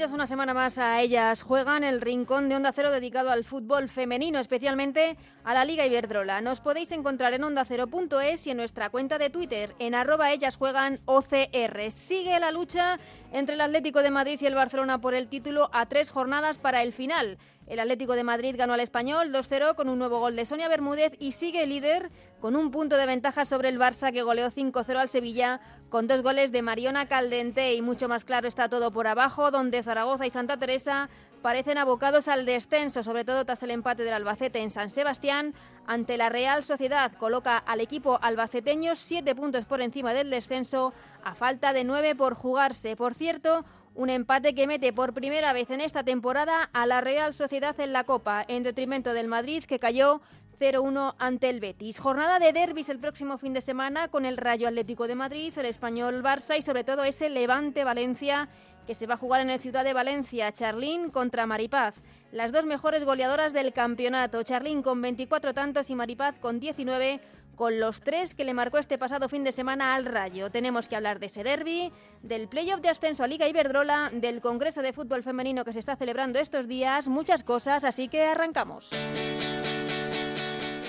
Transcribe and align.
Bienvenidos 0.00 0.16
una 0.16 0.26
semana 0.26 0.54
más 0.54 0.78
a 0.78 1.02
Ellas 1.02 1.42
Juegan, 1.42 1.84
el 1.84 2.00
rincón 2.00 2.48
de 2.48 2.56
Onda 2.56 2.72
Cero 2.72 2.90
dedicado 2.90 3.28
al 3.28 3.44
fútbol 3.44 3.90
femenino, 3.90 4.38
especialmente 4.38 5.18
a 5.44 5.52
la 5.52 5.66
Liga 5.66 5.84
Iberdrola. 5.84 6.40
Nos 6.40 6.62
podéis 6.62 6.90
encontrar 6.92 7.34
en 7.34 7.44
ondacero.es 7.44 8.46
y 8.46 8.50
en 8.50 8.56
nuestra 8.56 8.88
cuenta 8.88 9.18
de 9.18 9.28
Twitter, 9.28 9.74
en 9.78 9.94
arroba 9.94 10.32
Ellas 10.32 10.56
Juegan 10.56 11.00
OCR. 11.04 11.90
Sigue 11.90 12.40
la 12.40 12.50
lucha 12.50 12.98
entre 13.30 13.56
el 13.56 13.60
Atlético 13.60 14.00
de 14.00 14.10
Madrid 14.10 14.38
y 14.40 14.46
el 14.46 14.54
Barcelona 14.54 15.02
por 15.02 15.12
el 15.12 15.28
título 15.28 15.68
a 15.74 15.84
tres 15.84 16.10
jornadas 16.10 16.56
para 16.56 16.82
el 16.82 16.94
final. 16.94 17.36
El 17.66 17.78
Atlético 17.78 18.14
de 18.14 18.24
Madrid 18.24 18.56
ganó 18.56 18.72
al 18.72 18.80
Español 18.80 19.34
2-0 19.34 19.74
con 19.74 19.90
un 19.90 19.98
nuevo 19.98 20.18
gol 20.18 20.34
de 20.34 20.46
Sonia 20.46 20.68
Bermúdez 20.68 21.12
y 21.18 21.32
sigue 21.32 21.66
líder 21.66 22.10
con 22.40 22.56
un 22.56 22.70
punto 22.70 22.96
de 22.96 23.06
ventaja 23.06 23.44
sobre 23.44 23.68
el 23.68 23.78
Barça 23.78 24.12
que 24.12 24.22
goleó 24.22 24.50
5-0 24.50 24.96
al 24.96 25.08
Sevilla 25.08 25.60
con 25.90 26.06
dos 26.06 26.22
goles 26.22 26.52
de 26.52 26.62
Mariona 26.62 27.06
Caldente 27.06 27.74
y 27.74 27.82
mucho 27.82 28.08
más 28.08 28.24
claro 28.24 28.48
está 28.48 28.68
todo 28.68 28.90
por 28.90 29.06
abajo 29.06 29.50
donde 29.50 29.82
Zaragoza 29.82 30.26
y 30.26 30.30
Santa 30.30 30.56
Teresa 30.56 31.10
parecen 31.42 31.78
abocados 31.78 32.28
al 32.28 32.46
descenso, 32.46 33.02
sobre 33.02 33.24
todo 33.24 33.44
tras 33.44 33.62
el 33.62 33.70
empate 33.70 34.04
del 34.04 34.14
Albacete 34.14 34.60
en 34.60 34.70
San 34.70 34.90
Sebastián 34.90 35.54
ante 35.86 36.16
la 36.16 36.28
Real 36.28 36.62
Sociedad. 36.62 37.12
Coloca 37.18 37.58
al 37.58 37.80
equipo 37.80 38.18
albaceteño 38.22 38.94
siete 38.94 39.34
puntos 39.34 39.64
por 39.64 39.80
encima 39.80 40.12
del 40.12 40.30
descenso 40.30 40.92
a 41.22 41.34
falta 41.34 41.72
de 41.72 41.84
nueve 41.84 42.14
por 42.14 42.34
jugarse. 42.34 42.96
Por 42.96 43.14
cierto, 43.14 43.64
un 43.94 44.08
empate 44.08 44.54
que 44.54 44.66
mete 44.66 44.92
por 44.92 45.12
primera 45.12 45.52
vez 45.52 45.70
en 45.70 45.80
esta 45.80 46.04
temporada 46.04 46.70
a 46.72 46.86
la 46.86 47.00
Real 47.00 47.34
Sociedad 47.34 47.78
en 47.80 47.92
la 47.92 48.04
Copa, 48.04 48.44
en 48.46 48.62
detrimento 48.62 49.12
del 49.12 49.28
Madrid 49.28 49.64
que 49.64 49.78
cayó 49.78 50.20
0-1 50.60 51.14
ante 51.18 51.48
el 51.48 51.58
Betis. 51.58 51.98
Jornada 51.98 52.38
de 52.38 52.52
derbis 52.52 52.90
el 52.90 52.98
próximo 52.98 53.38
fin 53.38 53.54
de 53.54 53.62
semana 53.62 54.08
con 54.08 54.26
el 54.26 54.36
Rayo 54.36 54.68
Atlético 54.68 55.08
de 55.08 55.14
Madrid, 55.14 55.52
el 55.56 55.64
Español 55.64 56.22
Barça 56.22 56.58
y 56.58 56.62
sobre 56.62 56.84
todo 56.84 57.02
ese 57.02 57.30
Levante 57.30 57.82
Valencia 57.82 58.48
que 58.86 58.94
se 58.94 59.06
va 59.06 59.14
a 59.14 59.18
jugar 59.18 59.40
en 59.40 59.50
el 59.50 59.60
Ciudad 59.60 59.84
de 59.84 59.94
Valencia, 59.94 60.52
Charlín 60.52 61.10
contra 61.10 61.46
Maripaz. 61.46 61.94
Las 62.32 62.52
dos 62.52 62.66
mejores 62.66 63.04
goleadoras 63.04 63.52
del 63.52 63.72
campeonato, 63.72 64.42
Charlín 64.42 64.82
con 64.82 65.00
24 65.00 65.54
tantos 65.54 65.88
y 65.90 65.94
Maripaz 65.94 66.38
con 66.38 66.60
19 66.60 67.20
con 67.56 67.78
los 67.78 68.00
tres 68.00 68.34
que 68.34 68.44
le 68.44 68.54
marcó 68.54 68.78
este 68.78 68.98
pasado 68.98 69.28
fin 69.28 69.44
de 69.44 69.52
semana 69.52 69.94
al 69.94 70.06
Rayo. 70.06 70.50
Tenemos 70.50 70.88
que 70.88 70.96
hablar 70.96 71.20
de 71.20 71.26
ese 71.26 71.44
derby, 71.44 71.92
del 72.22 72.48
playoff 72.48 72.80
de 72.80 72.88
ascenso 72.88 73.22
a 73.22 73.26
Liga 73.26 73.48
Iberdrola, 73.48 74.10
del 74.12 74.40
Congreso 74.40 74.82
de 74.82 74.92
Fútbol 74.92 75.22
Femenino 75.22 75.64
que 75.64 75.72
se 75.72 75.78
está 75.78 75.96
celebrando 75.96 76.38
estos 76.38 76.66
días, 76.66 77.08
muchas 77.08 77.44
cosas, 77.44 77.84
así 77.84 78.08
que 78.08 78.24
arrancamos. 78.24 78.90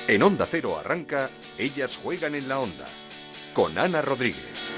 En 0.08 0.24
Onda 0.24 0.46
Cero 0.46 0.78
arranca 0.78 1.30
Ellas 1.58 1.98
juegan 2.02 2.36
en 2.36 2.50
la 2.50 2.60
onda 2.60 2.86
con 3.54 3.78
Ana 3.78 4.02
Rodríguez. 4.02 4.70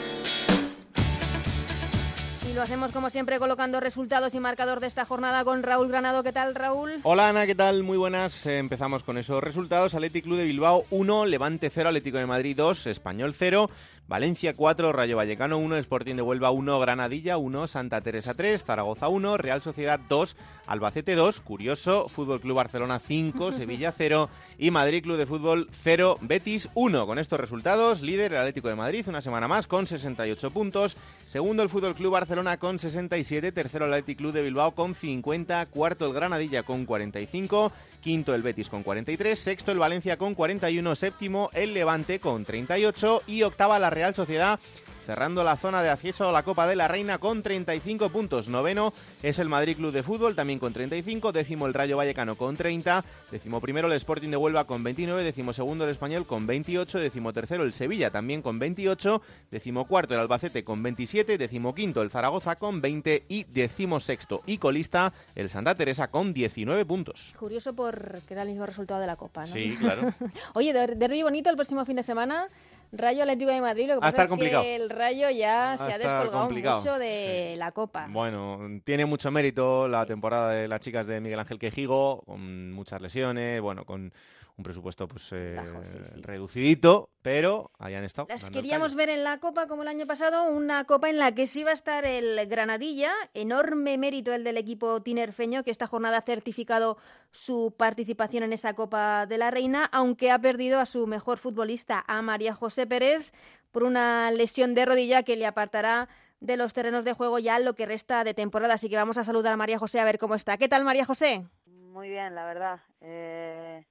Y 2.50 2.54
lo 2.54 2.62
hacemos 2.62 2.92
como 2.92 3.10
siempre 3.10 3.40
colocando 3.40 3.80
resultados 3.80 4.36
y 4.36 4.40
marcador 4.40 4.80
de 4.80 4.88
esta 4.88 5.06
jornada 5.06 5.44
con 5.44 5.64
Raúl 5.64 5.88
Granado. 5.88 6.24
¿Qué 6.24 6.34
tal, 6.34 6.54
Raúl? 6.54 7.00
Hola 7.04 7.30
Ana, 7.30 7.46
¿qué 7.46 7.56
tal? 7.56 7.84
Muy 7.84 7.98
buenas. 7.98 8.46
Eh, 8.46 8.58
empezamos 8.60 9.04
con 9.04 9.18
esos 9.18 9.42
resultados. 9.42 9.96
Atlético 9.96 10.26
Club 10.26 10.38
de 10.38 10.46
Bilbao 10.46 10.86
1, 10.90 11.26
Levante 11.26 11.70
0, 11.70 11.90
Atlético 11.90 12.18
de 12.18 12.26
Madrid 12.26 12.56
2, 12.58 12.88
Español 12.88 13.34
0, 13.34 13.70
Valencia 14.14 14.56
4, 14.56 14.94
Rayo 14.94 15.18
Vallecano 15.18 15.58
1, 15.58 15.78
Sporting 15.78 16.14
de 16.14 16.22
Huelva 16.22 16.52
1, 16.52 16.80
Granadilla 16.80 17.38
1, 17.38 17.66
Santa 17.66 18.00
Teresa 18.02 18.36
3, 18.36 18.64
Zaragoza 18.64 19.08
1, 19.08 19.38
Real 19.38 19.60
Sociedad 19.64 20.00
2, 20.08 20.38
Albacete 20.68 21.16
2, 21.16 21.42
Curioso, 21.42 22.08
Fútbol 22.10 22.40
Club 22.40 22.58
Barcelona 22.58 23.00
5, 23.00 23.52
Sevilla 23.54 23.92
0 23.92 24.30
y 24.60 24.70
Madrid 24.70 25.02
Club 25.02 25.18
de 25.18 25.26
Fútbol 25.26 25.68
0, 25.72 26.20
Betis 26.22 26.70
1. 26.76 27.08
Con 27.08 27.18
estos 27.18 27.40
resultados, 27.40 28.04
líder 28.04 28.34
el 28.34 28.38
Atlético 28.38 28.68
de 28.68 28.76
Madrid 28.76 29.04
una 29.08 29.20
semana 29.20 29.48
más 29.48 29.66
con 29.66 29.88
68 29.88 30.52
puntos, 30.52 30.96
segundo 31.26 31.64
el 31.64 31.70
Fútbol 31.70 31.96
Club 31.96 32.12
Barcelona 32.12 32.58
con 32.58 32.78
67, 32.78 33.52
tercero 33.52 33.88
el 33.88 33.94
Atlético 33.94 34.20
Club 34.20 34.34
de 34.34 34.44
Bilbao 34.44 34.74
con 34.74 34.94
50, 34.94 35.66
cuarto 35.66 36.06
el 36.06 36.14
Granadilla 36.14 36.62
con 36.62 36.86
45, 36.86 37.72
quinto 38.04 38.36
el 38.36 38.44
Betis 38.44 38.70
con 38.70 38.84
43, 38.84 39.40
sexto 39.40 39.72
el 39.72 39.80
Valencia 39.80 40.18
con 40.18 40.36
41, 40.36 40.96
séptimo 40.96 41.50
el 41.54 41.74
Levante 41.74 42.20
con 42.20 42.46
38 42.46 43.24
y 43.26 43.44
octava 43.44 43.80
la 43.80 43.90
Real 43.90 44.14
Sociedad 44.14 44.60
cerrando 45.04 45.44
la 45.44 45.58
zona 45.58 45.84
de 45.84 45.90
acceso 45.90 46.28
a 46.28 46.32
la 46.32 46.44
Copa 46.44 46.68
de 46.68 46.76
la 46.76 46.88
Reina 46.88 47.18
con 47.18 47.44
35 47.44 48.10
puntos. 48.10 48.48
Noveno 48.48 48.94
es 49.22 49.40
el 49.40 49.50
Madrid 49.50 49.76
Club 49.78 49.92
de 49.92 50.04
Fútbol, 50.04 50.36
también 50.36 50.60
con 50.60 50.74
35. 50.74 51.32
Décimo 51.32 51.68
el 51.68 51.74
Rayo 51.74 51.98
Vallecano 51.98 52.36
con 52.36 52.56
30. 52.56 53.04
Décimo 53.32 53.62
primero 53.62 53.88
el 53.88 53.94
Sporting 53.94 54.30
de 54.30 54.38
Huelva 54.38 54.66
con 54.66 54.84
29. 54.84 55.24
Décimo 55.24 55.54
segundo 55.54 55.84
el 55.84 55.92
Español 55.92 56.26
con 56.26 56.48
28. 56.48 57.00
Décimo 57.00 57.34
tercero 57.34 57.64
el 57.64 57.74
Sevilla 57.74 58.10
también 58.10 58.42
con 58.42 58.60
28. 58.60 59.22
Décimo 59.52 59.86
cuarto 59.86 60.14
el 60.14 60.22
Albacete 60.22 60.64
con 60.64 60.82
27. 60.82 61.38
Décimo 61.38 61.76
quinto 61.76 62.02
el 62.02 62.10
Zaragoza 62.10 62.56
con 62.56 62.82
20. 62.82 63.26
Y 63.28 63.44
décimo 63.46 64.00
sexto 64.00 64.42
y 64.46 64.58
colista 64.58 65.14
el 65.36 65.50
Santa 65.50 65.76
Teresa 65.76 66.10
con 66.10 66.34
19 66.34 66.86
puntos. 66.86 67.34
Curioso 67.38 67.74
porque 67.74 68.22
era 68.34 68.44
el 68.44 68.50
mismo 68.50 68.66
resultado 68.66 69.02
de 69.02 69.08
la 69.08 69.16
Copa, 69.16 69.42
¿no? 69.42 69.48
Sí, 69.48 69.76
claro. 69.80 70.14
Oye, 70.54 70.74
derbi 70.74 71.24
bonito 71.24 71.50
el 71.50 71.56
próximo 71.56 71.86
fin 71.86 71.98
de 71.98 72.04
semana. 72.04 72.48
Rayo 72.96 73.24
Atlético 73.24 73.52
de 73.52 73.60
Madrid, 73.60 73.88
lo 73.88 73.96
que 73.96 74.02
pasa 74.02 74.24
es 74.24 74.30
complicado. 74.30 74.64
que 74.64 74.76
el 74.76 74.90
Rayo 74.90 75.30
ya 75.32 75.76
se 75.78 75.92
ha 75.92 75.98
descolgado 75.98 76.32
complicado, 76.32 76.78
mucho 76.78 77.00
de 77.00 77.52
sí. 77.54 77.60
la 77.60 77.72
Copa. 77.72 78.06
Bueno, 78.10 78.60
tiene 78.84 79.06
mucho 79.06 79.32
mérito 79.32 79.88
la 79.88 80.06
temporada 80.06 80.52
de 80.52 80.68
las 80.68 80.80
chicas 80.80 81.08
de 81.08 81.20
Miguel 81.20 81.40
Ángel 81.40 81.58
Quejigo, 81.58 82.22
con 82.26 82.72
muchas 82.72 83.02
lesiones, 83.02 83.60
bueno, 83.62 83.84
con 83.84 84.14
un 84.56 84.64
presupuesto 84.64 85.08
pues 85.08 85.32
eh, 85.32 85.56
Bajo, 85.58 85.84
sí, 85.84 85.98
sí. 86.14 86.22
reducidito, 86.22 87.10
pero 87.22 87.72
ahí 87.80 87.96
han 87.96 88.04
estado. 88.04 88.28
Las 88.30 88.50
queríamos 88.50 88.94
ver 88.94 89.10
en 89.10 89.24
la 89.24 89.40
Copa 89.40 89.68
como 89.68 89.82
el 89.82 89.88
año 89.88 90.06
pasado, 90.06 90.44
una 90.44 90.84
Copa 90.86 91.10
en 91.10 91.18
la 91.18 91.34
que 91.34 91.48
sí 91.48 91.64
va 91.64 91.72
a 91.72 91.74
estar 91.74 92.06
el 92.06 92.46
Granadilla, 92.48 93.12
enorme 93.34 93.98
mérito 93.98 94.32
el 94.34 94.44
del 94.44 94.58
equipo 94.58 95.02
tinerfeño 95.02 95.64
que 95.64 95.72
esta 95.72 95.88
jornada 95.88 96.18
ha 96.20 96.22
certificado 96.22 96.98
su 97.32 97.74
participación 97.76 98.44
en 98.44 98.54
esa 98.54 98.74
Copa 98.74 99.26
de 99.26 99.38
la 99.38 99.50
Reina, 99.50 99.86
aunque 99.92 100.30
ha 100.30 100.40
perdido 100.40 100.80
a 100.80 100.86
su 100.86 101.08
mejor 101.08 101.40
futbolista, 101.40 102.04
a 102.08 102.22
María 102.22 102.54
José 102.54 102.86
Pérez, 102.86 103.34
por 103.72 103.84
una 103.84 104.30
lesión 104.30 104.76
de 104.76 104.86
rodilla 104.86 105.24
que 105.24 105.36
le 105.36 105.48
apartará 105.48 106.10
de 106.42 106.58
los 106.58 106.74
terrenos 106.74 107.06
de 107.06 107.14
juego 107.14 107.40
ya 107.40 107.58
lo 107.58 107.74
que 107.74 107.86
resta 107.86 108.24
de 108.24 108.34
temporada. 108.34 108.76
Así 108.76 108.90
que 108.90 108.98
vamos 108.98 109.18
a 109.18 109.24
saludar 109.24 109.54
a 109.54 109.58
María 109.58 109.80
José 109.80 110.00
a 110.00 110.06
ver 110.06 110.20
cómo 110.20 110.36
está. 110.36 110.58
¿Qué 110.58 110.68
tal, 110.68 110.84
María 110.84 111.06
José? 111.06 111.44
Muy 111.66 112.10
bien, 112.10 112.36
la 112.36 112.46
verdad. 112.46 112.82
Eh, 113.02 113.86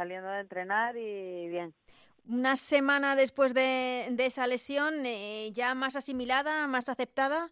saliendo 0.00 0.30
de 0.30 0.40
entrenar 0.40 0.96
y 0.96 1.46
bien. 1.50 1.74
Una 2.26 2.56
semana 2.56 3.16
después 3.16 3.52
de, 3.52 4.06
de 4.12 4.24
esa 4.26 4.46
lesión, 4.46 5.04
eh, 5.04 5.50
ya 5.52 5.74
más 5.74 5.94
asimilada, 5.94 6.66
más 6.68 6.88
aceptada. 6.88 7.50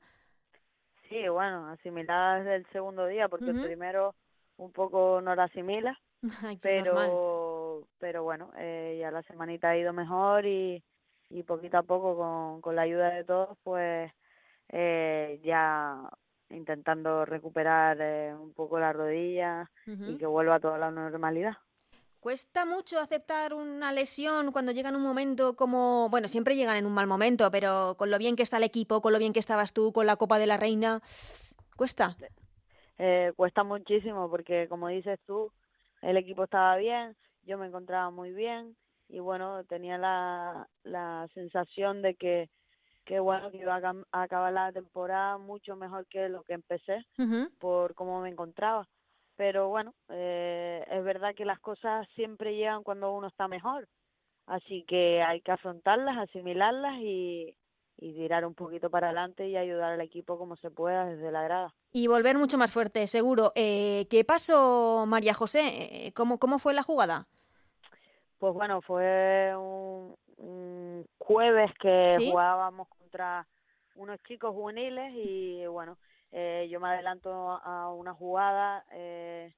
Sí, 1.10 1.28
bueno, 1.28 1.68
asimilada 1.68 2.38
desde 2.38 2.54
el 2.56 2.66
segundo 2.72 3.06
día, 3.06 3.28
porque 3.28 3.50
el 3.50 3.60
primero 3.62 4.14
un 4.56 4.72
poco 4.72 5.20
no 5.20 5.34
la 5.34 5.44
asimila, 5.44 5.98
Ay, 6.42 6.56
qué 6.56 6.82
normal. 6.82 7.06
pero 7.06 7.88
pero 7.98 8.22
bueno, 8.22 8.50
eh, 8.56 8.96
ya 8.98 9.10
la 9.10 9.22
semanita 9.24 9.68
ha 9.70 9.76
ido 9.76 9.92
mejor 9.92 10.46
y, 10.46 10.82
y 11.28 11.42
poquito 11.42 11.76
a 11.76 11.82
poco 11.82 12.16
con, 12.16 12.62
con 12.62 12.74
la 12.74 12.82
ayuda 12.82 13.10
de 13.10 13.24
todos, 13.24 13.58
pues 13.62 14.10
eh, 14.70 15.38
ya 15.44 16.08
intentando 16.50 17.26
recuperar 17.26 17.98
eh, 18.00 18.34
un 18.34 18.54
poco 18.54 18.78
la 18.78 18.92
rodilla 18.94 19.70
y 19.86 20.16
que 20.16 20.24
vuelva 20.26 20.54
a 20.56 20.60
toda 20.60 20.78
la 20.78 20.90
normalidad. 20.90 21.56
Cuesta 22.20 22.64
mucho 22.64 22.98
aceptar 22.98 23.54
una 23.54 23.92
lesión 23.92 24.50
cuando 24.50 24.72
llega 24.72 24.88
en 24.88 24.96
un 24.96 25.02
momento 25.02 25.54
como, 25.54 26.08
bueno, 26.10 26.26
siempre 26.26 26.56
llegan 26.56 26.76
en 26.76 26.86
un 26.86 26.92
mal 26.92 27.06
momento, 27.06 27.48
pero 27.50 27.94
con 27.96 28.10
lo 28.10 28.18
bien 28.18 28.34
que 28.34 28.42
está 28.42 28.56
el 28.56 28.64
equipo, 28.64 29.00
con 29.00 29.12
lo 29.12 29.20
bien 29.20 29.32
que 29.32 29.38
estabas 29.38 29.72
tú, 29.72 29.92
con 29.92 30.04
la 30.06 30.16
Copa 30.16 30.38
de 30.38 30.46
la 30.46 30.56
Reina, 30.56 31.00
cuesta. 31.76 32.16
Eh, 32.98 33.32
cuesta 33.36 33.62
muchísimo 33.62 34.28
porque, 34.28 34.66
como 34.68 34.88
dices 34.88 35.20
tú, 35.26 35.52
el 36.02 36.16
equipo 36.16 36.44
estaba 36.44 36.76
bien, 36.76 37.16
yo 37.44 37.56
me 37.56 37.68
encontraba 37.68 38.10
muy 38.10 38.32
bien 38.32 38.76
y 39.08 39.20
bueno, 39.20 39.64
tenía 39.64 39.96
la, 39.96 40.68
la 40.82 41.28
sensación 41.34 42.02
de 42.02 42.16
que, 42.16 42.50
que 43.04 43.20
bueno, 43.20 43.52
que 43.52 43.58
iba 43.58 43.76
a, 43.76 44.22
acabar 44.22 44.52
la 44.52 44.72
temporada 44.72 45.38
mucho 45.38 45.76
mejor 45.76 46.06
que 46.08 46.28
lo 46.28 46.42
que 46.42 46.54
empecé 46.54 47.06
por 47.58 47.94
cómo 47.94 48.20
me 48.20 48.28
encontraba. 48.28 48.88
Pero 49.38 49.68
bueno, 49.68 49.94
eh, 50.08 50.84
es 50.90 51.04
verdad 51.04 51.32
que 51.32 51.44
las 51.44 51.60
cosas 51.60 52.08
siempre 52.16 52.56
llegan 52.56 52.82
cuando 52.82 53.12
uno 53.12 53.28
está 53.28 53.46
mejor, 53.46 53.86
así 54.46 54.84
que 54.88 55.22
hay 55.22 55.40
que 55.42 55.52
afrontarlas, 55.52 56.18
asimilarlas 56.18 56.96
y, 56.98 57.56
y 57.98 58.14
tirar 58.14 58.44
un 58.44 58.54
poquito 58.54 58.90
para 58.90 59.06
adelante 59.06 59.46
y 59.48 59.56
ayudar 59.56 59.92
al 59.92 60.00
equipo 60.00 60.38
como 60.38 60.56
se 60.56 60.72
pueda 60.72 61.06
desde 61.06 61.30
la 61.30 61.44
grada. 61.44 61.72
Y 61.92 62.08
volver 62.08 62.36
mucho 62.36 62.58
más 62.58 62.72
fuerte, 62.72 63.06
seguro. 63.06 63.52
Eh, 63.54 64.08
¿Qué 64.10 64.24
pasó, 64.24 65.04
María 65.06 65.34
José? 65.34 65.60
Eh, 66.08 66.12
¿Cómo, 66.14 66.38
¿Cómo 66.38 66.58
fue 66.58 66.74
la 66.74 66.82
jugada? 66.82 67.28
Pues 68.40 68.52
bueno, 68.54 68.82
fue 68.82 69.54
un, 69.56 70.16
un 70.38 71.06
jueves 71.18 71.70
que 71.80 72.16
¿Sí? 72.18 72.28
jugábamos 72.28 72.88
contra 72.88 73.46
unos 73.94 74.20
chicos 74.24 74.52
juveniles 74.52 75.12
y 75.14 75.64
bueno, 75.66 75.96
eh, 76.32 76.68
yo 76.70 76.80
me 76.80 76.88
adelanto 76.88 77.30
a 77.32 77.92
una 77.92 78.14
jugada, 78.14 78.84
eh, 78.92 79.54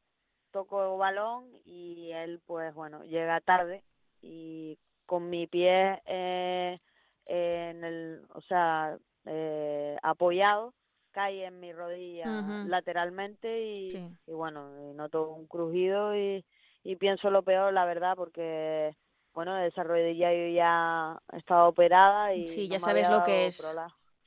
toco 0.51 0.97
balón 0.99 1.47
y 1.65 2.11
él 2.13 2.41
pues 2.47 2.75
bueno 2.75 3.05
llega 3.05 3.41
tarde 3.41 3.83
y 4.21 4.79
con 5.07 5.31
mi 5.31 5.47
pie 5.47 6.03
eh, 6.07 6.79
en 7.27 7.85
el 7.85 8.23
o 8.35 8.41
sea 8.43 8.99
eh, 9.27 9.97
apoyado 10.03 10.75
cae 11.13 11.45
en 11.45 11.61
mi 11.61 11.73
rodilla 11.73 12.27
lateralmente 12.67 13.63
y, 13.63 13.91
y 14.27 14.33
bueno 14.33 14.93
noto 14.95 15.31
un 15.31 15.47
crujido 15.47 16.17
y, 16.17 16.45
y 16.85 16.97
pienso 16.97 17.31
lo 17.31 17.43
peor 17.43 17.73
la 17.73 17.85
verdad 17.85 18.15
porque 18.17 18.95
bueno 19.33 19.59
esa 19.59 19.83
rodilla 19.83 20.33
yo 20.33 20.49
ya 20.55 21.21
estaba 21.33 21.69
operada 21.69 22.35
y 22.35 22.49
sí 22.49 22.69
ya 22.69 22.79
sabes 22.79 23.09
lo 23.09 23.25
que 23.25 23.47
es. 23.47 23.77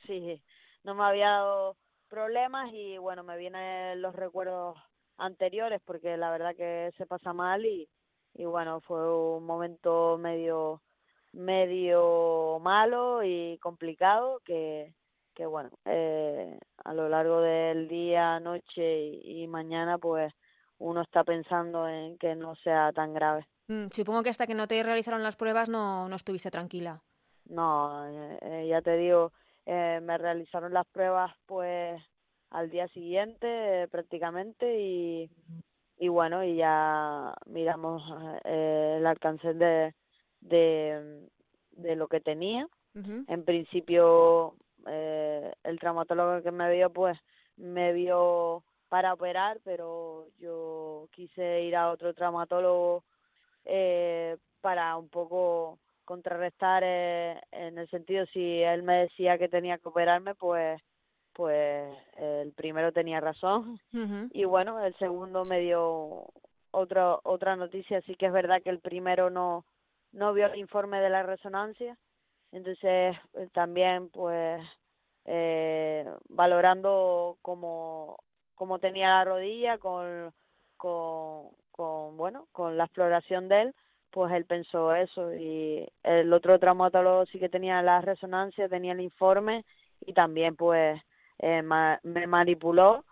sí 0.06 0.42
no 0.84 0.96
me 0.96 1.04
había 1.04 1.30
dado 1.30 1.78
problemas 2.14 2.72
y 2.72 2.96
bueno 3.00 3.24
me 3.24 3.36
vienen 3.38 4.00
los 4.00 4.16
recuerdos 4.16 4.78
anteriores 5.18 5.82
porque 5.84 6.16
la 6.16 6.30
verdad 6.30 6.56
que 6.56 6.92
se 6.96 7.08
pasa 7.08 7.34
mal 7.34 7.66
y, 7.66 7.90
y 8.36 8.46
bueno, 8.46 8.82
fue 8.82 9.02
un 9.12 9.44
momento 9.44 10.20
medio 10.20 10.84
medio 11.32 12.60
malo 12.62 13.24
y 13.24 13.58
complicado 13.58 14.42
que, 14.46 14.94
que 15.34 15.48
bueno, 15.48 15.72
eh, 15.86 16.60
a 16.84 16.94
lo 16.94 17.10
largo 17.10 17.42
del 17.42 17.88
día, 17.88 18.40
noche 18.40 19.08
y, 19.24 19.48
mañana 19.48 19.98
pues 19.98 20.32
uno 20.78 21.02
está 21.02 21.24
pensando 21.24 21.88
en 21.88 22.20
que 22.20 22.36
no 22.36 22.56
sea 22.58 22.92
tan 22.94 23.16
grave. 23.16 23.48
Mm, 23.70 23.88
supongo 23.90 24.22
que 24.22 24.30
hasta 24.30 24.46
que 24.46 24.54
no 24.54 24.68
te 24.68 24.84
realizaron 24.84 25.24
las 25.24 25.36
pruebas 25.36 25.68
no, 25.68 26.08
no 26.08 26.16
estuviste 26.16 26.52
tranquila. 26.52 27.02
No, 27.46 28.08
eh, 28.08 28.38
eh, 28.44 28.68
ya 28.70 28.84
te 28.84 28.98
digo, 28.98 29.32
eh, 29.66 30.00
me 30.02 30.18
realizaron 30.18 30.74
las 30.74 30.86
pruebas 30.88 31.32
pues 31.46 32.02
al 32.50 32.70
día 32.70 32.88
siguiente 32.90 33.88
prácticamente 33.90 34.80
y, 34.80 35.30
y 35.98 36.08
bueno, 36.08 36.44
y 36.44 36.56
ya 36.58 37.34
miramos 37.46 38.02
eh, 38.44 38.96
el 38.98 39.06
alcance 39.08 39.54
de, 39.54 39.94
de, 40.42 41.28
de 41.72 41.96
lo 41.96 42.08
que 42.08 42.20
tenía. 42.20 42.68
En 43.28 43.44
principio, 43.44 44.56
eh, 44.86 45.52
el 45.64 45.80
traumatólogo 45.80 46.44
que 46.44 46.52
me 46.52 46.72
vio, 46.72 46.92
pues 46.92 47.18
me 47.58 47.92
vio 47.94 48.64
para 48.88 49.14
operar, 49.14 49.60
pero 49.64 50.28
yo 50.38 51.08
quise 51.12 51.64
ir 51.64 51.76
a 51.76 51.90
otro 51.90 52.14
traumatólogo 52.14 53.04
eh, 53.66 54.38
para 54.62 54.96
un 54.98 55.10
poco 55.10 55.80
contrarrestar 56.06 56.84
eh, 56.86 57.40
en 57.52 57.78
el 57.78 57.90
sentido 57.90 58.26
si 58.28 58.62
él 58.62 58.84
me 58.84 58.98
decía 59.04 59.38
que 59.38 59.50
tenía 59.50 59.78
que 59.78 59.90
operarme, 59.90 60.36
pues 60.36 60.82
pues 61.34 61.92
el 62.18 62.54
primero 62.54 62.92
tenía 62.92 63.20
razón. 63.20 63.80
Y 64.34 64.46
bueno, 64.46 64.86
el 64.86 64.96
segundo 64.98 65.44
me 65.46 65.60
dio 65.62 66.28
otra 66.72 67.18
otra 67.24 67.56
noticia, 67.56 68.02
sí 68.02 68.16
que 68.16 68.28
es 68.28 68.34
verdad 68.34 68.62
que 68.62 68.70
el 68.70 68.80
primero 68.80 69.30
no 69.30 69.66
no 70.12 70.34
vio 70.34 70.46
el 70.46 70.60
informe 70.60 71.00
de 71.00 71.10
la 71.10 71.24
resonancia, 71.24 71.98
entonces 72.52 73.16
eh, 73.34 73.48
también 73.52 74.10
pues 74.10 74.62
eh, 75.26 76.06
valorando 76.30 77.38
como 77.42 78.18
como 78.56 78.80
tenía 78.80 79.10
la 79.10 79.26
rodilla 79.26 79.78
con 79.78 80.32
con 80.78 81.50
con 81.72 82.18
bueno 82.18 82.48
con 82.52 82.78
la 82.78 82.86
exploración 82.86 83.48
de 83.48 83.62
él 83.62 83.76
pues 84.14 84.32
él 84.32 84.46
pensó 84.46 84.94
eso 84.94 85.34
y 85.34 85.86
el 86.04 86.32
otro 86.32 86.60
traumatólogo 86.60 87.26
sí 87.26 87.40
que 87.40 87.50
tenía 87.50 87.82
la 87.82 88.00
resonancia 88.00 88.70
tenía 88.70 88.94
el 88.94 89.02
informe 89.02 89.66
y 90.06 90.14
también 90.14 90.56
pues 90.56 91.02
eh, 91.40 91.64
me 92.04 92.28
manipuló 92.28 93.04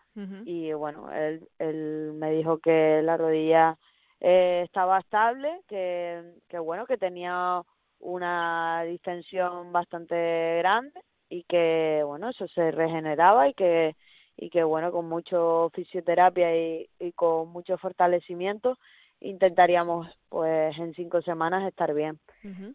y 0.46 0.74
bueno, 0.74 1.10
él, 1.14 1.48
él 1.58 2.12
me 2.16 2.32
dijo 2.32 2.58
que 2.58 3.02
la 3.02 3.16
rodilla 3.16 3.78
eh, 4.20 4.62
estaba 4.66 5.00
estable, 5.00 5.62
que, 5.70 6.22
que 6.50 6.60
bueno, 6.60 6.86
que 6.86 6.98
tenía 6.98 7.62
una 8.00 8.84
distensión 8.84 9.72
bastante 9.72 10.58
grande 10.58 11.00
y 11.30 11.44
que 11.44 12.02
bueno, 12.06 12.30
eso 12.30 12.46
se 12.50 12.72
regeneraba 12.72 13.48
y 13.48 13.54
que 13.54 13.96
y 14.38 14.50
que 14.50 14.64
bueno, 14.64 14.92
con 14.92 15.08
mucho 15.08 15.72
fisioterapia 15.74 16.56
y, 16.56 16.90
y 17.00 17.12
con 17.14 17.50
mucho 17.50 17.78
fortalecimiento 17.78 18.78
intentaríamos 19.22 20.08
pues 20.30 20.78
en 20.78 20.94
cinco 20.94 21.22
semanas 21.22 21.68
estar 21.68 21.94
bien. 21.94 22.20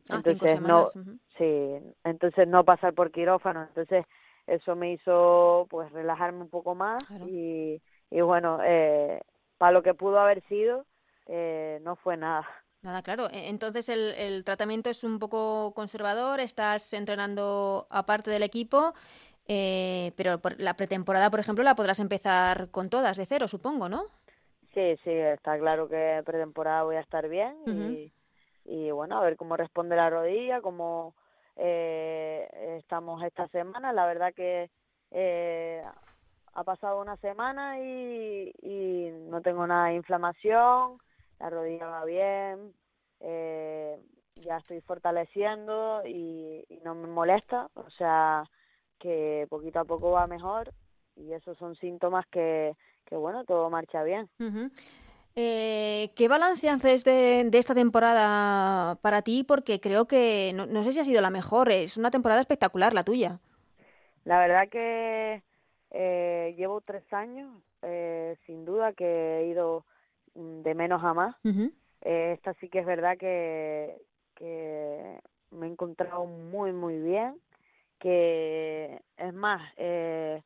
Ah, 0.08 0.16
entonces 0.16 0.60
no, 0.60 0.86
sí, 1.36 1.76
entonces 2.04 2.48
no 2.48 2.64
pasar 2.64 2.94
por 2.94 3.10
quirófano, 3.10 3.62
entonces 3.64 4.06
eso 4.46 4.76
me 4.76 4.92
hizo 4.92 5.66
pues 5.68 5.90
relajarme 5.92 6.42
un 6.42 6.48
poco 6.50 6.74
más 6.74 7.02
y, 7.26 7.82
y 8.10 8.20
bueno, 8.20 8.60
eh, 8.64 9.20
para 9.58 9.72
lo 9.72 9.82
que 9.82 9.94
pudo 9.94 10.18
haber 10.20 10.42
sido, 10.48 10.86
eh, 11.26 11.80
no 11.82 11.96
fue 11.96 12.16
nada. 12.16 12.46
Nada, 12.82 13.02
claro. 13.02 13.28
E, 13.30 13.48
entonces 13.48 13.88
el, 13.88 14.14
el 14.16 14.44
tratamiento 14.44 14.90
es 14.90 15.02
un 15.02 15.18
poco 15.18 15.72
conservador, 15.74 16.38
estás 16.38 16.92
entrenando 16.92 17.88
aparte 17.90 18.30
del 18.30 18.44
equipo, 18.44 18.94
eh, 19.48 20.12
pero 20.16 20.40
por 20.40 20.60
la 20.60 20.74
pretemporada, 20.74 21.30
por 21.30 21.40
ejemplo, 21.40 21.64
la 21.64 21.74
podrás 21.74 21.98
empezar 21.98 22.70
con 22.70 22.88
todas 22.88 23.16
de 23.16 23.26
cero, 23.26 23.48
supongo, 23.48 23.88
¿no? 23.88 24.04
Sí, 24.76 24.94
sí, 25.04 25.10
está 25.10 25.58
claro 25.58 25.88
que 25.88 26.22
pretemporada 26.26 26.82
voy 26.82 26.96
a 26.96 27.00
estar 27.00 27.26
bien 27.30 27.56
y, 27.66 28.12
y 28.66 28.90
bueno, 28.90 29.16
a 29.16 29.22
ver 29.22 29.38
cómo 29.38 29.56
responde 29.56 29.96
la 29.96 30.10
rodilla, 30.10 30.60
cómo 30.60 31.14
eh, 31.56 32.76
estamos 32.78 33.22
esta 33.24 33.48
semana. 33.48 33.94
La 33.94 34.04
verdad 34.04 34.34
que 34.34 34.68
eh, 35.12 35.82
ha 36.52 36.64
pasado 36.64 37.00
una 37.00 37.16
semana 37.16 37.80
y, 37.80 38.52
y 38.60 39.12
no 39.30 39.40
tengo 39.40 39.66
nada 39.66 39.86
de 39.86 39.94
inflamación, 39.94 40.98
la 41.40 41.48
rodilla 41.48 41.86
va 41.86 42.04
bien, 42.04 42.74
eh, 43.20 43.98
ya 44.34 44.58
estoy 44.58 44.82
fortaleciendo 44.82 46.02
y, 46.04 46.66
y, 46.68 46.80
no 46.84 46.94
me 46.94 47.08
molesta, 47.08 47.70
o 47.72 47.88
sea 47.92 48.44
que 48.98 49.46
poquito 49.48 49.80
a 49.80 49.86
poco 49.86 50.10
va 50.10 50.26
mejor 50.26 50.70
y 51.14 51.32
esos 51.32 51.56
son 51.56 51.76
síntomas 51.76 52.26
que, 52.26 52.76
que 53.06 53.16
bueno, 53.16 53.44
todo 53.44 53.70
marcha 53.70 54.02
bien. 54.02 54.28
Eh, 55.34 56.10
¿Qué 56.16 56.28
balance 56.28 56.68
haces 56.68 57.04
de, 57.04 57.44
de, 57.44 57.58
esta 57.58 57.74
temporada 57.74 58.96
para 58.96 59.22
ti? 59.22 59.44
Porque 59.44 59.80
creo 59.80 60.06
que, 60.06 60.52
no, 60.54 60.66
no, 60.66 60.82
sé 60.82 60.92
si 60.92 61.00
ha 61.00 61.04
sido 61.04 61.20
la 61.20 61.30
mejor, 61.30 61.70
es 61.70 61.96
una 61.96 62.10
temporada 62.10 62.40
espectacular 62.40 62.94
la 62.94 63.04
tuya. 63.04 63.38
La 64.24 64.38
verdad 64.38 64.68
que 64.68 65.42
eh, 65.90 66.54
llevo 66.56 66.80
tres 66.80 67.04
años, 67.12 67.50
eh, 67.82 68.36
sin 68.46 68.64
duda 68.64 68.92
que 68.92 69.38
he 69.38 69.46
ido 69.46 69.84
mm, 70.34 70.62
de 70.62 70.74
menos 70.74 71.02
a 71.04 71.14
más. 71.14 71.36
Uh 71.44 71.48
-huh. 71.48 71.72
esta 72.02 72.54
sí 72.54 72.68
que 72.68 72.80
es 72.80 72.86
verdad 72.86 73.16
que, 73.16 73.96
que 74.34 75.20
me 75.50 75.66
he 75.66 75.70
encontrado 75.70 76.26
muy, 76.26 76.72
muy 76.72 76.98
bien, 76.98 77.40
que 77.98 79.00
es 79.16 79.32
más, 79.32 79.62
eh, 79.76 80.42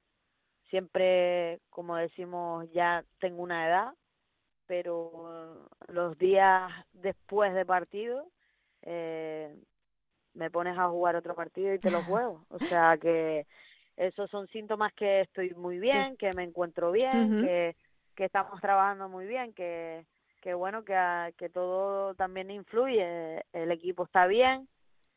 siempre, 0.70 1.60
como 1.68 1.96
decimos, 1.96 2.70
ya 2.72 3.04
tengo 3.18 3.42
una 3.42 3.66
edad, 3.68 3.92
pero 4.66 5.68
los 5.88 6.16
días 6.16 6.70
después 6.92 7.52
de 7.54 7.66
partido 7.66 8.26
eh, 8.82 9.54
me 10.34 10.50
pones 10.50 10.78
a 10.78 10.88
jugar 10.88 11.16
otro 11.16 11.34
partido 11.34 11.74
y 11.74 11.78
te 11.78 11.90
lo 11.90 12.02
juego. 12.04 12.46
O 12.48 12.58
sea 12.60 12.96
que 12.98 13.46
esos 13.96 14.30
son 14.30 14.46
síntomas 14.48 14.92
que 14.94 15.22
estoy 15.22 15.50
muy 15.54 15.78
bien, 15.78 16.16
que 16.16 16.32
me 16.32 16.44
encuentro 16.44 16.92
bien, 16.92 17.34
uh 17.34 17.36
-huh. 17.36 17.44
que, 17.44 17.76
que 18.14 18.24
estamos 18.24 18.60
trabajando 18.60 19.08
muy 19.08 19.26
bien, 19.26 19.52
que, 19.52 20.06
que 20.40 20.54
bueno, 20.54 20.84
que, 20.84 21.34
que 21.36 21.48
todo 21.50 22.14
también 22.14 22.50
influye. 22.50 23.44
El 23.52 23.72
equipo 23.72 24.04
está 24.04 24.26
bien, 24.26 24.68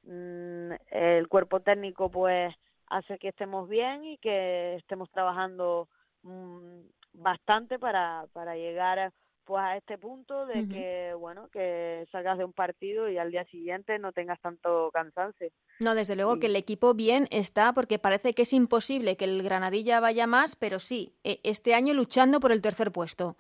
mm, 0.04 0.72
el 0.90 1.28
cuerpo 1.28 1.60
técnico 1.60 2.10
pues 2.10 2.54
hace 2.88 3.18
que 3.18 3.30
estemos 3.30 3.68
bien 3.70 4.04
y 4.04 4.18
que 4.18 4.76
estemos 4.76 5.10
trabajando 5.12 5.88
mmm, 6.24 6.82
bastante 7.14 7.80
para, 7.80 8.26
para 8.34 8.56
llegar 8.56 9.00
a 9.00 9.12
pues 9.46 9.62
a 9.62 9.78
este 9.78 9.98
punto 9.98 10.46
de 10.46 10.60
uh 10.60 10.64
-huh. 10.64 10.70
que 10.70 11.14
bueno 11.16 11.50
que 11.52 12.08
salgas 12.12 12.38
de 12.38 12.46
un 12.46 12.54
partido 12.54 13.10
y 13.10 13.18
al 13.18 13.32
día 13.32 13.44
siguiente 13.46 14.00
no 14.00 14.12
tengas 14.12 14.40
tanto 14.40 14.90
cansancio. 14.94 15.50
No, 15.80 15.96
desde 15.96 16.16
luego 16.16 16.40
que 16.40 16.48
el 16.48 16.56
equipo 16.56 16.94
bien 16.94 17.28
está 17.30 17.74
porque 17.74 18.00
parece 18.00 18.34
que 18.34 18.44
es 18.44 18.54
imposible 18.54 19.18
que 19.18 19.26
el 19.26 19.44
Granadilla 19.44 20.00
vaya 20.00 20.28
más, 20.28 20.56
pero 20.56 20.80
sí, 20.80 21.14
e, 21.24 21.40
este 21.44 21.74
año 21.74 21.94
luchando 21.94 22.40
por 22.40 22.52
el 22.52 22.62
tercer 22.62 22.92
puesto. 22.92 23.36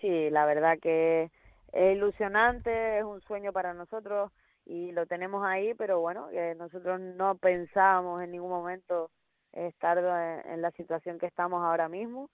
Sí, 0.00 0.30
la 0.30 0.44
verdad 0.44 0.78
que 0.80 1.30
es 1.72 1.96
ilusionante, 1.96 2.98
es 2.98 3.04
un 3.04 3.20
sueño 3.22 3.52
para 3.52 3.72
nosotros 3.74 4.30
y 4.68 4.92
lo 4.92 5.06
tenemos 5.06 5.44
ahí, 5.44 5.74
pero 5.74 5.98
bueno, 6.00 6.28
que 6.28 6.54
nosotros 6.54 7.00
no 7.00 7.36
pensábamos 7.38 8.22
en 8.22 8.30
ningún 8.30 8.50
momento 8.50 9.10
estar 9.52 9.98
en, 9.98 10.52
en 10.52 10.62
la 10.62 10.70
situación 10.72 11.18
que 11.18 11.26
estamos 11.26 11.64
ahora 11.64 11.88
mismo 11.88 12.30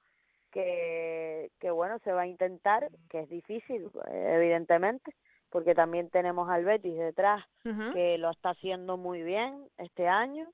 que, 0.54 1.50
que 1.58 1.70
bueno, 1.72 1.98
se 2.04 2.12
va 2.12 2.22
a 2.22 2.26
intentar, 2.28 2.88
que 3.10 3.20
es 3.20 3.28
difícil, 3.28 3.90
evidentemente, 4.08 5.12
porque 5.50 5.74
también 5.74 6.10
tenemos 6.10 6.48
al 6.48 6.64
Betis 6.64 6.96
detrás, 6.96 7.44
uh 7.64 7.70
-huh. 7.70 7.92
que 7.92 8.18
lo 8.18 8.30
está 8.30 8.50
haciendo 8.50 8.96
muy 8.96 9.22
bien 9.24 9.68
este 9.78 10.06
año, 10.06 10.48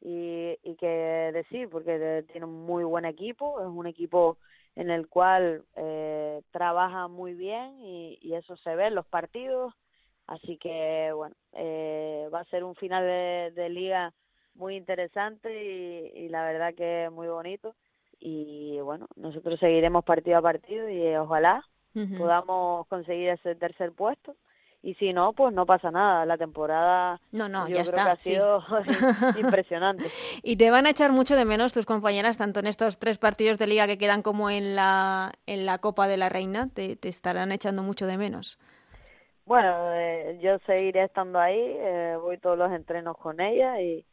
y, 0.00 0.58
y 0.62 0.76
que 0.76 1.30
decir, 1.32 1.68
porque 1.70 2.24
tiene 2.30 2.46
un 2.46 2.66
muy 2.66 2.84
buen 2.84 3.06
equipo, 3.06 3.60
es 3.60 3.66
un 3.66 3.86
equipo 3.86 4.36
en 4.76 4.90
el 4.90 5.08
cual 5.08 5.64
eh, 5.76 6.42
trabaja 6.52 7.08
muy 7.08 7.34
bien 7.34 7.80
y, 7.80 8.18
y, 8.20 8.34
eso 8.34 8.56
se 8.58 8.76
ve 8.76 8.86
en 8.86 8.94
los 8.94 9.06
partidos, 9.06 9.74
así 10.28 10.56
que 10.58 11.10
bueno, 11.12 11.34
eh, 11.54 12.28
va 12.32 12.40
a 12.40 12.44
ser 12.44 12.62
un 12.62 12.76
final 12.76 13.04
de, 13.04 13.52
de 13.56 13.68
liga 13.68 14.12
muy 14.54 14.76
interesante 14.76 15.50
y, 15.52 16.24
y 16.24 16.28
la 16.28 16.44
verdad 16.44 16.74
que 16.74 17.10
muy 17.10 17.26
bonito 17.26 17.74
y 18.20 18.78
bueno, 18.80 19.06
nosotros 19.16 19.58
seguiremos 19.60 20.04
partido 20.04 20.38
a 20.38 20.42
partido 20.42 20.88
y 20.88 21.16
ojalá 21.16 21.64
podamos 22.16 22.86
conseguir 22.86 23.30
ese 23.30 23.56
tercer 23.56 23.90
puesto 23.90 24.36
y 24.82 24.94
si 24.94 25.12
no, 25.12 25.32
pues 25.32 25.52
no 25.52 25.66
pasa 25.66 25.90
nada. 25.90 26.24
La 26.24 26.38
temporada 26.38 27.20
no, 27.32 27.48
no, 27.48 27.66
yo 27.66 27.76
ya 27.76 27.82
creo 27.82 27.96
está, 27.96 28.04
que 28.04 28.10
ha 28.10 28.16
sido 28.16 28.62
impresionante. 29.40 30.04
Y 30.42 30.56
te 30.56 30.70
van 30.70 30.86
a 30.86 30.90
echar 30.90 31.12
mucho 31.12 31.34
de 31.34 31.44
menos 31.44 31.72
tus 31.72 31.86
compañeras, 31.86 32.36
tanto 32.38 32.60
en 32.60 32.66
estos 32.66 32.98
tres 32.98 33.18
partidos 33.18 33.58
de 33.58 33.66
liga 33.66 33.86
que 33.86 33.98
quedan 33.98 34.22
como 34.22 34.50
en 34.50 34.76
la, 34.76 35.32
en 35.46 35.66
la 35.66 35.78
Copa 35.78 36.06
de 36.06 36.16
la 36.16 36.28
Reina, 36.28 36.68
te, 36.72 36.94
te 36.94 37.08
estarán 37.08 37.50
echando 37.50 37.82
mucho 37.82 38.06
de 38.06 38.18
menos. 38.18 38.58
Bueno, 39.48 39.94
eh, 39.94 40.38
yo 40.42 40.58
seguiré 40.66 41.04
estando 41.04 41.38
ahí, 41.40 41.56
eh, 41.58 42.16
voy 42.20 42.38
todos 42.38 42.58
los 42.58 42.70
entrenos 42.70 43.16
con 43.16 43.40
ella 43.40 43.80
y, 43.80 44.06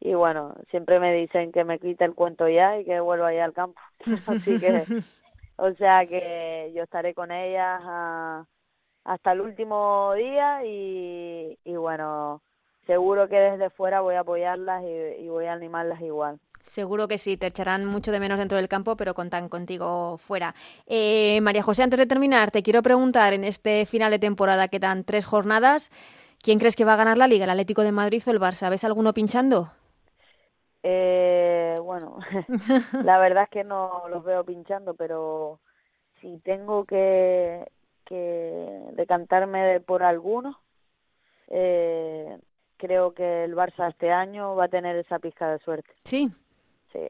y 0.00 0.14
bueno, 0.14 0.54
siempre 0.70 1.00
me 1.00 1.14
dicen 1.14 1.52
que 1.52 1.64
me 1.64 1.78
quite 1.80 2.04
el 2.04 2.14
cuento 2.14 2.48
ya 2.48 2.78
y 2.78 2.84
que 2.84 3.00
vuelva 3.00 3.28
allá 3.28 3.44
al 3.46 3.54
campo. 3.54 3.80
Así 4.26 4.58
que, 4.60 4.88
o 5.56 5.72
sea 5.74 6.06
que 6.06 6.72
yo 6.76 6.84
estaré 6.84 7.14
con 7.14 7.32
ellas 7.32 7.80
a 7.84 8.46
hasta 9.04 9.32
el 9.32 9.40
último 9.42 10.14
día 10.14 10.64
y, 10.66 11.58
y 11.64 11.76
bueno, 11.76 12.42
seguro 12.86 13.28
que 13.28 13.36
desde 13.36 13.70
fuera 13.70 14.00
voy 14.00 14.14
a 14.14 14.20
apoyarlas 14.20 14.82
y, 14.84 15.24
y, 15.24 15.28
voy 15.28 15.46
a 15.46 15.52
animarlas 15.52 16.00
igual. 16.00 16.38
Seguro 16.62 17.08
que 17.08 17.18
sí, 17.18 17.36
te 17.36 17.46
echarán 17.46 17.84
mucho 17.84 18.10
de 18.10 18.20
menos 18.20 18.38
dentro 18.38 18.56
del 18.56 18.68
campo, 18.68 18.96
pero 18.96 19.14
contan 19.14 19.48
contigo 19.48 20.16
fuera. 20.16 20.54
Eh, 20.86 21.40
María 21.42 21.62
José, 21.62 21.82
antes 21.82 21.98
de 21.98 22.06
terminar, 22.06 22.50
te 22.50 22.62
quiero 22.62 22.82
preguntar, 22.82 23.34
en 23.34 23.44
este 23.44 23.84
final 23.84 24.10
de 24.10 24.18
temporada 24.18 24.68
quedan 24.68 25.04
tres 25.04 25.26
jornadas, 25.26 25.90
¿quién 26.40 26.58
crees 26.58 26.74
que 26.74 26.86
va 26.86 26.94
a 26.94 26.96
ganar 26.96 27.18
la 27.18 27.26
Liga, 27.26 27.44
el 27.44 27.50
Atlético 27.50 27.82
de 27.82 27.92
Madrid 27.92 28.22
o 28.26 28.30
el 28.30 28.40
Barça? 28.40 28.70
¿Ves 28.70 28.84
alguno 28.84 29.12
pinchando? 29.12 29.72
Eh, 30.82 31.74
bueno, 31.82 32.18
la 33.04 33.18
verdad 33.18 33.44
es 33.44 33.50
que 33.50 33.64
no 33.64 34.04
los 34.08 34.24
veo 34.24 34.42
pinchando, 34.44 34.94
pero 34.94 35.60
si 36.20 36.38
tengo 36.38 36.86
que 36.86 37.66
que 38.04 38.80
decantarme 38.92 39.80
por 39.80 40.02
algunos. 40.02 40.56
Eh, 41.48 42.38
creo 42.84 43.14
que 43.14 43.44
el 43.44 43.54
Barça 43.54 43.88
este 43.88 44.10
año 44.10 44.54
va 44.54 44.64
a 44.64 44.68
tener 44.68 44.96
esa 44.96 45.18
pizca 45.18 45.50
de 45.50 45.58
suerte. 45.60 45.90
Sí. 46.04 46.28
Sí, 46.92 47.00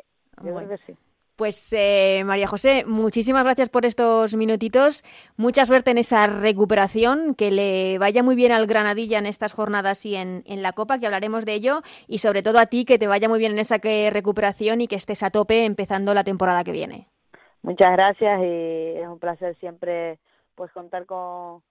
yo 0.42 0.52
bueno. 0.52 0.68
creo 0.68 0.78
que 0.78 0.84
sí. 0.86 0.98
Pues 1.36 1.72
eh, 1.72 2.22
María 2.24 2.46
José, 2.46 2.84
muchísimas 2.86 3.42
gracias 3.42 3.68
por 3.68 3.84
estos 3.84 4.34
minutitos. 4.34 5.02
Mucha 5.36 5.64
suerte 5.64 5.90
en 5.90 5.98
esa 5.98 6.28
recuperación, 6.28 7.34
que 7.34 7.50
le 7.50 7.98
vaya 7.98 8.22
muy 8.22 8.36
bien 8.36 8.52
al 8.52 8.68
Granadilla 8.68 9.18
en 9.18 9.26
estas 9.26 9.52
jornadas 9.52 10.06
y 10.06 10.14
en, 10.14 10.44
en, 10.46 10.62
la 10.62 10.74
Copa, 10.74 11.00
que 11.00 11.06
hablaremos 11.06 11.44
de 11.44 11.54
ello, 11.54 11.82
y 12.06 12.18
sobre 12.18 12.44
todo 12.44 12.60
a 12.60 12.66
ti, 12.66 12.84
que 12.84 13.00
te 13.00 13.08
vaya 13.08 13.28
muy 13.28 13.40
bien 13.40 13.50
en 13.50 13.58
esa 13.58 13.80
que 13.80 14.10
recuperación 14.10 14.80
y 14.80 14.86
que 14.86 14.94
estés 14.94 15.24
a 15.24 15.30
tope 15.30 15.64
empezando 15.64 16.14
la 16.14 16.22
temporada 16.22 16.62
que 16.62 16.70
viene. 16.70 17.08
Muchas 17.62 17.92
gracias 17.96 18.40
y 18.40 18.98
es 19.00 19.08
un 19.08 19.18
placer 19.18 19.56
siempre 19.56 20.20
pues 20.54 20.70
contar 20.70 21.04
con, 21.04 21.62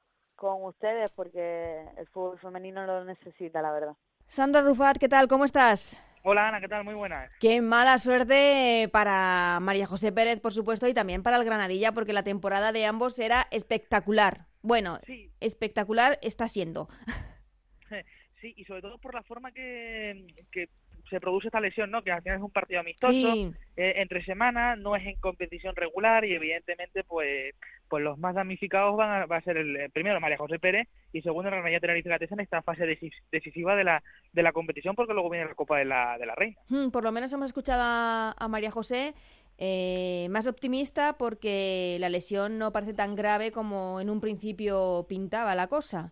con 0.43 0.65
ustedes 0.65 1.09
porque 1.11 1.85
el 1.97 2.05
fútbol 2.07 2.37
femenino 2.37 2.85
lo 2.85 3.05
necesita, 3.05 3.61
la 3.61 3.71
verdad. 3.71 3.93
Sandra 4.27 4.61
Rufat, 4.61 4.97
¿qué 4.97 5.07
tal? 5.07 5.29
¿Cómo 5.29 5.45
estás? 5.45 6.05
Hola 6.21 6.49
Ana, 6.49 6.59
¿qué 6.59 6.67
tal? 6.67 6.83
Muy 6.83 6.95
buenas. 6.95 7.31
Qué 7.39 7.61
mala 7.61 7.97
suerte 7.97 8.89
para 8.91 9.59
María 9.61 9.85
José 9.85 10.11
Pérez, 10.11 10.41
por 10.41 10.51
supuesto, 10.51 10.85
y 10.85 10.93
también 10.93 11.23
para 11.23 11.37
el 11.37 11.45
Granadilla, 11.45 11.93
porque 11.93 12.11
la 12.11 12.23
temporada 12.23 12.73
de 12.73 12.85
ambos 12.85 13.19
era 13.19 13.47
espectacular. 13.51 14.47
Bueno, 14.61 14.99
sí. 15.05 15.31
espectacular 15.39 16.19
está 16.21 16.47
siendo. 16.49 16.89
Sí, 18.41 18.53
y 18.57 18.65
sobre 18.65 18.81
todo 18.81 18.97
por 18.97 19.13
la 19.13 19.23
forma 19.23 19.53
que, 19.53 20.27
que 20.51 20.67
se 21.13 21.19
produce 21.19 21.47
esta 21.47 21.61
lesión, 21.61 21.91
¿no? 21.91 22.01
Que 22.01 22.11
al 22.11 22.23
final 22.23 22.37
es 22.37 22.43
un 22.43 22.49
partido 22.49 22.79
amistoso, 22.79 23.11
sí. 23.11 23.51
eh, 23.77 23.93
entre 23.97 24.25
semanas, 24.25 24.79
no 24.79 24.95
es 24.95 25.05
en 25.05 25.15
competición 25.19 25.75
regular 25.75 26.25
y 26.25 26.33
evidentemente, 26.33 27.03
pues, 27.03 27.53
pues 27.87 28.03
los 28.03 28.17
más 28.17 28.33
damnificados 28.33 28.97
van 28.97 29.21
a, 29.21 29.25
va 29.27 29.37
a 29.37 29.41
ser 29.41 29.57
el, 29.57 29.75
el 29.75 29.91
primero 29.91 30.19
María 30.19 30.39
José 30.39 30.57
Pérez 30.57 30.87
y 31.11 31.21
segundo 31.21 31.49
el 31.49 31.55
Granada 31.55 31.79
Tenerife 31.79 32.09
en 32.09 32.39
esta 32.39 32.63
fase 32.63 32.87
decis, 32.87 33.13
decisiva 33.31 33.75
de 33.75 33.83
la 33.83 34.03
de 34.31 34.41
la 34.41 34.53
competición 34.53 34.95
porque 34.95 35.13
luego 35.13 35.29
viene 35.29 35.45
la 35.45 35.53
Copa 35.53 35.77
de 35.77 35.85
la 35.85 36.17
de 36.17 36.25
la 36.25 36.33
Reina. 36.33 36.57
Hmm, 36.69 36.89
por 36.89 37.03
lo 37.03 37.11
menos 37.11 37.31
hemos 37.31 37.45
escuchado 37.45 37.83
a, 37.83 38.35
a 38.35 38.47
María 38.47 38.71
José 38.71 39.13
eh, 39.59 40.27
más 40.31 40.47
optimista 40.47 41.17
porque 41.19 41.97
la 41.99 42.09
lesión 42.09 42.57
no 42.57 42.71
parece 42.71 42.95
tan 42.95 43.13
grave 43.13 43.51
como 43.51 44.01
en 44.01 44.09
un 44.09 44.19
principio 44.19 45.05
pintaba 45.07 45.53
la 45.53 45.67
cosa. 45.67 46.11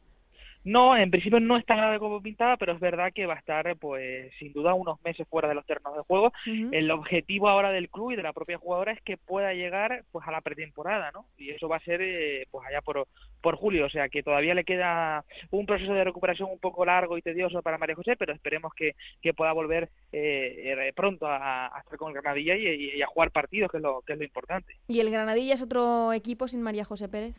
No, 0.64 0.96
en 0.96 1.10
principio 1.10 1.40
no 1.40 1.58
es 1.58 1.66
tan 1.66 1.78
grave 1.78 2.00
como 2.00 2.22
pintaba, 2.22 2.58
pero 2.58 2.74
es 2.74 2.80
verdad 2.80 3.12
que 3.14 3.26
va 3.26 3.34
a 3.34 3.40
estar, 3.40 3.76
pues, 3.78 4.32
sin 4.38 4.54
duda, 4.54 4.74
unos 4.74 5.02
meses 5.04 5.28
fuera 5.28 5.48
de 5.48 5.56
los 5.56 5.66
terrenos 5.66 5.96
de 5.96 6.04
juego. 6.04 6.28
Uh 6.46 6.50
-huh. 6.50 6.70
El 6.72 6.92
objetivo 6.92 7.50
ahora 7.50 7.72
del 7.72 7.90
club 7.90 8.12
y 8.12 8.16
de 8.16 8.24
la 8.24 8.34
propia 8.34 8.58
jugadora 8.58 8.92
es 8.92 9.02
que 9.02 9.18
pueda 9.18 9.54
llegar, 9.54 10.04
pues, 10.12 10.28
a 10.28 10.32
la 10.32 10.42
pretemporada, 10.42 11.12
¿no? 11.12 11.26
Y 11.38 11.50
eso 11.50 11.68
va 11.68 11.78
a 11.78 11.84
ser, 11.84 12.02
eh, 12.02 12.46
pues, 12.52 12.66
allá 12.68 12.82
por, 12.82 13.08
por 13.42 13.56
julio, 13.56 13.86
o 13.86 13.90
sea, 13.90 14.10
que 14.10 14.24
todavía 14.24 14.54
le 14.54 14.64
queda 14.64 15.26
un 15.50 15.66
proceso 15.66 15.94
de 15.94 16.04
recuperación 16.04 16.50
un 16.52 16.60
poco 16.60 16.86
largo 16.86 17.18
y 17.18 17.22
tedioso 17.22 17.62
para 17.62 17.78
María 17.78 17.96
José, 17.96 18.16
pero 18.16 18.34
esperemos 18.34 18.74
que, 18.76 18.96
que 19.22 19.34
pueda 19.34 19.54
volver 19.54 19.90
eh, 20.12 20.92
pronto 20.96 21.28
a, 21.28 21.68
a, 21.68 21.80
estar 21.80 21.98
con 21.98 22.10
el 22.10 22.22
Granadilla 22.22 22.56
y, 22.56 22.98
y, 22.98 23.02
a 23.02 23.08
jugar 23.08 23.32
partidos, 23.32 23.72
que 23.72 23.78
es 23.78 23.84
lo 23.84 24.02
que 24.02 24.14
es 24.14 24.20
lo 24.20 24.26
importante. 24.26 24.76
¿Y 24.88 25.00
el 25.00 25.10
Granadilla 25.10 25.54
es 25.54 25.62
otro 25.64 26.14
equipo 26.14 26.48
sin 26.48 26.62
María 26.62 26.86
José 26.86 27.10
Pérez? 27.10 27.36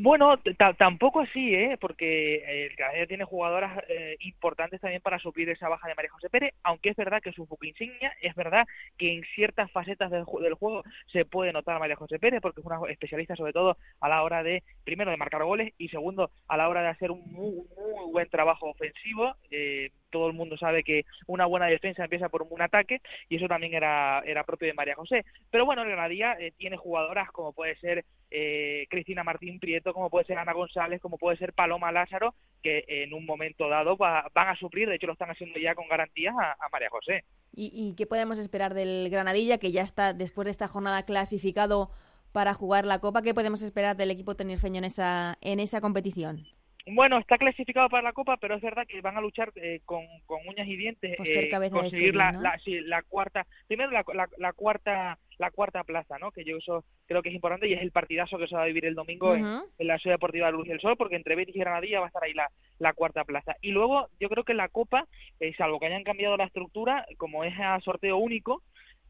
Bueno, 0.00 0.38
tampoco 0.78 1.18
así, 1.18 1.52
¿eh? 1.52 1.76
porque 1.80 2.66
el 2.66 2.76
Granadilla 2.76 3.06
tiene 3.08 3.24
jugadoras 3.24 3.82
eh, 3.88 4.16
importantes 4.20 4.80
también 4.80 5.02
para 5.02 5.18
suplir 5.18 5.48
esa 5.50 5.68
baja 5.68 5.88
de 5.88 5.96
María 5.96 6.12
José 6.12 6.30
Pérez, 6.30 6.54
aunque 6.62 6.90
es 6.90 6.96
verdad 6.96 7.20
que 7.20 7.30
es 7.30 7.38
un 7.40 7.48
poco 7.48 7.66
insignia, 7.66 8.12
es 8.22 8.32
verdad 8.36 8.64
que 8.96 9.12
en 9.12 9.24
ciertas 9.34 9.72
facetas 9.72 10.12
del, 10.12 10.24
del, 10.40 10.54
juego 10.54 10.84
se 11.10 11.24
puede 11.24 11.52
notar 11.52 11.74
a 11.74 11.78
María 11.80 11.96
José 11.96 12.20
Pérez, 12.20 12.40
porque 12.40 12.60
es 12.60 12.66
una 12.68 12.78
especialista 12.88 13.34
sobre 13.34 13.52
todo 13.52 13.76
a 13.98 14.08
la 14.08 14.22
hora 14.22 14.44
de, 14.44 14.62
primero, 14.84 15.10
de 15.10 15.16
marcar 15.16 15.42
goles 15.42 15.74
y 15.78 15.88
segundo, 15.88 16.30
a 16.46 16.56
la 16.56 16.68
hora 16.68 16.82
de 16.82 16.88
hacer 16.90 17.10
un 17.10 17.22
muy, 17.32 17.54
muy 17.54 18.12
buen 18.12 18.28
trabajo 18.30 18.70
ofensivo. 18.70 19.34
Eh, 19.50 19.90
todo 20.10 20.28
el 20.28 20.32
mundo 20.32 20.56
sabe 20.56 20.82
que 20.82 21.04
una 21.26 21.46
buena 21.46 21.66
defensa 21.66 22.04
empieza 22.04 22.28
por 22.28 22.42
un 22.42 22.48
buen 22.48 22.62
ataque 22.62 23.00
y 23.28 23.36
eso 23.36 23.46
también 23.46 23.74
era, 23.74 24.20
era 24.24 24.44
propio 24.44 24.68
de 24.68 24.74
María 24.74 24.94
José. 24.94 25.24
Pero 25.50 25.66
bueno, 25.66 25.82
el 25.82 25.88
Granadilla 25.88 26.34
eh, 26.38 26.52
tiene 26.56 26.76
jugadoras 26.76 27.30
como 27.30 27.52
puede 27.52 27.76
ser 27.76 28.04
eh, 28.30 28.86
Cristina 28.90 29.24
Martín 29.24 29.58
Prieto, 29.58 29.92
como 29.92 30.10
puede 30.10 30.26
ser 30.26 30.38
Ana 30.38 30.52
González, 30.52 31.00
como 31.00 31.18
puede 31.18 31.36
ser 31.36 31.52
Paloma 31.52 31.92
Lázaro, 31.92 32.34
que 32.62 32.84
en 32.86 33.14
un 33.14 33.24
momento 33.24 33.68
dado 33.68 33.96
va, 33.96 34.30
van 34.34 34.48
a 34.48 34.56
suplir, 34.56 34.88
de 34.88 34.96
hecho 34.96 35.06
lo 35.06 35.14
están 35.14 35.30
haciendo 35.30 35.58
ya 35.58 35.74
con 35.74 35.88
garantías 35.88 36.34
a, 36.36 36.68
María 36.70 36.90
José. 36.90 37.24
¿Y, 37.54 37.70
¿Y 37.72 37.94
qué 37.94 38.06
podemos 38.06 38.38
esperar 38.38 38.74
del 38.74 39.08
Granadilla, 39.10 39.58
que 39.58 39.72
ya 39.72 39.82
está 39.82 40.12
después 40.12 40.44
de 40.44 40.50
esta 40.50 40.68
jornada 40.68 41.04
clasificado 41.04 41.90
para 42.32 42.54
jugar 42.54 42.84
la 42.84 43.00
Copa? 43.00 43.22
¿Qué 43.22 43.34
podemos 43.34 43.62
esperar 43.62 43.96
del 43.96 44.10
equipo 44.10 44.36
tenerfeño 44.36 44.78
en 44.78 44.84
esa, 44.84 45.38
en 45.40 45.60
esa 45.60 45.80
competición? 45.80 46.46
Bueno, 46.90 47.18
está 47.18 47.38
clasificado 47.38 47.88
para 47.88 48.02
la 48.02 48.12
Copa, 48.12 48.36
pero 48.38 48.54
es 48.54 48.62
verdad 48.62 48.86
que 48.86 49.00
van 49.00 49.16
a 49.16 49.20
luchar 49.20 49.52
eh, 49.56 49.80
con, 49.84 50.04
con, 50.26 50.40
uñas 50.46 50.66
y 50.66 50.76
dientes 50.76 51.16
Por 51.16 51.26
eh, 51.26 51.50
conseguir 51.70 51.90
serie, 51.90 52.12
la, 52.12 52.32
¿no? 52.32 52.40
la, 52.40 52.58
sí, 52.60 52.80
la, 52.80 53.02
cuarta, 53.02 53.46
primero 53.66 53.90
la, 53.90 54.04
la, 54.14 54.28
la, 54.38 54.52
cuarta 54.52 55.18
la 55.38 55.50
cuarta 55.50 55.84
plaza, 55.84 56.18
¿no? 56.18 56.32
Que 56.32 56.44
yo 56.44 56.56
eso 56.56 56.84
creo 57.06 57.22
que 57.22 57.28
es 57.28 57.34
importante 57.34 57.68
y 57.68 57.74
es 57.74 57.82
el 57.82 57.92
partidazo 57.92 58.38
que 58.38 58.48
se 58.48 58.56
va 58.56 58.62
a 58.62 58.66
vivir 58.66 58.86
el 58.86 58.94
domingo 58.94 59.30
uh 59.30 59.36
-huh. 59.36 59.62
en, 59.62 59.70
en, 59.78 59.86
la 59.86 59.98
Ciudad 59.98 60.14
Deportiva 60.14 60.46
de 60.46 60.52
Luz 60.52 60.66
del 60.66 60.80
Sol, 60.80 60.96
porque 60.96 61.16
entre 61.16 61.36
Betis 61.36 61.56
y 61.56 61.60
Granadilla 61.60 62.00
va 62.00 62.06
a 62.06 62.08
estar 62.08 62.24
ahí 62.24 62.34
la, 62.34 62.50
la 62.78 62.92
cuarta 62.92 63.24
plaza. 63.24 63.54
Y 63.60 63.70
luego 63.70 64.08
yo 64.18 64.28
creo 64.28 64.44
que 64.44 64.54
la 64.54 64.68
Copa, 64.68 65.06
eh, 65.40 65.54
salvo 65.56 65.78
que 65.78 65.86
hayan 65.86 66.04
cambiado 66.04 66.36
la 66.36 66.44
estructura, 66.44 67.06
como 67.16 67.44
es 67.44 67.54
a 67.58 67.80
sorteo 67.80 68.16
único, 68.16 68.62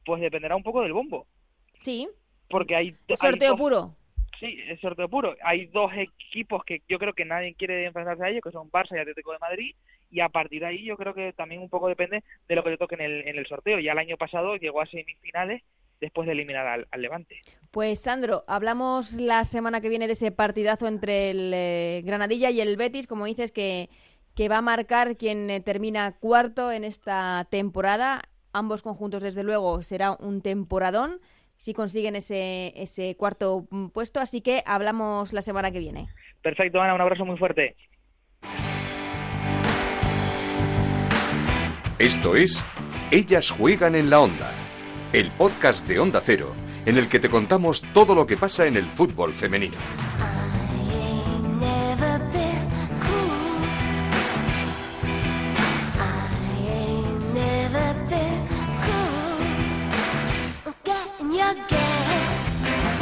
pues 0.04 0.20
dependerá 0.20 0.56
un 0.56 0.62
poco 0.62 0.82
del 0.82 0.92
bombo. 0.92 1.26
Sí. 1.82 2.08
Porque 2.48 2.74
hay, 2.76 2.96
sorteo 3.14 3.30
hay 3.30 3.38
dos, 3.50 3.58
puro. 3.58 3.94
Sí, 4.38 4.58
es 4.68 4.80
sorteo 4.80 5.08
puro. 5.08 5.34
Hay 5.42 5.66
dos 5.66 5.90
equipos 5.96 6.64
que 6.64 6.82
yo 6.88 6.98
creo 6.98 7.12
que 7.12 7.24
nadie 7.24 7.54
quiere 7.54 7.86
enfrentarse 7.86 8.24
a 8.24 8.28
ellos, 8.28 8.42
que 8.42 8.52
son 8.52 8.70
Barça 8.70 8.96
y 8.96 9.00
Atlético 9.00 9.32
de 9.32 9.38
Madrid, 9.40 9.74
y 10.10 10.20
a 10.20 10.28
partir 10.28 10.60
de 10.60 10.66
ahí 10.66 10.84
yo 10.84 10.96
creo 10.96 11.12
que 11.12 11.32
también 11.32 11.60
un 11.60 11.68
poco 11.68 11.88
depende 11.88 12.22
de 12.46 12.54
lo 12.54 12.62
que 12.62 12.70
te 12.70 12.76
toque 12.76 12.94
en 12.94 13.00
el, 13.00 13.28
en 13.28 13.36
el 13.36 13.46
sorteo. 13.46 13.80
Ya 13.80 13.92
el 13.92 13.98
año 13.98 14.16
pasado 14.16 14.56
llegó 14.56 14.80
a 14.80 14.86
semifinales 14.86 15.62
después 16.00 16.26
de 16.26 16.32
eliminar 16.32 16.66
al, 16.66 16.86
Levante. 16.96 17.42
Pues 17.72 18.00
Sandro, 18.00 18.44
hablamos 18.46 19.14
la 19.14 19.42
semana 19.44 19.80
que 19.80 19.88
viene 19.88 20.06
de 20.06 20.12
ese 20.12 20.30
partidazo 20.30 20.86
entre 20.86 21.30
el 21.30 21.52
eh, 21.52 22.02
Granadilla 22.04 22.50
y 22.50 22.60
el 22.60 22.76
Betis, 22.76 23.06
como 23.06 23.26
dices 23.26 23.50
que, 23.50 23.88
que 24.34 24.48
va 24.48 24.58
a 24.58 24.62
marcar 24.62 25.16
quien 25.16 25.50
eh, 25.50 25.60
termina 25.60 26.16
cuarto 26.18 26.70
en 26.70 26.84
esta 26.84 27.46
temporada. 27.50 28.22
Ambos 28.52 28.82
conjuntos, 28.82 29.22
desde 29.22 29.42
luego, 29.42 29.82
será 29.82 30.12
un 30.12 30.40
temporadón 30.40 31.20
si 31.58 31.74
consiguen 31.74 32.16
ese, 32.16 32.72
ese 32.80 33.16
cuarto 33.16 33.66
puesto. 33.92 34.20
Así 34.20 34.40
que 34.40 34.62
hablamos 34.64 35.34
la 35.34 35.42
semana 35.42 35.70
que 35.70 35.80
viene. 35.80 36.08
Perfecto, 36.40 36.80
Ana, 36.80 36.94
un 36.94 37.00
abrazo 37.02 37.26
muy 37.26 37.36
fuerte. 37.36 37.76
Esto 41.98 42.36
es 42.36 42.64
Ellas 43.10 43.50
juegan 43.50 43.96
en 43.96 44.08
la 44.08 44.20
onda, 44.20 44.52
el 45.12 45.30
podcast 45.32 45.86
de 45.88 45.98
Onda 45.98 46.20
Cero, 46.22 46.54
en 46.86 46.96
el 46.96 47.08
que 47.08 47.18
te 47.18 47.28
contamos 47.28 47.82
todo 47.92 48.14
lo 48.14 48.26
que 48.26 48.36
pasa 48.36 48.66
en 48.66 48.76
el 48.76 48.84
fútbol 48.84 49.32
femenino. 49.32 49.76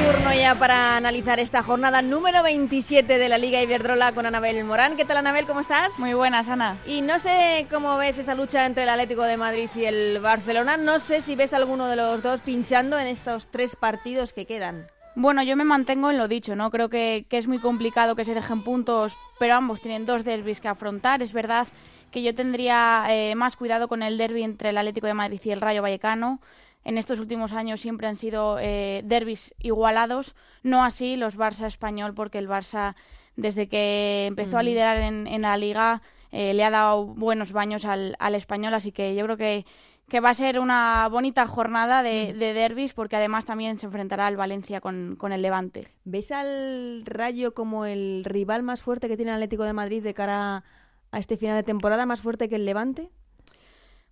Turno 0.06 0.32
ya 0.32 0.54
para 0.54 0.96
analizar 0.96 1.40
esta 1.40 1.64
jornada 1.64 2.00
número 2.00 2.44
27 2.44 3.18
de 3.18 3.28
la 3.28 3.38
Liga 3.38 3.60
Iberdrola 3.60 4.12
con 4.12 4.25
Anabel 4.25 4.62
Morán. 4.62 4.96
¿Qué 4.96 5.04
tal, 5.04 5.16
Anabel? 5.16 5.46
¿Cómo 5.46 5.58
estás? 5.58 5.98
Muy 5.98 6.14
buenas, 6.14 6.48
Ana. 6.48 6.76
Y 6.86 7.00
no 7.02 7.18
sé 7.18 7.66
cómo 7.72 7.96
ves 7.96 8.16
esa 8.18 8.36
lucha 8.36 8.66
entre 8.66 8.84
el 8.84 8.88
Atlético 8.88 9.25
de 9.25 9.36
Madrid 9.36 9.68
y 9.75 9.84
el 9.84 10.20
Barcelona. 10.20 10.76
No 10.76 11.00
sé 11.00 11.22
si 11.22 11.34
ves 11.34 11.52
alguno 11.52 11.88
de 11.88 11.96
los 11.96 12.22
dos 12.22 12.40
pinchando 12.42 12.96
en 13.00 13.08
estos 13.08 13.48
tres 13.48 13.75
partidos 13.75 14.32
que 14.32 14.46
quedan. 14.46 14.86
Bueno, 15.16 15.42
yo 15.42 15.56
me 15.56 15.64
mantengo 15.64 16.08
en 16.12 16.18
lo 16.18 16.28
dicho, 16.28 16.54
¿no? 16.54 16.70
Creo 16.70 16.88
que, 16.88 17.26
que 17.28 17.38
es 17.38 17.48
muy 17.48 17.58
complicado 17.58 18.14
que 18.14 18.25
se 18.25 18.34
dejen 18.34 18.62
puntos, 18.62 19.16
pero 19.40 19.56
ambos 19.56 19.80
tienen 19.80 20.06
dos 20.06 20.22
derbis 20.22 20.60
que 20.60 20.68
afrontar. 20.68 21.20
Es 21.20 21.32
verdad 21.32 21.66
que 22.12 22.22
yo 22.22 22.32
tendría 22.32 23.06
eh, 23.08 23.34
más 23.34 23.56
cuidado 23.56 23.88
con 23.88 24.04
el 24.04 24.18
derby 24.18 24.44
entre 24.44 24.68
el 24.68 24.78
Atlético 24.78 25.08
de 25.08 25.14
Madrid 25.14 25.40
y 25.42 25.50
el 25.50 25.60
Rayo 25.60 25.82
Vallecano 25.82 26.40
en 26.87 26.99
estos 26.99 27.19
últimos 27.19 27.52
años 27.52 27.81
siempre 27.81 28.07
han 28.07 28.14
sido 28.14 28.59
eh, 28.61 29.02
derbis 29.05 29.55
igualados, 29.59 30.37
no 30.62 30.85
así 30.85 31.16
los 31.16 31.37
Barça 31.37 31.66
español, 31.66 32.14
porque 32.14 32.38
el 32.38 32.49
Barça 32.49 32.95
desde 33.35 33.69
que 33.69 34.26
empezó 34.26 34.57
a 34.57 34.62
liderar 34.62 34.99
en, 34.99 35.43
la 35.43 35.57
liga 35.57 36.00
eh, 36.31 36.55
le 36.55 36.64
ha 36.64 36.71
dado 36.71 37.05
buenos 37.07 37.50
baños 37.50 37.85
al, 37.85 38.16
español, 38.37 38.73
así 38.73 38.93
que 38.93 39.16
yo 39.16 39.25
creo 39.25 39.37
que, 39.37 39.66
que 40.09 40.21
va 40.21 40.31
a 40.31 40.35
ser 40.35 40.61
una 40.61 41.09
bonita 41.11 41.45
jornada 41.49 42.05
de, 42.05 42.33
de 42.33 42.55
derbis, 42.55 42.95
porque 42.95 43.16
además 43.16 43.45
también 43.45 43.81
se 43.81 43.87
enfrentará 43.87 44.28
al 44.28 44.37
Valencia 44.37 44.81
con, 44.81 45.16
con 45.16 45.33
el 45.33 45.43
Levante. 45.43 45.81
¿Ves 46.05 46.31
al 46.31 47.02
Rayo 47.05 47.52
como 47.52 47.85
el 47.85 48.23
rival 48.25 48.62
más 48.62 48.83
fuerte 48.83 49.09
que 49.09 49.16
tiene 49.16 49.33
el 49.33 49.37
Atlético 49.38 49.64
de 49.64 49.73
Madrid 49.73 50.05
de 50.05 50.14
cara 50.14 50.62
a 51.11 51.19
este 51.19 51.37
final 51.37 51.57
de 51.57 51.64
temporada, 51.64 52.07
más 52.07 52.21
fuerte 52.21 52.49
que 52.49 52.55
el 52.55 52.64
Levante? 52.64 53.11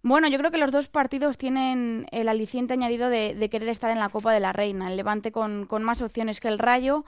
Bueno, 0.04 0.28
yo 0.28 0.36
creo 0.36 0.50
que 0.50 0.58
los 0.58 0.70
dos 0.70 0.88
partidos 0.88 1.38
tienen 1.38 2.06
el 2.12 2.28
aliciente 2.28 2.74
añadido 2.74 3.08
de, 3.08 3.48
querer 3.50 3.70
estar 3.70 3.90
en 3.90 3.98
la 3.98 4.10
Copa 4.10 4.34
de 4.34 4.38
la 4.38 4.52
Reina. 4.52 4.90
El 4.90 4.98
Levante 4.98 5.32
con, 5.32 5.64
con 5.64 5.82
más 5.82 6.02
opciones 6.02 6.40
que 6.40 6.48
el 6.48 6.58
Rayo, 6.58 7.06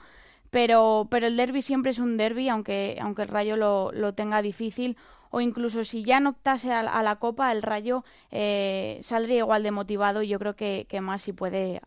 pero, 0.49 1.07
pero 1.11 1.27
el 1.27 1.37
derby 1.37 1.61
siempre 1.61 1.91
es 1.91 1.99
un 1.99 2.17
derby, 2.17 2.49
aunque, 2.49 2.97
aunque 2.99 3.21
el 3.21 3.27
Rayo 3.27 3.55
lo, 3.55 3.91
lo 3.91 4.13
tenga 4.13 4.41
difícil 4.41 4.97
o 5.29 5.41
incluso 5.41 5.83
si 5.83 6.03
ya 6.03 6.19
no 6.19 6.31
optase 6.31 6.71
a, 6.71 7.03
la 7.03 7.15
Copa, 7.17 7.51
el 7.51 7.61
Rayo 7.61 8.03
eh, 8.31 8.99
saldría 9.01 9.39
igual 9.39 9.63
de 9.63 9.71
motivado 9.71 10.21
y 10.21 10.27
yo 10.27 10.39
creo 10.39 10.55
que, 10.55 10.87
más 11.01 11.21
si 11.21 11.33
puede 11.33 11.81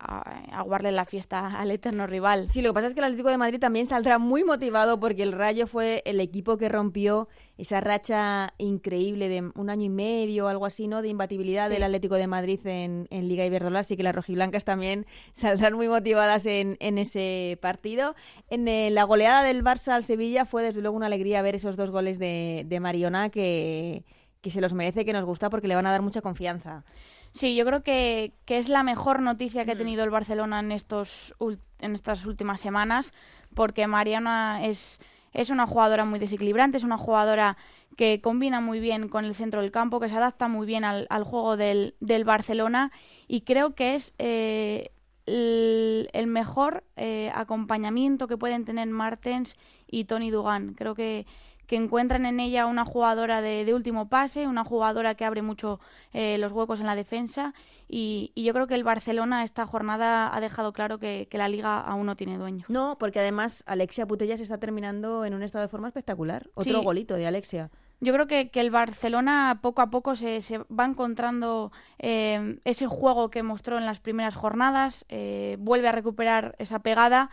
aguarle 0.53 0.93
la 0.93 1.05
fiesta 1.05 1.59
al 1.59 1.71
eterno 1.71 2.07
rival. 2.07 2.49
Sí, 2.49 2.63
lo 2.63 2.71
que 2.71 2.75
pasa 2.75 2.87
es 2.89 2.95
que 2.95 3.01
el 3.01 3.05
Atlético 3.05 3.29
de 3.29 3.39
Madrid 3.39 3.59
también 3.59 3.87
saldrá 3.87 4.19
muy 4.19 4.45
motivado 4.45 5.01
porque 5.01 5.23
el 5.23 5.33
Rayo 5.33 5.67
fue 5.67 6.03
el 6.05 6.21
equipo 6.21 6.57
que 6.57 6.69
rompió 6.69 7.29
esa 7.61 7.81
racha 7.81 8.55
increíble 8.57 9.29
de 9.29 9.51
un 9.55 9.69
año 9.69 9.85
y 9.85 9.89
medio 9.91 10.47
o 10.47 10.49
algo 10.49 10.65
así, 10.65 10.89
¿no? 10.89 11.03
De 11.03 11.09
imbatibilidad 11.09 11.69
del 11.69 11.83
Atlético 11.83 12.15
de 12.15 12.27
Madrid 12.27 12.59
en, 12.65 13.07
Liga 13.11 13.45
Iberdrola, 13.45 13.81
así 13.81 13.99
que 13.99 14.03
las 14.03 14.15
rojiblancas 14.15 14.65
también 14.65 15.07
saldrán 15.35 15.75
muy 15.75 15.87
motivadas 15.87 16.47
en, 16.47 16.77
ese 16.81 17.59
partido. 17.61 18.15
En 18.49 18.67
eh, 18.67 18.91
la 18.91 19.05
goleada 19.05 19.43
del 19.43 19.63
Barça 19.63 19.93
al 19.93 20.05
Sevilla 20.05 20.47
fue 20.47 20.63
desde 20.63 20.81
luego 20.81 20.97
una 20.97 21.07
alegría 21.07 21.43
ver 21.43 21.55
esos 21.55 21.77
dos 21.77 21.91
goles 21.91 22.19
de, 22.19 22.65
de 22.67 22.81
Mariona 22.81 23.29
que, 23.29 24.05
se 24.43 24.61
los 24.63 24.73
merece, 24.73 25.05
que 25.05 25.13
nos 25.13 25.27
gusta 25.27 25.51
porque 25.51 25.69
le 25.69 25.75
van 25.75 25.87
a 25.87 25.91
dar 25.91 26.01
mucha 26.01 26.23
confianza. 26.23 26.85
Sí, 27.31 27.55
yo 27.55 27.67
creo 27.67 27.83
que, 27.83 28.33
que 28.47 28.57
es 28.57 28.71
la 28.71 28.83
mejor 28.83 29.21
noticia 29.21 29.67
que 29.67 29.73
ha 29.73 29.75
mm. 29.75 29.79
tenido 29.79 30.03
el 30.03 30.11
Barcelona 30.11 30.61
en, 30.61 30.73
estos, 30.73 31.35
en 31.79 31.95
estas 31.95 32.25
últimas 32.25 32.59
semanas, 32.59 33.13
porque 33.55 33.87
Mariana 33.87 34.65
es, 34.65 34.99
es 35.33 35.51
una 35.51 35.67
jugadora 35.67 36.05
muy 36.05 36.19
desequilibrante, 36.19 36.77
es 36.77 36.85
una 36.85 36.99
jugadora 36.99 37.57
que 37.97 38.21
combina 38.21 38.61
muy 38.61 38.81
bien 38.81 39.09
con 39.09 39.25
el 39.25 39.35
centro 39.35 39.61
del 39.61 39.71
campo, 39.71 40.01
que 40.01 40.09
se 40.09 40.17
adapta 40.17 40.49
muy 40.49 40.67
bien 40.67 40.85
al, 40.85 41.07
al 41.11 41.25
juego 41.25 41.57
del, 41.57 41.95
del, 42.01 42.25
Barcelona 42.25 42.93
y 43.29 43.43
creo 43.43 43.75
que 43.75 43.95
es 43.95 44.15
eh, 44.19 44.91
el, 45.27 46.09
el, 46.13 46.27
mejor 46.27 46.85
eh, 46.97 47.31
acompañamiento 47.35 48.27
que 48.27 48.37
pueden 48.37 48.65
tener 48.65 48.89
Martens 48.89 49.57
y 49.87 50.05
Tony 50.05 50.31
Dugan. 50.31 50.75
Creo 50.75 50.95
que 50.95 51.27
que 51.71 51.77
encuentran 51.77 52.27
en 52.27 52.41
ella 52.41 52.67
una 52.67 52.85
jugadora 52.85 53.41
de, 53.41 53.73
último 53.73 54.09
pase, 54.09 54.49
una 54.49 54.65
jugadora 54.65 55.15
que 55.15 55.25
abre 55.25 55.41
mucho 55.41 55.79
eh, 56.13 56.37
los 56.37 56.51
huecos 56.51 56.81
en 56.81 56.87
la 56.87 56.97
defensa 56.97 57.55
y, 57.89 58.33
yo 58.35 58.53
creo 58.53 58.67
que 58.67 58.75
el 58.75 58.83
Barcelona 58.83 59.45
esta 59.45 59.67
jornada 59.67 60.35
ha 60.35 60.41
dejado 60.41 60.73
claro 60.73 60.99
que, 60.99 61.29
la 61.31 61.49
liga 61.49 61.79
aún 61.79 62.07
no 62.07 62.17
tiene 62.17 62.39
dueño. 62.39 62.65
No, 62.67 62.97
porque 62.99 63.21
además 63.21 63.63
Alexia 63.69 64.05
Putella 64.05 64.37
se 64.37 64.43
está 64.43 64.59
terminando 64.59 65.25
en 65.25 65.33
un 65.33 65.45
estado 65.45 65.63
de 65.63 65.69
forma 65.69 65.87
espectacular. 65.87 66.51
Otro 66.55 66.83
golito 66.83 67.15
de 67.15 67.29
Alexia. 67.29 67.71
Yo 68.01 68.13
creo 68.15 68.27
que, 68.27 68.51
el 68.53 68.73
Barcelona 68.73 69.61
poco 69.63 69.81
a 69.81 69.91
poco 69.91 70.17
se, 70.17 70.43
se 70.43 70.59
va 70.77 70.87
encontrando 70.87 71.71
eh, 72.01 72.59
ese 72.65 72.89
juego 72.89 73.31
que 73.31 73.45
mostró 73.45 73.79
en 73.79 73.87
las 73.87 74.01
primeras 74.01 74.35
jornadas, 74.35 75.05
eh, 75.09 75.57
vuelve 75.61 75.87
a 75.87 75.93
recuperar 75.93 76.57
esa 76.59 76.81
pegada 76.81 77.31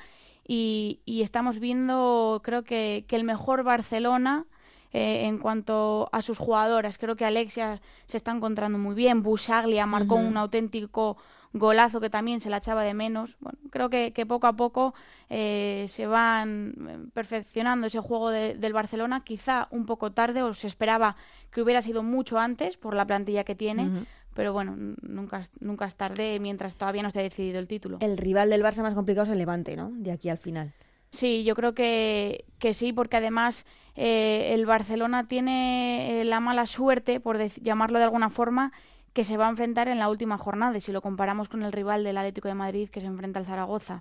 y, 0.47 1.01
estamos 1.21 1.59
viendo, 1.59 2.41
creo 2.43 2.63
que, 2.63 3.05
que 3.07 3.15
el 3.15 3.23
mejor 3.23 3.63
Barcelona 3.63 4.45
eh, 4.93 5.25
en 5.25 5.37
cuanto 5.37 6.09
a 6.13 6.21
sus 6.21 6.37
jugadoras. 6.37 6.97
Creo 6.97 7.17
que 7.17 7.25
Alexia 7.25 7.81
se 8.05 8.17
está 8.17 8.31
encontrando 8.31 8.77
muy 8.77 8.95
bien. 8.95 9.21
Busaglia 9.21 9.85
marcó 9.85 10.15
un 10.15 10.37
auténtico 10.37 11.17
golazo 11.51 11.99
que 11.99 12.09
también 12.09 12.39
se 12.39 12.49
la 12.49 12.57
echaba 12.57 12.83
de 12.83 12.93
menos. 12.93 13.35
Bueno, 13.41 13.59
creo 13.69 13.89
que, 13.89 14.13
que 14.13 14.25
poco 14.25 14.47
a 14.47 14.53
poco 14.53 14.93
eh, 15.29 15.85
se 15.89 16.07
van 16.07 16.73
eh, 16.87 17.09
perfeccionando 17.13 17.87
ese 17.87 17.99
juego 17.99 18.29
del 18.29 18.73
Barcelona, 18.73 19.23
quizá 19.25 19.67
un 19.71 19.85
poco 19.85 20.13
tarde, 20.13 20.41
o 20.41 20.53
se 20.53 20.67
esperaba 20.67 21.17
que 21.51 21.61
hubiera 21.61 21.81
sido 21.81 22.01
mucho 22.01 22.39
antes 22.39 22.77
por 22.77 22.95
la 22.95 23.05
plantilla 23.05 23.43
que 23.43 23.55
tiene, 23.55 24.05
pero 24.37 24.53
bueno, 24.53 24.75
nunca, 25.01 25.49
nunca 25.59 25.85
es 25.85 25.95
tarde 25.95 26.39
mientras 26.39 26.75
todavía 26.75 27.01
no 27.01 27.07
esté 27.07 27.23
decidido 27.23 27.57
el 27.57 27.67
título. 27.67 27.97
El 28.01 28.19
rival 28.19 28.51
del 28.51 28.61
Barça 28.61 28.83
más 28.83 28.93
complicado 28.93 29.25
es 29.25 29.31
el 29.31 29.39
Levante, 29.39 29.75
¿no? 29.75 29.89
De 29.91 30.11
aquí 30.11 30.29
al 30.29 30.37
final. 30.37 30.73
Sí, 31.09 31.43
yo 31.43 31.55
creo 31.55 31.73
que, 31.73 32.45
que 32.59 32.75
sí, 32.75 32.93
porque 32.93 33.17
además 33.17 33.65
eh, 33.95 34.51
el 34.53 34.67
Barcelona 34.67 35.27
tiene 35.27 36.21
eh, 36.21 36.23
la 36.23 36.39
mala 36.39 36.67
suerte, 36.67 37.19
por 37.19 37.43
llamarlo 37.47 37.97
de 37.97 38.03
alguna 38.03 38.29
forma, 38.29 38.73
que 39.13 39.23
se 39.23 39.37
va 39.37 39.47
a 39.47 39.49
enfrentar 39.49 39.87
en 39.87 39.97
la 39.97 40.07
última 40.07 40.37
jornada, 40.37 40.77
y 40.77 40.81
si 40.81 40.91
lo 40.91 41.01
comparamos 41.01 41.49
con 41.49 41.63
el 41.63 41.71
rival 41.71 42.03
del 42.03 42.17
Atlético 42.17 42.47
de 42.47 42.53
Madrid, 42.53 42.89
que 42.89 43.01
se 43.01 43.07
enfrenta 43.07 43.39
al 43.39 43.45
Zaragoza 43.47 43.99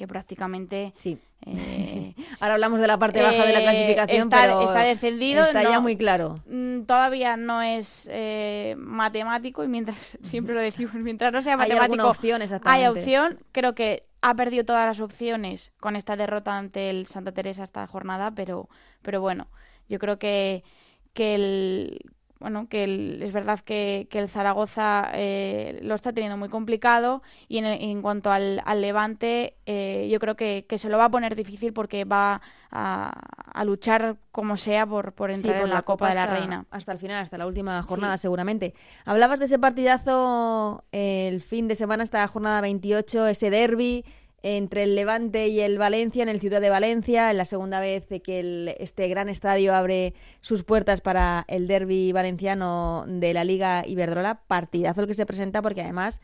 que 0.00 0.08
prácticamente... 0.08 0.94
Sí. 0.96 1.18
Eh, 1.44 2.14
Ahora 2.40 2.54
hablamos 2.54 2.80
de 2.80 2.86
la 2.86 2.98
parte 2.98 3.20
baja 3.20 3.44
de 3.44 3.52
la 3.52 3.60
eh, 3.60 3.64
clasificación, 3.64 4.22
está, 4.22 4.40
pero 4.40 4.62
está 4.62 4.82
descendido. 4.82 5.42
Está 5.42 5.62
ya 5.62 5.78
muy 5.78 5.94
claro. 5.98 6.40
Mm, 6.46 6.84
todavía 6.84 7.36
no 7.36 7.60
es 7.60 8.08
eh, 8.10 8.76
matemático 8.78 9.62
y 9.62 9.68
mientras, 9.68 10.16
siempre 10.22 10.54
lo 10.54 10.62
decimos, 10.62 10.94
mientras 10.94 11.34
no 11.34 11.42
sea 11.42 11.58
matemático... 11.58 12.02
Hay 12.02 12.08
opción, 12.08 12.40
exactamente. 12.40 12.82
Hay 12.82 12.90
opción. 12.90 13.40
Creo 13.52 13.74
que 13.74 14.04
ha 14.22 14.34
perdido 14.34 14.64
todas 14.64 14.86
las 14.86 15.00
opciones 15.00 15.70
con 15.80 15.96
esta 15.96 16.16
derrota 16.16 16.56
ante 16.56 16.88
el 16.88 17.06
Santa 17.06 17.32
Teresa 17.32 17.62
esta 17.62 17.86
jornada, 17.86 18.30
pero, 18.30 18.70
pero 19.02 19.20
bueno, 19.20 19.48
yo 19.90 19.98
creo 19.98 20.18
que, 20.18 20.64
que 21.12 21.34
el 21.34 22.10
bueno, 22.40 22.68
que 22.68 23.20
es 23.22 23.32
verdad 23.32 23.60
que, 23.60 24.08
el 24.10 24.28
Zaragoza 24.28 25.10
eh, 25.12 25.78
lo 25.82 25.94
está 25.94 26.12
teniendo 26.12 26.38
muy 26.38 26.48
complicado 26.48 27.22
y 27.48 27.58
en, 27.58 28.00
cuanto 28.00 28.32
al, 28.32 28.62
Levante, 28.76 29.58
eh, 29.66 30.08
yo 30.10 30.18
creo 30.18 30.36
que, 30.36 30.64
se 30.76 30.88
lo 30.88 30.96
va 30.96 31.04
a 31.04 31.10
poner 31.10 31.36
difícil 31.36 31.74
porque 31.74 32.04
va 32.04 32.40
a, 32.70 33.64
luchar 33.64 34.16
como 34.32 34.56
sea 34.56 34.86
por, 34.86 35.12
por 35.12 35.30
entrar 35.30 35.62
en 35.62 35.68
la, 35.68 35.82
Copa, 35.82 36.08
de 36.08 36.14
la 36.14 36.26
Reina. 36.26 36.64
Hasta 36.70 36.92
el 36.92 36.98
final, 36.98 37.22
hasta 37.22 37.36
la 37.36 37.46
última 37.46 37.82
jornada 37.82 38.16
seguramente. 38.16 38.74
Hablabas 39.04 39.38
de 39.38 39.44
ese 39.44 39.58
partidazo 39.58 40.84
el 40.92 41.42
fin 41.42 41.68
de 41.68 41.76
semana, 41.76 42.02
esta 42.02 42.26
jornada 42.26 42.62
28, 42.62 43.26
ese 43.26 43.50
derby 43.50 44.04
entre 44.42 44.84
el 44.84 44.94
Levante 44.94 45.48
y 45.48 45.60
el 45.60 45.78
Valencia 45.78 46.22
en 46.22 46.28
el 46.28 46.40
Ciudad 46.40 46.60
de 46.60 46.70
Valencia, 46.70 47.30
en 47.30 47.36
la 47.36 47.44
segunda 47.44 47.80
vez 47.80 48.06
que 48.22 48.76
este 48.78 49.08
gran 49.08 49.28
estadio 49.28 49.74
abre 49.74 50.14
sus 50.40 50.64
puertas 50.64 51.00
para 51.00 51.44
el 51.48 51.66
derby 51.66 52.12
valenciano 52.12 53.04
de 53.06 53.34
la 53.34 53.44
Liga 53.44 53.84
Iberdrola. 53.86 54.42
Partidazo 54.46 55.02
el 55.02 55.06
que 55.06 55.14
se 55.14 55.26
presenta 55.26 55.62
porque 55.62 55.82
además 55.82 56.20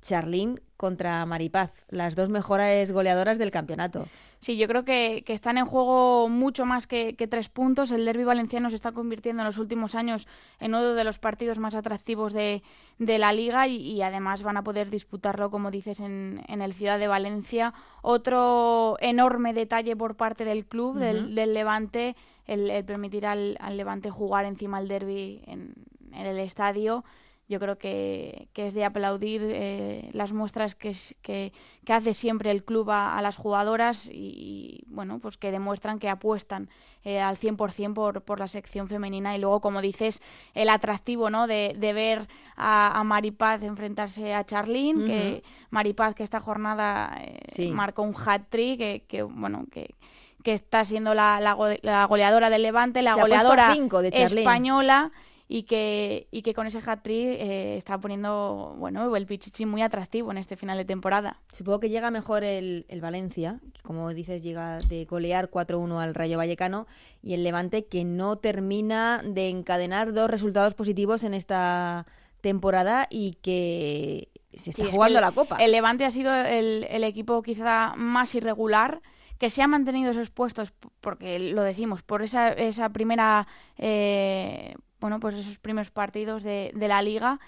Charlín 0.00 0.60
contra 0.76 1.24
Maripaz, 1.26 1.72
las 1.90 2.16
dos 2.16 2.30
mejores 2.30 2.90
goleadoras 2.90 3.38
del 3.38 3.50
campeonato. 3.50 4.06
Sí, 4.38 4.56
yo 4.56 4.66
creo 4.68 4.86
que, 4.86 5.22
están 5.26 5.58
en 5.58 5.66
juego 5.66 6.30
mucho 6.30 6.64
más 6.64 6.86
que, 6.86 7.14
tres 7.28 7.50
puntos. 7.50 7.90
El 7.90 8.06
derby 8.06 8.24
valenciano 8.24 8.70
se 8.70 8.76
está 8.76 8.92
convirtiendo 8.92 9.42
en 9.42 9.46
los 9.46 9.58
últimos 9.58 9.94
años 9.94 10.26
en 10.58 10.74
uno 10.74 10.94
de 10.94 11.04
los 11.04 11.18
partidos 11.18 11.58
más 11.58 11.74
atractivos 11.74 12.32
de, 12.32 12.62
la 12.98 13.34
liga 13.34 13.68
y, 13.68 14.00
además 14.00 14.42
van 14.42 14.56
a 14.56 14.64
poder 14.64 14.88
disputarlo, 14.88 15.50
como 15.50 15.70
dices, 15.70 16.00
en, 16.00 16.42
el 16.48 16.72
Ciudad 16.72 16.98
de 16.98 17.08
Valencia. 17.08 17.74
Otro 18.00 18.96
enorme 19.00 19.52
detalle 19.52 19.94
por 19.94 20.16
parte 20.16 20.46
del 20.46 20.64
club, 20.64 20.96
del, 20.96 21.34
Levante, 21.34 22.16
el, 22.46 22.82
permitir 22.86 23.26
al, 23.26 23.58
Levante 23.72 24.10
jugar 24.10 24.46
encima 24.46 24.78
del 24.78 24.88
derby 24.88 25.42
en, 25.46 25.74
en 26.14 26.26
el 26.26 26.38
estadio 26.38 27.04
yo 27.50 27.58
creo 27.58 27.78
que, 27.78 28.48
es 28.54 28.74
de 28.74 28.84
aplaudir 28.84 29.42
eh, 29.44 30.08
las 30.12 30.32
muestras 30.32 30.76
que, 30.76 30.94
que, 31.20 31.52
hace 31.88 32.14
siempre 32.14 32.52
el 32.52 32.62
club 32.62 32.88
a, 32.92 33.20
las 33.22 33.36
jugadoras 33.36 34.08
y, 34.10 34.84
bueno, 34.86 35.18
pues 35.18 35.36
que 35.36 35.50
demuestran 35.50 35.98
que 35.98 36.08
apuestan 36.08 36.70
eh, 37.02 37.18
al 37.18 37.36
100% 37.36 37.92
por, 37.92 38.22
por 38.22 38.38
la 38.38 38.46
sección 38.46 38.86
femenina. 38.86 39.36
Y 39.36 39.40
luego, 39.40 39.60
como 39.60 39.82
dices, 39.82 40.22
el 40.54 40.68
atractivo 40.68 41.28
¿no? 41.28 41.48
de, 41.48 41.74
ver 41.80 42.28
a, 42.56 43.02
Maripaz 43.04 43.64
enfrentarse 43.64 44.32
a 44.32 44.44
Charlene, 44.44 45.04
que 45.04 45.42
Maripaz 45.70 46.14
que 46.14 46.22
esta 46.22 46.38
jornada 46.38 47.20
eh, 47.20 47.72
marcó 47.72 48.02
un 48.02 48.14
hat-trick, 48.14 49.08
que, 49.08 49.22
bueno, 49.24 49.66
que 49.72 49.96
que 50.42 50.54
está 50.54 50.86
siendo 50.86 51.12
la, 51.12 51.38
la, 51.38 52.04
goleadora 52.06 52.48
del 52.48 52.62
Levante, 52.62 53.02
la 53.02 53.14
goleadora 53.14 53.74
española 54.10 55.12
y 55.52 55.64
que, 55.64 56.28
y 56.30 56.42
que 56.42 56.54
con 56.54 56.68
ese 56.68 56.78
hat-trick 56.78 57.26
eh, 57.40 57.76
está 57.76 57.98
poniendo 57.98 58.76
bueno, 58.78 59.16
el 59.16 59.26
Pichichi 59.26 59.66
muy 59.66 59.82
atractivo 59.82 60.30
en 60.30 60.38
este 60.38 60.54
final 60.54 60.78
de 60.78 60.84
temporada. 60.84 61.40
Supongo 61.50 61.80
que 61.80 61.88
llega 61.88 62.12
mejor 62.12 62.44
el, 62.44 62.86
el 62.88 63.00
Valencia, 63.00 63.58
que 63.74 63.82
como 63.82 64.14
dices 64.14 64.44
llega 64.44 64.78
de 64.78 65.06
golear 65.06 65.50
4-1 65.50 65.98
al 65.98 66.14
Rayo 66.14 66.38
Vallecano, 66.38 66.86
y 67.20 67.34
el 67.34 67.42
Levante 67.42 67.84
que 67.86 68.04
no 68.04 68.36
termina 68.36 69.22
de 69.24 69.48
encadenar 69.48 70.12
dos 70.12 70.30
resultados 70.30 70.74
positivos 70.74 71.24
en 71.24 71.34
esta 71.34 72.06
temporada 72.40 73.08
y 73.10 73.32
que 73.42 74.28
se 74.54 74.70
está 74.70 74.84
jugando 74.92 75.20
la 75.20 75.32
Copa. 75.32 75.56
El 75.56 75.72
Levante 75.72 76.04
ha 76.04 76.12
sido 76.12 76.32
el, 76.32 76.86
el 76.88 77.02
equipo 77.02 77.42
quizá 77.42 77.94
más 77.96 78.36
irregular 78.36 79.02
que 79.40 79.50
se 79.50 79.62
ha 79.62 79.66
mantenido 79.66 80.12
esos 80.12 80.30
puestos, 80.30 80.72
porque 81.00 81.40
lo 81.40 81.64
decimos, 81.64 82.02
por 82.02 82.22
esa, 82.22 82.50
esa 82.50 82.90
primera 82.90 83.48
eh, 83.78 84.76
bueno, 85.00 85.20
pues 85.20 85.36
esos 85.36 85.58
primeros 85.58 85.90
partidos 85.90 86.42
de, 86.42 86.72
de 86.74 86.88
la 86.88 87.02
liga 87.02 87.40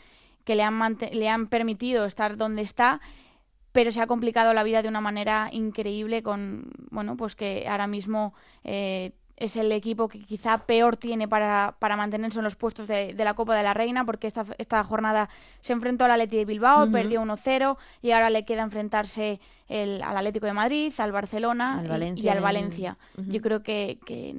que 0.44 0.56
le 0.56 0.62
han, 0.62 0.98
le 1.12 1.28
han 1.28 1.46
permitido 1.48 2.04
estar 2.04 2.36
donde 2.36 2.62
está, 2.62 3.00
pero 3.72 3.90
se 3.92 4.00
ha 4.00 4.06
complicado 4.06 4.52
la 4.52 4.62
vida 4.62 4.82
de 4.82 4.88
una 4.88 5.00
manera 5.00 5.48
increíble 5.52 6.22
con, 6.22 6.70
bueno, 6.90 7.16
pues 7.16 7.34
que 7.34 7.66
ahora 7.68 7.86
mismo 7.86 8.34
eh, 8.64 9.12
es 9.36 9.56
el 9.56 9.72
equipo 9.72 10.08
que 10.08 10.20
quizá 10.20 10.58
peor 10.66 10.96
tiene 10.96 11.26
para, 11.26 11.74
para 11.78 11.96
mantenerse 11.96 12.38
en 12.38 12.44
los 12.44 12.54
puestos 12.54 12.86
de, 12.86 13.14
de, 13.14 13.24
la 13.24 13.34
Copa 13.34 13.56
de 13.56 13.62
la 13.62 13.72
Reina, 13.72 14.04
porque 14.04 14.26
esta, 14.26 14.44
esta 14.58 14.84
jornada 14.84 15.28
se 15.60 15.72
enfrentó 15.72 16.04
al 16.04 16.12
Atleti 16.12 16.36
de 16.36 16.44
Bilbao, 16.44 16.90
perdió 16.90 17.22
1-0 17.22 17.76
y 18.02 18.10
ahora 18.10 18.30
le 18.30 18.44
queda 18.44 18.62
enfrentarse 18.62 19.40
el, 19.68 20.02
al 20.02 20.18
Atlético 20.18 20.46
de 20.46 20.52
Madrid, 20.52 20.92
al 20.98 21.12
Barcelona 21.12 21.82
y, 22.14 22.28
al 22.28 22.40
Valencia. 22.40 22.98
Yo 23.16 23.40
creo 23.40 23.62
que, 23.62 23.98
que 24.04 24.34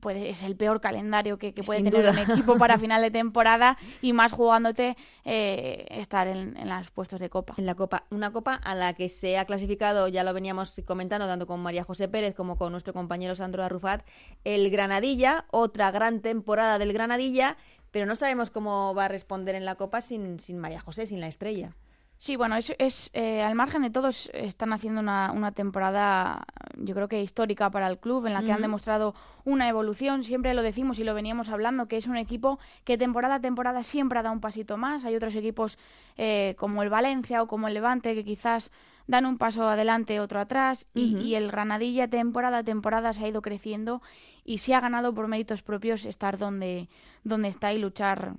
puede, 0.00 0.30
es 0.30 0.42
el 0.42 0.56
peor 0.56 0.80
calendario 0.80 1.38
que, 1.38 1.52
puede 1.52 1.82
tener 1.82 2.10
un 2.10 2.18
equipo 2.18 2.56
para 2.56 2.78
final 2.78 3.02
de 3.02 3.10
temporada 3.10 3.78
y 4.00 4.12
más 4.12 4.32
jugándote 4.32 4.96
eh, 5.24 5.86
estar 5.90 6.26
en, 6.26 6.54
los 6.68 6.90
puestos 6.90 7.20
de 7.20 7.30
copa. 7.30 7.54
En 7.56 7.66
la 7.66 7.74
copa, 7.74 8.04
una 8.10 8.32
copa 8.32 8.54
a 8.54 8.74
la 8.74 8.94
que 8.94 9.08
se 9.08 9.38
ha 9.38 9.44
clasificado, 9.44 10.08
ya 10.08 10.24
lo 10.24 10.32
veníamos 10.32 10.80
comentando 10.86 11.26
tanto 11.26 11.46
con 11.46 11.60
María 11.60 11.84
José 11.84 12.08
Pérez 12.08 12.34
como 12.34 12.56
con 12.56 12.72
nuestro 12.72 12.92
compañero 12.92 13.34
Sandro 13.34 13.62
Arrufat, 13.62 14.04
el 14.44 14.70
Granadilla, 14.70 15.44
otra 15.50 15.90
gran 15.90 16.20
temporada 16.20 16.78
del 16.78 16.92
Granadilla, 16.92 17.56
pero 17.90 18.06
no 18.06 18.16
sabemos 18.16 18.50
cómo 18.50 18.94
va 18.94 19.06
a 19.06 19.08
responder 19.08 19.54
en 19.54 19.64
la 19.64 19.74
copa 19.74 20.00
sin, 20.00 20.40
sin 20.40 20.58
María 20.58 20.80
José, 20.80 21.06
sin 21.06 21.20
la 21.20 21.26
estrella. 21.26 21.76
Sí, 22.20 22.36
bueno, 22.36 22.54
es, 22.56 22.74
es 22.78 23.08
eh, 23.14 23.40
al 23.40 23.54
margen 23.54 23.80
de 23.80 23.88
todos 23.88 24.30
están 24.34 24.74
haciendo 24.74 25.00
una, 25.00 25.32
una, 25.32 25.52
temporada, 25.52 26.44
yo 26.76 26.94
creo 26.94 27.08
que 27.08 27.22
histórica 27.22 27.70
para 27.70 27.88
el 27.88 27.98
club, 27.98 28.26
en 28.26 28.34
la 28.34 28.42
que 28.42 28.52
han 28.52 28.60
demostrado 28.60 29.14
una 29.46 29.66
evolución. 29.70 30.22
Siempre 30.22 30.52
lo 30.52 30.60
decimos 30.60 30.98
y 30.98 31.04
lo 31.04 31.14
veníamos 31.14 31.48
hablando, 31.48 31.88
que 31.88 31.96
es 31.96 32.06
un 32.08 32.18
equipo 32.18 32.58
que 32.84 32.98
temporada 32.98 33.36
a 33.36 33.40
temporada 33.40 33.82
siempre 33.82 34.22
da 34.22 34.32
un 34.32 34.42
pasito 34.42 34.76
más. 34.76 35.06
Hay 35.06 35.16
otros 35.16 35.34
equipos 35.34 35.78
eh, 36.18 36.56
como 36.58 36.82
el 36.82 36.90
Valencia 36.90 37.42
o 37.42 37.46
como 37.46 37.68
el 37.68 37.72
Levante 37.72 38.14
que 38.14 38.22
quizás 38.22 38.70
dan 39.06 39.24
un 39.24 39.38
paso 39.38 39.66
adelante, 39.66 40.20
otro 40.20 40.40
atrás, 40.40 40.86
y, 40.92 41.16
y, 41.16 41.36
el 41.36 41.50
Granadilla 41.50 42.06
temporada 42.08 42.58
a 42.58 42.64
temporada 42.64 43.14
se 43.14 43.24
ha 43.24 43.28
ido 43.28 43.40
creciendo 43.40 44.02
y 44.44 44.58
se 44.58 44.74
ha 44.74 44.80
ganado 44.80 45.14
por 45.14 45.26
méritos 45.26 45.62
propios 45.62 46.04
estar 46.04 46.36
donde, 46.36 46.90
donde 47.24 47.48
está 47.48 47.72
y 47.72 47.78
luchar 47.78 48.34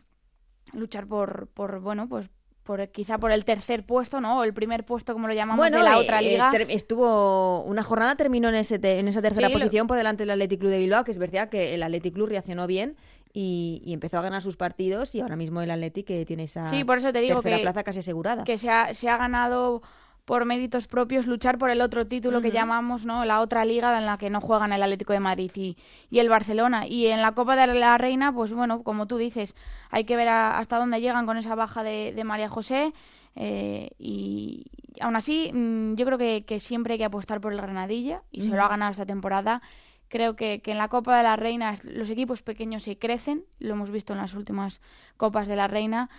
luchar 0.71 1.07
por, 1.07 1.47
por 1.47 1.79
bueno 1.79 2.07
pues 2.07 2.29
por, 2.63 2.87
quizá 2.89 3.17
por 3.17 3.31
el 3.31 3.45
tercer 3.45 3.83
puesto, 3.85 4.21
¿no? 4.21 4.39
O 4.39 4.43
el 4.43 4.53
primer 4.53 4.85
puesto, 4.85 5.13
como 5.13 5.27
lo 5.27 5.33
llamamos, 5.33 5.69
de 5.71 5.79
la 5.79 5.97
otra 5.97 6.19
eh, 6.19 6.31
liga. 6.31 6.51
estuvo 6.69 7.63
una 7.63 7.83
jornada, 7.83 8.15
terminó 8.15 8.49
en, 8.49 8.55
ese 8.55 8.79
en 8.81 9.07
esa 9.07 9.21
tercera 9.21 9.49
posición 9.49 9.87
por 9.87 9.97
delante 9.97 10.23
del 10.23 10.31
Athletic 10.31 10.59
Club 10.59 10.71
de 10.71 10.79
Bilbao, 10.79 11.03
que 11.03 11.11
es 11.11 11.19
verdad 11.19 11.49
que 11.49 11.73
el 11.73 11.83
Athletic 11.83 12.13
Club 12.13 12.29
reaccionó 12.29 12.67
bien 12.67 12.95
y, 13.33 13.81
empezó 13.87 14.19
a 14.19 14.21
ganar 14.21 14.41
sus 14.41 14.57
partidos 14.57 15.15
y 15.15 15.21
ahora 15.21 15.35
mismo 15.35 15.61
el 15.61 15.71
Athletic 15.71 16.05
que 16.05 16.25
tiene 16.25 16.43
esa 16.43 16.67
sí, 16.67 16.83
por 16.83 16.97
eso 16.97 17.11
te 17.11 17.21
digo 17.21 17.41
tercera 17.41 17.61
plaza 17.61 17.83
casi 17.83 17.99
asegurada. 17.99 18.43
Que 18.43 18.57
se 18.57 18.69
ha, 18.69 18.93
se 18.93 19.09
ha 19.09 19.17
ganado 19.17 19.81
por 20.25 20.45
méritos 20.45 20.87
propios 20.87 21.25
luchar 21.27 21.57
por 21.57 21.69
el 21.69 21.81
otro 21.81 22.05
título 22.05 22.41
que 22.41 22.51
llamamos 22.51 23.05
no 23.05 23.25
la 23.25 23.41
otra 23.41 23.65
liga 23.65 23.97
en 23.97 24.05
la 24.05 24.17
que 24.17 24.29
no 24.29 24.41
juegan 24.41 24.71
el 24.71 24.83
Atlético 24.83 25.13
de 25.13 25.19
Madrid 25.19 25.51
y, 25.55 25.77
y, 26.09 26.19
el 26.19 26.29
Barcelona. 26.29 26.87
Y 26.87 27.07
en 27.07 27.21
la 27.21 27.33
Copa 27.33 27.55
de 27.55 27.67
la 27.73 27.97
Reina 27.97 28.33
pues 28.33 28.53
bueno 28.53 28.83
como 28.83 29.07
tú 29.07 29.17
dices 29.17 29.55
hay 29.89 30.03
que 30.05 30.15
ver 30.15 30.29
hasta 30.29 30.77
dónde 30.77 31.01
llegan 31.01 31.25
con 31.25 31.37
esa 31.37 31.55
baja 31.55 31.83
de, 31.83 32.21
María 32.23 32.49
José 32.49 32.93
eh, 33.35 33.89
y 33.97 34.65
aún 34.99 35.15
así 35.15 35.51
mm, 35.53 35.95
yo 35.95 36.05
creo 36.05 36.17
que, 36.17 36.59
siempre 36.59 36.93
hay 36.93 36.99
que 36.99 37.05
apostar 37.05 37.41
por 37.41 37.53
el 37.53 37.61
Granadilla 37.61 38.21
y 38.31 38.41
se 38.41 38.49
lo 38.49 38.61
ha 38.61 38.67
ganado 38.67 38.91
esta 38.91 39.05
temporada. 39.05 39.61
Creo 40.07 40.35
que, 40.35 40.61
que, 40.61 40.71
en 40.71 40.77
la 40.77 40.89
Copa 40.89 41.17
de 41.17 41.23
la 41.23 41.37
Reina 41.37 41.73
los 41.83 42.09
equipos 42.09 42.41
pequeños 42.41 42.83
se 42.83 42.97
crecen 42.97 43.45
lo 43.59 43.73
hemos 43.73 43.91
visto 43.91 44.13
en 44.13 44.19
las 44.19 44.33
últimas 44.35 44.81
Copas 45.15 45.47
de 45.47 45.55
la 45.55 45.67
Reina 45.67 46.09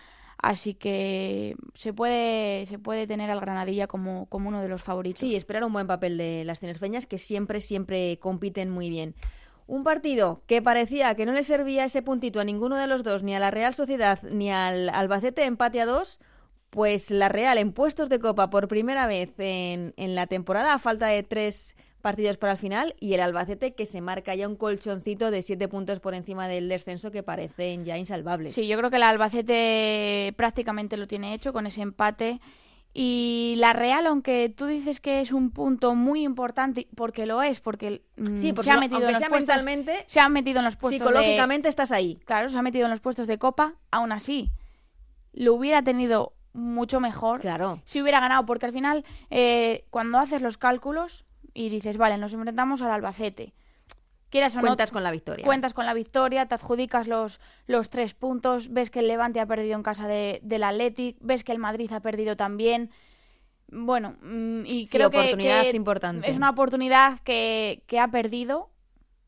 Así 0.42 0.74
que 0.74 1.54
se 1.74 1.92
puede, 1.92 2.66
se 2.66 2.80
puede 2.80 3.06
tener 3.06 3.30
al 3.30 3.40
Granadilla 3.40 3.86
como, 3.86 4.26
como 4.26 4.48
uno 4.48 4.60
de 4.60 4.66
los 4.66 4.82
favoritos. 4.82 5.20
Sí, 5.20 5.36
esperar 5.36 5.62
un 5.62 5.72
buen 5.72 5.86
papel 5.86 6.18
de 6.18 6.42
las 6.44 6.58
tinerfeñas 6.58 7.06
que 7.06 7.16
siempre, 7.16 7.60
siempre 7.60 8.18
compiten 8.18 8.68
muy 8.68 8.90
bien. 8.90 9.14
Un 9.68 9.84
partido 9.84 10.42
que 10.48 10.60
parecía 10.60 11.14
que 11.14 11.26
no 11.26 11.32
le 11.32 11.44
servía 11.44 11.84
ese 11.84 12.02
puntito 12.02 12.40
a 12.40 12.44
ninguno 12.44 12.76
de 12.76 12.88
los 12.88 13.04
dos, 13.04 13.22
ni 13.22 13.36
a 13.36 13.38
la 13.38 13.52
Real 13.52 13.72
Sociedad 13.72 14.20
ni 14.24 14.50
al 14.50 14.88
Albacete 14.88 15.44
empate 15.44 15.80
a 15.80 15.86
dos, 15.86 16.18
pues 16.70 17.12
la 17.12 17.28
Real 17.28 17.56
en 17.56 17.72
puestos 17.72 18.08
de 18.08 18.18
copa 18.18 18.50
por 18.50 18.66
primera 18.66 19.06
vez 19.06 19.30
en, 19.38 19.94
en 19.96 20.16
la 20.16 20.26
temporada, 20.26 20.74
a 20.74 20.78
falta 20.80 21.06
de 21.06 21.22
tres 21.22 21.76
partidos 22.02 22.36
para 22.36 22.52
el 22.52 22.58
final 22.58 22.94
y 23.00 23.14
el 23.14 23.20
Albacete 23.20 23.74
que 23.74 23.86
se 23.86 24.00
marca 24.00 24.34
ya 24.34 24.46
un 24.46 24.56
colchoncito 24.56 25.30
de 25.30 25.40
siete 25.40 25.68
puntos 25.68 26.00
por 26.00 26.14
encima 26.14 26.48
del 26.48 26.68
descenso 26.68 27.10
que 27.10 27.22
parecen 27.22 27.84
ya 27.84 27.96
insalvables. 27.96 28.54
Sí, 28.54 28.66
yo 28.66 28.76
creo 28.76 28.90
que 28.90 28.96
el 28.96 29.04
Albacete 29.04 30.34
prácticamente 30.36 30.96
lo 30.96 31.06
tiene 31.06 31.32
hecho 31.32 31.52
con 31.52 31.66
ese 31.66 31.80
empate. 31.80 32.40
Y 32.94 33.54
la 33.56 33.72
Real, 33.72 34.06
aunque 34.06 34.52
tú 34.54 34.66
dices 34.66 35.00
que 35.00 35.20
es 35.20 35.32
un 35.32 35.50
punto 35.50 35.94
muy 35.94 36.24
importante, 36.24 36.88
porque 36.94 37.24
lo 37.24 37.42
es, 37.42 37.60
porque, 37.60 38.02
mm, 38.18 38.36
se 38.36 38.70
ha 38.70 38.76
metido 38.76 39.08
en 39.08 39.14
los 39.14 39.28
puestos, 39.28 39.64
se 40.04 40.20
ha 40.20 40.28
metido 40.28 40.58
en 40.58 40.66
los 40.66 40.76
puestos 40.76 40.98
psicológicamente 40.98 41.68
estás 41.68 41.90
ahí. 41.90 42.20
Claro, 42.26 42.50
se 42.50 42.58
ha 42.58 42.62
metido 42.62 42.84
en 42.84 42.90
los 42.90 43.00
puestos 43.00 43.26
de 43.26 43.38
Copa, 43.38 43.76
aún 43.90 44.12
así 44.12 44.52
lo 45.32 45.54
hubiera 45.54 45.82
tenido 45.82 46.34
mucho 46.52 47.00
mejor 47.00 47.40
claro. 47.40 47.80
si 47.84 48.02
hubiera 48.02 48.20
ganado, 48.20 48.44
porque 48.44 48.66
al 48.66 48.72
final 48.72 49.04
eh, 49.30 49.86
cuando 49.90 50.18
haces 50.18 50.42
los 50.42 50.58
cálculos 50.58 51.24
y 51.54 51.68
dices, 51.68 51.96
vale, 51.96 52.18
nos 52.18 52.32
enfrentamos 52.32 52.82
al 52.82 52.90
Albacete. 52.90 53.52
Quieras 54.32 54.56
cuentas 54.56 54.90
con 54.90 55.02
la 55.02 55.10
victoria. 55.10 55.44
Cuentas 55.44 55.74
con 55.74 55.84
la 55.84 55.92
victoria, 55.92 56.46
te 56.46 56.54
adjudicas 56.54 57.06
los, 57.06 57.38
los 57.66 57.90
tres 57.90 58.14
puntos, 58.14 58.72
ves 58.72 58.90
que 58.90 59.00
el 59.00 59.08
Levante 59.08 59.40
ha 59.40 59.46
perdido 59.46 59.74
en 59.74 59.82
casa 59.82 60.08
de, 60.08 60.40
del 60.42 60.64
Athletic, 60.64 61.18
ves 61.20 61.44
que 61.44 61.52
el 61.52 61.58
Madrid 61.58 61.92
ha 61.92 62.00
perdido 62.00 62.34
también. 62.34 62.90
Bueno, 63.68 64.16
mm, 64.22 64.64
y 64.64 64.86
creo 64.86 65.08
oportunidad 65.08 65.62
que, 65.64 65.76
importante. 65.76 66.30
es 66.30 66.36
una 66.38 66.48
oportunidad 66.48 67.18
que, 67.18 67.82
que 67.86 67.98
ha 67.98 68.08
perdido 68.08 68.70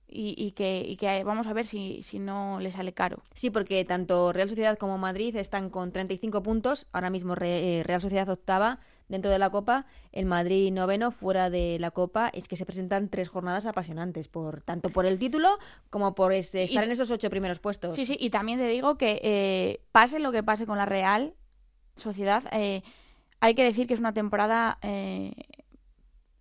y, 0.09 0.35
y, 0.39 0.53
que, 0.53 0.83
y, 0.87 0.97
que, 0.97 1.23
vamos 1.23 1.49
a 1.49 1.53
ver 1.53 1.67
si, 1.67 2.03
si, 2.03 2.19
no 2.19 2.59
le 2.61 2.71
sale 2.71 2.95
caro. 2.95 3.23
Sí, 3.35 3.51
porque 3.51 3.85
tanto 3.85 4.33
Real 4.33 4.49
Sociedad 4.49 4.79
como 4.79 4.97
Madrid 4.97 5.37
están 5.37 5.69
con 5.69 5.93
35 5.93 6.43
puntos, 6.43 6.87
ahora 6.93 7.11
mismo 7.11 7.35
eh, 7.43 7.83
Real 7.85 8.01
Sociedad 8.01 8.29
octava, 8.31 8.79
dentro 9.09 9.31
de 9.31 9.39
la 9.39 9.51
Copa, 9.51 9.87
el 10.13 10.27
Madrid 10.27 10.73
noveno 10.73 11.11
fuera 11.11 11.51
de 11.51 11.79
la 11.79 11.91
Copa, 11.91 12.31
es 12.33 12.49
que 12.49 12.57
se 12.57 12.67
presentan 12.67 13.09
tres 13.09 13.29
jornadas 13.29 13.67
apasionantes, 13.67 14.29
por 14.29 14.63
tanto 14.63 14.91
por 14.91 15.07
el 15.07 15.19
título 15.19 15.59
como 15.91 16.15
por 16.15 16.33
estar 16.33 16.85
en 16.85 16.91
esos 16.91 17.11
ocho 17.11 17.31
primeros 17.31 17.59
puestos. 17.59 17.95
Sí, 17.95 18.07
sí, 18.07 18.17
y 18.19 18.31
también 18.31 18.59
te 18.59 18.69
digo 18.69 18.97
que 18.97 19.21
eh, 19.23 19.81
pase 19.93 20.19
lo 20.19 20.33
que 20.33 20.43
pase 20.43 20.67
con 20.67 20.79
la 20.79 20.87
Real 20.87 21.35
Sociedad, 21.97 22.45
eh, 22.53 22.83
hay 23.41 23.55
que 23.55 23.63
decir 23.63 23.87
que 23.87 23.95
es 23.95 24.01
una 24.01 24.15
temporada 24.15 24.79
eh, 24.83 25.33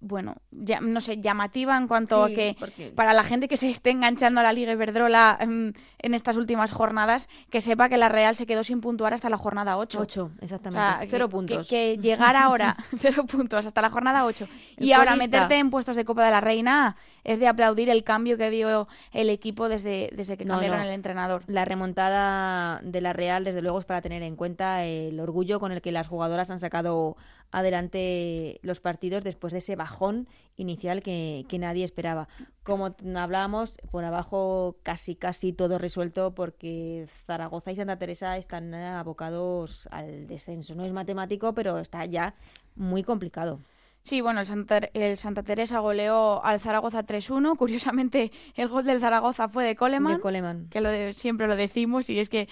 bueno, 0.04 0.36
ya, 0.52 0.82
no 0.82 1.00
sé, 1.00 1.22
llamativa 1.22 1.78
en 1.78 1.88
cuanto 1.88 2.24
a 2.24 2.28
que 2.28 2.58
para 2.94 3.14
la 3.14 3.24
gente 3.24 3.48
que 3.48 3.56
se 3.56 3.70
esté 3.70 3.92
enganchando 3.92 4.42
a 4.42 4.44
la 4.44 4.52
Liga 4.52 4.74
Iberdrola 4.74 5.38
en, 5.40 5.76
en, 6.00 6.14
estas 6.14 6.36
últimas 6.36 6.74
jornadas, 6.74 7.30
que 7.50 7.62
sepa 7.62 7.88
que 7.88 7.98
la 7.98 8.10
Real 8.10 8.36
se 8.36 8.46
quedó 8.46 8.64
sin 8.64 8.82
puntuar 8.82 9.14
hasta 9.14 9.30
la 9.30 9.38
jornada 9.38 9.78
8. 9.78 10.00
8, 10.02 10.32
exactamente. 10.42 11.08
cero 11.10 11.30
puntos. 11.30 11.70
Que, 11.70 11.98
llegar 11.98 12.36
ahora, 12.36 12.76
cero 12.98 13.26
puntos, 13.26 13.66
hasta 13.66 13.82
la 13.82 13.90
jornada 13.90 14.26
8. 14.26 14.48
y 14.78 14.92
ahora 14.92 15.16
meterte 15.16 15.56
en 15.58 15.70
puestos 15.70 15.96
de 15.96 16.04
Copa 16.04 16.26
de 16.26 16.32
la 16.32 16.42
Reina 16.42 16.98
es 17.24 17.40
de 17.40 17.48
aplaudir 17.48 17.90
el 17.90 18.04
cambio 18.04 18.38
que 18.38 18.50
dio 18.50 18.90
el 19.14 19.30
equipo 19.30 19.70
desde, 19.70 20.10
desde 20.14 20.36
que 20.36 20.46
cambiaron 20.46 20.82
el 20.82 20.90
entrenador. 20.90 21.44
La 21.48 21.64
remontada 21.64 22.82
de 22.84 23.00
la 23.00 23.14
Real, 23.14 23.46
desde 23.46 23.62
luego, 23.62 23.80
es 23.80 23.86
para 23.86 24.02
tener 24.02 24.22
en 24.24 24.36
cuenta 24.36 24.84
el 24.84 25.18
orgullo 25.22 25.62
con 25.62 25.72
el 25.72 25.82
que 25.82 25.94
las 25.94 26.10
jugadoras 26.10 26.50
han 26.52 26.60
sacado 26.60 27.16
adelante 27.54 28.60
los 28.64 28.80
partidos 28.80 29.24
después 29.24 29.54
de 29.54 29.60
ese 29.60 29.76
bajón 29.76 30.28
inicial 30.58 31.02
que, 31.02 31.46
nadie 31.60 31.86
esperaba. 31.86 32.28
Como 32.64 32.96
hablábamos, 33.16 33.78
por 33.92 34.04
abajo 34.04 34.76
casi 34.84 35.16
casi 35.16 35.54
todo 35.54 35.78
resuelto 35.78 36.34
porque 36.34 37.06
Zaragoza 37.28 37.72
y 37.72 37.76
Santa 37.76 37.98
Teresa 37.98 38.38
están 38.38 38.74
abocados 38.74 39.88
al 39.92 40.28
descenso. 40.28 40.74
No 40.74 40.84
es 40.84 40.92
matemático, 40.92 41.54
pero 41.54 41.78
está 41.78 42.06
ya 42.06 42.34
muy 42.76 43.04
complicado. 43.04 43.60
Sí, 44.04 44.20
bueno, 44.20 44.42
el 44.42 44.46
Santa, 44.46 44.80
el 44.94 45.18
Santa 45.18 45.44
Teresa 45.44 45.80
goleó 45.80 46.44
al 46.44 46.60
Zaragoza 46.60 47.06
3-1. 47.06 47.56
Curiosamente, 47.58 48.34
el 48.56 48.68
gol 48.68 48.84
del 48.84 49.00
Zaragoza 49.00 49.48
fue 49.48 49.64
de 49.64 49.76
Coleman. 49.78 50.16
De 50.16 50.20
Coleman. 50.20 50.68
Que 50.70 50.82
lo 50.82 51.14
siempre 51.14 51.48
lo 51.48 51.56
decimos 51.56 52.10
y 52.10 52.20
es 52.20 52.28
que 52.28 52.50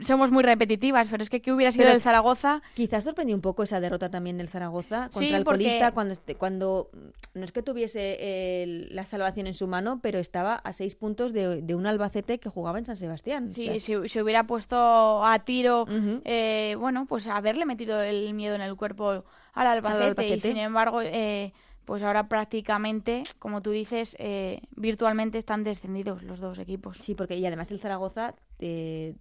somos 0.00 0.30
muy 0.30 0.42
repetitivas, 0.42 1.08
pero 1.10 1.22
es 1.22 1.30
que 1.30 1.40
¿qué 1.40 1.52
hubiera 1.52 1.72
sido 1.72 1.88
del 1.88 2.02
Zaragoza? 2.02 2.60
Quizás 2.74 3.04
sorprendió 3.04 3.34
un 3.34 3.40
poco 3.40 3.62
esa 3.62 3.80
derrota 3.80 4.10
también 4.10 4.36
del 4.36 4.48
Zaragoza 4.48 5.08
contra 5.10 5.38
el 5.38 5.44
colista 5.44 5.92
cuando, 5.92 6.16
cuando 6.36 6.90
no 7.32 7.44
es 7.44 7.52
que 7.52 7.62
tuviese 7.62 8.66
la 8.90 9.04
salvación 9.06 9.46
en 9.46 9.54
su 9.54 9.66
mano, 9.66 10.00
pero 10.02 10.18
estaba 10.18 10.56
a 10.56 10.72
seis 10.74 10.94
puntos 10.94 11.32
de, 11.32 11.74
un 11.74 11.86
Albacete 11.86 12.38
que 12.38 12.50
jugaba 12.50 12.78
en 12.78 12.84
San 12.84 12.96
Sebastián. 12.96 13.50
Sí, 13.52 13.80
si 13.80 14.08
se 14.08 14.22
hubiera 14.22 14.46
puesto 14.46 15.24
a 15.24 15.38
tiro, 15.40 15.86
eh, 16.24 16.76
bueno, 16.78 17.06
pues 17.06 17.26
haberle 17.26 17.64
metido 17.64 18.02
el 18.02 18.34
miedo 18.34 18.54
en 18.54 18.60
el 18.60 18.76
cuerpo 18.76 19.24
al 19.54 19.66
Albacete, 19.66 20.28
y 20.28 20.40
sin 20.40 20.56
embargo 20.56 21.00
eh, 21.02 21.52
pues 21.84 22.02
ahora 22.02 22.28
prácticamente, 22.28 23.24
como 23.38 23.62
tú 23.62 23.70
dices, 23.70 24.16
eh, 24.18 24.62
virtualmente 24.76 25.38
están 25.38 25.64
descendidos 25.64 26.22
los 26.22 26.40
dos 26.40 26.58
equipos. 26.58 26.98
Sí, 26.98 27.14
porque 27.14 27.36
y 27.36 27.46
además 27.46 27.70
el 27.72 27.78
Zaragoza, 27.78 28.34
eh, 28.58 29.14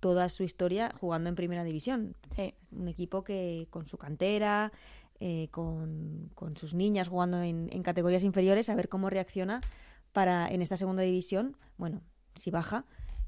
toda 0.00 0.28
su 0.28 0.44
historia 0.44 0.94
jugando 1.00 1.28
en 1.28 1.34
primera 1.34 1.64
división. 1.64 2.16
Sí. 2.36 2.54
Un 2.72 2.88
equipo 2.88 3.24
que 3.24 3.66
con 3.70 3.86
su 3.86 3.98
cantera, 3.98 4.72
con, 5.50 6.30
con, 6.34 6.56
sus 6.58 6.74
niñas 6.74 7.08
jugando 7.08 7.40
en, 7.40 7.70
en, 7.72 7.82
categorías 7.82 8.24
inferiores, 8.24 8.68
a 8.68 8.74
ver 8.74 8.90
cómo 8.90 9.08
reacciona 9.08 9.62
para 10.12 10.48
en 10.48 10.60
esta 10.60 10.76
segunda 10.76 11.02
división, 11.02 11.56
bueno, 11.78 12.02
si 12.36 12.50
baja, 12.50 12.84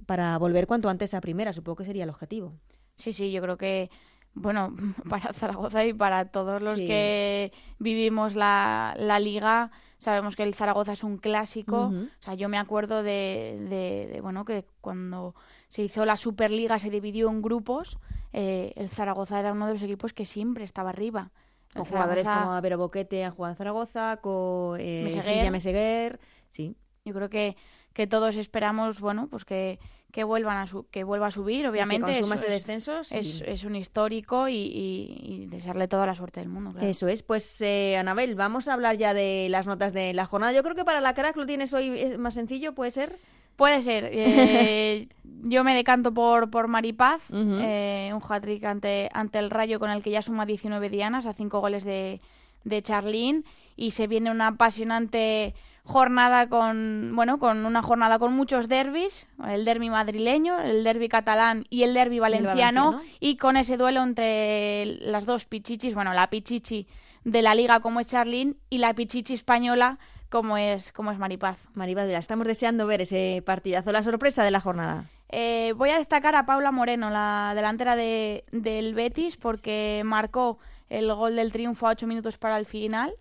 para 0.06 0.38
volver 0.38 0.66
cuanto 0.66 0.88
antes 0.88 1.14
a 1.14 1.20
primera, 1.20 1.52
supongo 1.52 1.76
que 1.76 1.84
sería 1.84 2.04
el 2.04 2.10
objetivo. 2.10 2.54
Sí, 2.96 3.12
sí, 3.12 3.30
yo 3.32 3.42
creo 3.42 3.56
que 3.56 3.90
bueno, 4.36 4.74
para 5.10 5.32
Zaragoza 5.32 5.84
y 5.84 5.92
para 5.92 6.26
todos 6.26 6.62
los 6.62 6.76
que 6.76 7.52
vivimos 7.78 8.34
la, 8.34 8.94
la, 8.98 9.18
liga, 9.18 9.70
sabemos 9.98 10.36
que 10.36 10.44
el 10.44 10.54
Zaragoza 10.54 10.92
es 10.92 11.02
un 11.02 11.16
clásico. 11.16 11.92
O 11.92 12.22
sea, 12.22 12.34
yo 12.34 12.48
me 12.48 12.58
acuerdo 12.58 13.02
de, 13.02 14.06
de, 14.12 14.20
bueno, 14.20 14.44
que 14.44 14.64
cuando 14.80 15.34
se 15.68 15.82
hizo 15.82 16.04
la 16.04 16.16
Superliga 16.16 16.78
se 16.78 16.90
dividió 16.90 17.28
en 17.30 17.42
grupos, 17.42 17.98
eh, 18.32 18.72
el 18.76 18.88
Zaragoza 18.88 19.40
era 19.40 19.52
uno 19.52 19.66
de 19.66 19.72
los 19.72 19.82
equipos 19.82 20.12
que 20.12 20.24
siempre 20.24 20.64
estaba 20.64 20.90
arriba. 20.90 21.30
Con 21.74 21.84
jugadores 21.84 22.26
como 22.26 22.52
Avero 22.52 22.78
Boquete 22.78 23.24
han 23.24 23.32
jugado 23.32 23.52
en 23.52 23.56
Zaragoza, 23.56 24.18
con 24.18 24.78
eh, 24.80 25.02
Meseguer. 25.04 25.50
Meseguer, 25.50 26.20
sí. 26.52 26.76
Yo 27.04 27.12
creo 27.12 27.28
que, 27.28 27.56
que 27.92 28.06
todos 28.06 28.36
esperamos, 28.36 29.00
bueno, 29.00 29.28
pues 29.28 29.44
que 29.44 29.78
que 30.16 30.24
vuelvan 30.24 30.56
a 30.56 30.66
su, 30.66 30.86
que 30.86 31.04
vuelva 31.04 31.26
a 31.26 31.30
subir, 31.30 31.66
obviamente. 31.66 32.14
Sí, 32.14 32.24
ese 32.32 32.48
descenso. 32.48 33.00
Es, 33.00 33.42
es, 33.46 33.64
un 33.64 33.76
histórico 33.76 34.48
y, 34.48 35.46
desearle 35.50 35.88
toda 35.88 36.06
la 36.06 36.14
suerte 36.14 36.40
del 36.40 36.48
mundo. 36.48 36.70
Eso 36.80 37.06
es. 37.06 37.22
Pues, 37.22 37.60
eh, 37.60 37.98
Anabel, 37.98 38.34
vamos 38.34 38.66
a 38.66 38.72
hablar 38.72 38.96
ya 38.96 39.12
de 39.12 39.48
las 39.50 39.66
notas 39.66 39.92
de 39.92 40.14
la 40.14 40.24
jornada. 40.24 40.54
Yo 40.54 40.62
creo 40.62 40.74
que 40.74 40.86
para 40.86 41.02
la 41.02 41.12
crack 41.12 41.36
lo 41.36 41.44
tienes 41.44 41.74
hoy 41.74 41.88
eh, 41.88 42.16
más 42.16 42.32
sencillo, 42.32 42.74
¿puede 42.74 42.92
ser? 42.92 43.18
Puede 43.56 43.82
ser. 43.82 44.10
Eh, 44.14 45.08
yo 45.42 45.64
me 45.64 45.74
decanto 45.74 46.14
por, 46.14 46.50
por 46.50 46.66
Maripaz, 46.66 47.30
eh, 47.30 48.10
un 48.14 48.22
hat-trick 48.26 48.64
ante, 48.64 49.10
ante 49.12 49.38
el 49.38 49.50
Rayo 49.50 49.78
con 49.78 49.90
el 49.90 50.02
que 50.02 50.10
ya 50.10 50.22
suma 50.22 50.46
19 50.46 50.88
dianas 50.88 51.26
a 51.26 51.34
5 51.34 51.60
goles 51.60 51.84
de, 51.84 52.22
de 52.64 52.82
Charlín 52.82 53.44
y 53.76 53.90
se 53.90 54.06
viene 54.06 54.30
una 54.30 54.46
apasionante 54.46 55.54
jornada 55.86 56.48
con, 56.48 57.12
bueno, 57.14 57.38
con 57.38 57.64
una 57.64 57.80
jornada 57.80 58.18
con 58.18 58.32
muchos 58.32 58.68
derbis, 58.68 59.28
el 59.48 59.64
derbi 59.64 59.88
madrileño, 59.88 60.58
el 60.60 60.82
derbi 60.82 61.08
catalán 61.08 61.64
y 61.70 61.84
el 61.84 61.94
derbi 61.94 62.18
valenciano, 62.18 63.00
y, 63.20 63.36
con 63.36 63.56
ese 63.56 63.76
duelo 63.76 64.02
entre 64.02 64.84
las 65.00 65.26
dos 65.26 65.44
pichichis, 65.44 65.94
bueno, 65.94 66.12
la 66.12 66.28
pichichi 66.28 66.88
de 67.24 67.40
la 67.40 67.54
liga 67.54 67.80
como 67.80 68.00
es 68.00 68.08
Charlín 68.08 68.56
y 68.68 68.78
la 68.78 68.94
pichichi 68.94 69.34
española 69.34 69.98
como 70.28 70.56
es, 70.58 70.92
como 70.92 71.12
es 71.12 71.18
Maripaz. 71.18 71.62
Maripaz, 71.74 72.08
la 72.08 72.18
estamos 72.18 72.48
deseando 72.48 72.86
ver 72.88 73.02
ese 73.02 73.42
partidazo, 73.46 73.92
la 73.92 74.02
sorpresa 74.02 74.42
de 74.42 74.50
la 74.50 74.60
jornada. 74.60 75.04
Eh, 75.28 75.72
voy 75.76 75.90
a 75.90 75.98
destacar 75.98 76.34
a 76.34 76.46
Paula 76.46 76.72
Moreno, 76.72 77.10
la 77.10 77.52
delantera 77.54 77.94
de, 77.94 78.44
del 78.50 78.94
Betis, 78.94 79.36
porque 79.36 80.02
marcó 80.04 80.58
el 80.88 81.12
gol 81.14 81.36
del 81.36 81.52
triunfo 81.52 81.86
a 81.86 81.90
ocho 81.90 82.08
minutos 82.08 82.38
para 82.38 82.58
el 82.58 82.66
final 82.66 83.14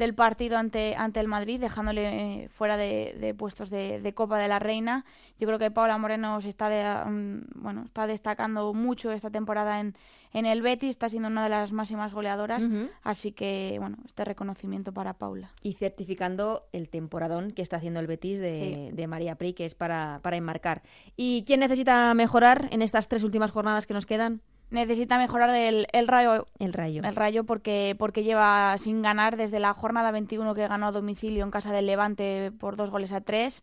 del 0.00 0.14
partido 0.14 0.56
ante, 0.56 0.96
ante 0.96 1.20
el 1.20 1.28
Madrid, 1.28 1.60
dejándole 1.60 2.44
eh, 2.44 2.48
fuera 2.48 2.78
de, 2.78 3.34
puestos 3.38 3.68
de, 3.68 4.12
Copa 4.14 4.38
de 4.38 4.48
la 4.48 4.58
Reina. 4.58 5.04
Yo 5.38 5.46
creo 5.46 5.58
que 5.58 5.70
Paula 5.70 5.98
Moreno 5.98 6.40
se 6.40 6.48
está, 6.48 7.04
mm, 7.04 7.42
bueno, 7.54 7.84
está 7.84 8.06
destacando 8.06 8.72
mucho 8.72 9.12
esta 9.12 9.30
temporada 9.30 9.78
en, 9.78 9.94
en 10.32 10.46
el 10.46 10.62
Betis, 10.62 10.90
está 10.90 11.10
siendo 11.10 11.28
una 11.28 11.44
de 11.44 11.50
las 11.50 11.70
máximas 11.70 12.14
goleadoras, 12.14 12.66
así 13.02 13.32
que 13.32 13.76
bueno, 13.78 13.98
este 14.06 14.24
reconocimiento 14.24 14.92
para 14.92 15.12
Paula. 15.12 15.52
Y 15.62 15.74
certificando 15.74 16.64
el 16.72 16.88
temporadón 16.88 17.50
que 17.50 17.60
está 17.60 17.76
haciendo 17.76 18.00
el 18.00 18.06
Betis 18.06 18.38
de, 18.38 18.90
de 18.94 19.06
María 19.06 19.34
Pri, 19.34 19.52
que 19.52 19.66
es 19.66 19.74
para, 19.74 20.20
para 20.22 20.36
enmarcar. 20.36 20.82
¿Y 21.14 21.44
quién 21.46 21.60
necesita 21.60 22.14
mejorar 22.14 22.68
en 22.70 22.80
estas 22.80 23.06
tres 23.06 23.22
últimas 23.22 23.50
jornadas 23.50 23.86
que 23.86 23.92
nos 23.92 24.06
quedan? 24.06 24.40
Necesita 24.70 25.18
mejorar 25.18 25.54
el, 25.54 25.86
el, 25.92 26.08
rayo. 26.08 26.46
El 26.58 26.72
rayo. 26.72 27.02
El 27.04 27.16
rayo 27.16 27.44
porque, 27.44 27.96
porque 27.98 28.22
lleva 28.22 28.76
sin 28.78 29.02
ganar 29.02 29.36
desde 29.36 29.60
la 29.60 29.74
jornada 29.74 30.10
21 30.10 30.54
que 30.54 30.68
ganó 30.68 30.88
a 30.88 30.92
domicilio 30.92 31.44
en 31.44 31.50
casa 31.50 31.72
del 31.72 31.86
Levante 31.86 32.52
por 32.58 32.76
dos 32.76 32.90
goles 32.90 33.12
a 33.12 33.20
tres 33.20 33.62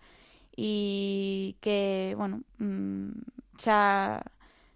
y 0.56 1.56
que, 1.62 2.16
bueno, 2.18 2.42
mm, 2.58 3.12
se, 3.58 3.72
ha, 3.72 4.24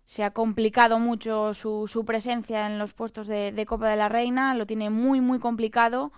se, 0.05 0.23
ha, 0.23 0.31
complicado 0.31 0.99
mucho 0.99 1.53
su, 1.53 1.87
su 1.87 2.05
presencia 2.05 2.67
en 2.67 2.77
los 2.79 2.93
puestos 2.93 3.27
de, 3.27 3.51
de, 3.51 3.65
Copa 3.65 3.89
de 3.89 3.97
la 3.97 4.07
Reina, 4.07 4.53
lo 4.53 4.67
tiene 4.67 4.89
muy, 4.89 5.21
muy 5.21 5.39
complicado 5.39 6.11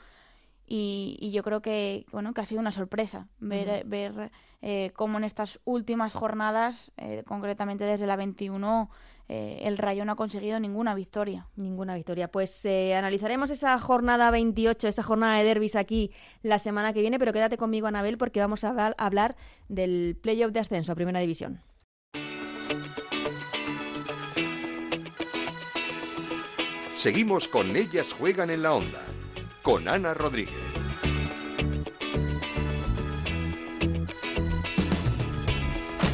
y, 0.68 1.18
y 1.20 1.32
yo 1.32 1.44
creo 1.44 1.62
que, 1.62 2.06
bueno, 2.12 2.34
que 2.34 2.42
ha 2.42 2.46
sido 2.46 2.60
una 2.60 2.72
sorpresa 2.72 3.28
ver, 3.40 3.86
ver 3.86 4.32
eh, 4.66 4.92
cómo 4.96 5.18
en 5.18 5.26
estas 5.26 5.60
últimas 5.66 6.14
jornadas, 6.14 6.94
eh, 6.96 7.24
concretamente 7.28 7.84
desde 7.84 8.08
la 8.08 8.16
21, 8.16 8.90
eh, 9.30 9.62
el 9.64 9.78
Rayo 9.78 10.06
no 10.06 10.14
ha 10.14 10.16
conseguido 10.16 10.60
ninguna 10.60 10.96
victoria. 10.96 11.48
Ninguna 11.56 11.96
victoria. 11.96 12.30
Pues 12.30 12.66
eh, 12.66 12.96
analizaremos 12.96 13.50
esa 13.50 13.78
jornada 13.80 14.32
28, 14.32 14.88
esa 14.88 15.04
jornada 15.04 15.38
de 15.38 15.44
derbis 15.44 15.76
aquí 15.76 16.12
la 16.42 16.60
semana 16.60 16.94
que 16.94 17.02
viene, 17.02 17.20
pero 17.20 17.34
quédate 17.34 17.58
conmigo, 17.58 17.88
Anabel, 17.88 18.18
porque 18.18 18.40
vamos 18.40 18.64
a 18.64 18.94
hablar, 18.98 19.36
del 19.70 20.18
playoff 20.22 20.52
de 20.52 20.60
ascenso 20.60 20.92
a 20.92 20.96
Primera 20.96 21.20
División. 21.20 21.62
Seguimos 26.94 27.48
con 27.48 27.76
Ellas 27.76 28.14
Juegan 28.14 28.50
en 28.50 28.62
la 28.64 28.74
Onda, 28.74 29.02
con 29.62 29.88
Ana 29.88 30.14
Rodríguez. 30.14 30.83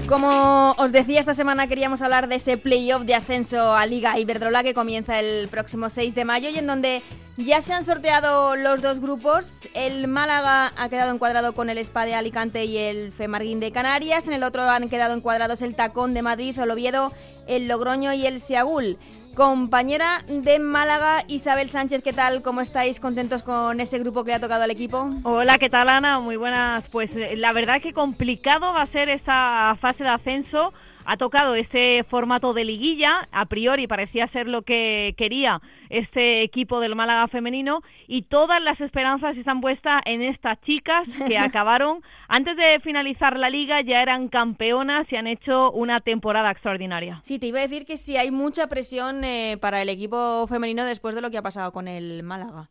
Como 0.10 0.72
os 0.80 0.91
decía, 0.91 1.19
esta 1.19 1.36
semana 1.36 1.67
queríamos 1.67 2.02
hablar 2.02 2.28
de 2.28 2.38
ese 2.38 2.58
playoff 2.58 3.04
de 3.04 3.13
ascenso 3.13 3.76
a 3.76 3.86
Liga 3.86 4.17
Iberdrola 4.17 4.63
que 4.63 4.74
comienza 4.74 5.19
el 5.19 5.48
próximo 5.50 5.91
6 5.91 6.15
de 6.15 6.26
mayo 6.26 6.50
y 6.50 6.58
en 6.58 6.65
donde 6.65 7.04
ya 7.38 7.62
se 7.62 7.74
han 7.74 7.84
sorteado 7.84 8.56
los 8.56 8.82
dos 8.82 9.02
grupos. 9.02 9.69
El 9.76 10.08
Málaga 10.08 10.74
ha 10.76 10.89
quedado 10.89 11.13
encuadrado 11.13 11.54
con 11.54 11.69
el 11.69 11.78
Spa 11.78 12.08
de 12.08 12.15
Alicante 12.15 12.65
y 12.65 12.80
el 12.80 13.12
Femarguín 13.12 13.60
de 13.60 13.72
Canarias. 13.72 14.28
En 14.28 14.34
el 14.34 14.41
otro 14.41 14.63
han 14.63 14.89
quedado 14.89 15.13
encuadrados 15.13 15.62
el 15.62 15.76
Tacón 15.76 16.15
de 16.15 16.24
Madrid, 16.24 16.58
el 16.58 16.72
Oviedo, 16.72 17.13
el 17.45 17.67
Logroño 17.67 18.12
y 18.12 18.26
el 18.26 18.39
Seagul. 18.39 18.98
Compañera 19.36 20.24
de 20.28 20.60
Málaga, 20.60 21.24
Isabel 21.28 21.70
Sánchez, 21.70 22.04
¿qué 22.04 22.13
tal? 22.13 22.42
¿Cómo 22.42 22.62
estáis? 22.62 23.00
¿Contentos 23.00 23.44
con 23.44 23.80
ese 23.80 24.00
grupo 24.00 24.24
que 24.24 24.32
le 24.32 24.36
ha 24.36 24.39
tocado 24.39 24.63
al 24.63 24.72
equipo? 24.72 25.10
Hola, 25.24 25.58
¿qué 25.58 25.70
tal 25.70 25.88
Ana? 25.88 26.20
Muy 26.20 26.36
buenas. 26.36 26.84
Pues 26.92 27.10
eh, 27.15 27.36
la 27.36 27.54
verdad 27.54 27.82
que 27.82 27.94
complicado 27.94 28.74
va 28.74 28.82
a 28.82 28.88
ser 28.88 29.10
esa 29.10 29.78
fase 29.80 30.04
de 30.04 30.10
ascenso 30.10 30.74
ha 31.10 31.17
tocado 31.17 31.56
ese 31.56 32.06
formato 32.08 32.54
de 32.54 32.63
liguilla, 32.63 33.28
a 33.32 33.45
priori 33.48 33.88
parecía 33.88 34.28
ser 34.28 34.48
lo 34.48 34.62
que 34.62 35.15
quería 35.17 35.60
este 35.89 36.43
equipo 36.43 36.80
del 36.80 36.95
Málaga 36.95 37.28
femenino 37.30 37.82
y 38.08 38.22
todas 38.22 38.62
las 38.62 38.80
esperanzas 38.80 39.36
están 39.36 39.60
puestas 39.60 40.04
en 40.06 40.22
estas 40.22 40.62
chicas 40.62 41.08
que 41.28 41.36
acabaron 41.39 42.04
antes 42.28 42.56
de 42.56 42.80
finalizar 42.82 43.38
la 43.38 43.50
liga 43.50 43.82
ya 43.82 44.04
eran 44.04 44.28
campeonas 44.28 45.12
y 45.12 45.15
han 45.15 45.26
hecho 45.26 45.72
una 45.72 46.00
temporada 46.00 46.52
extraordinaria. 46.52 47.22
Sí, 47.24 47.39
te 47.39 47.48
iba 47.48 47.58
a 47.58 47.63
decir 47.63 47.88
que 47.88 47.98
sí 47.98 48.15
hay 48.15 48.30
mucha 48.30 48.67
presión 48.67 49.24
eh, 49.24 49.58
para 49.60 49.82
el 49.82 49.89
equipo 49.89 50.45
femenino 50.45 50.86
después 50.86 51.15
de 51.15 51.22
lo 51.22 51.32
que 51.32 51.39
ha 51.39 51.41
pasado 51.41 51.72
con 51.72 51.88
el 51.88 52.22
Málaga. 52.22 52.69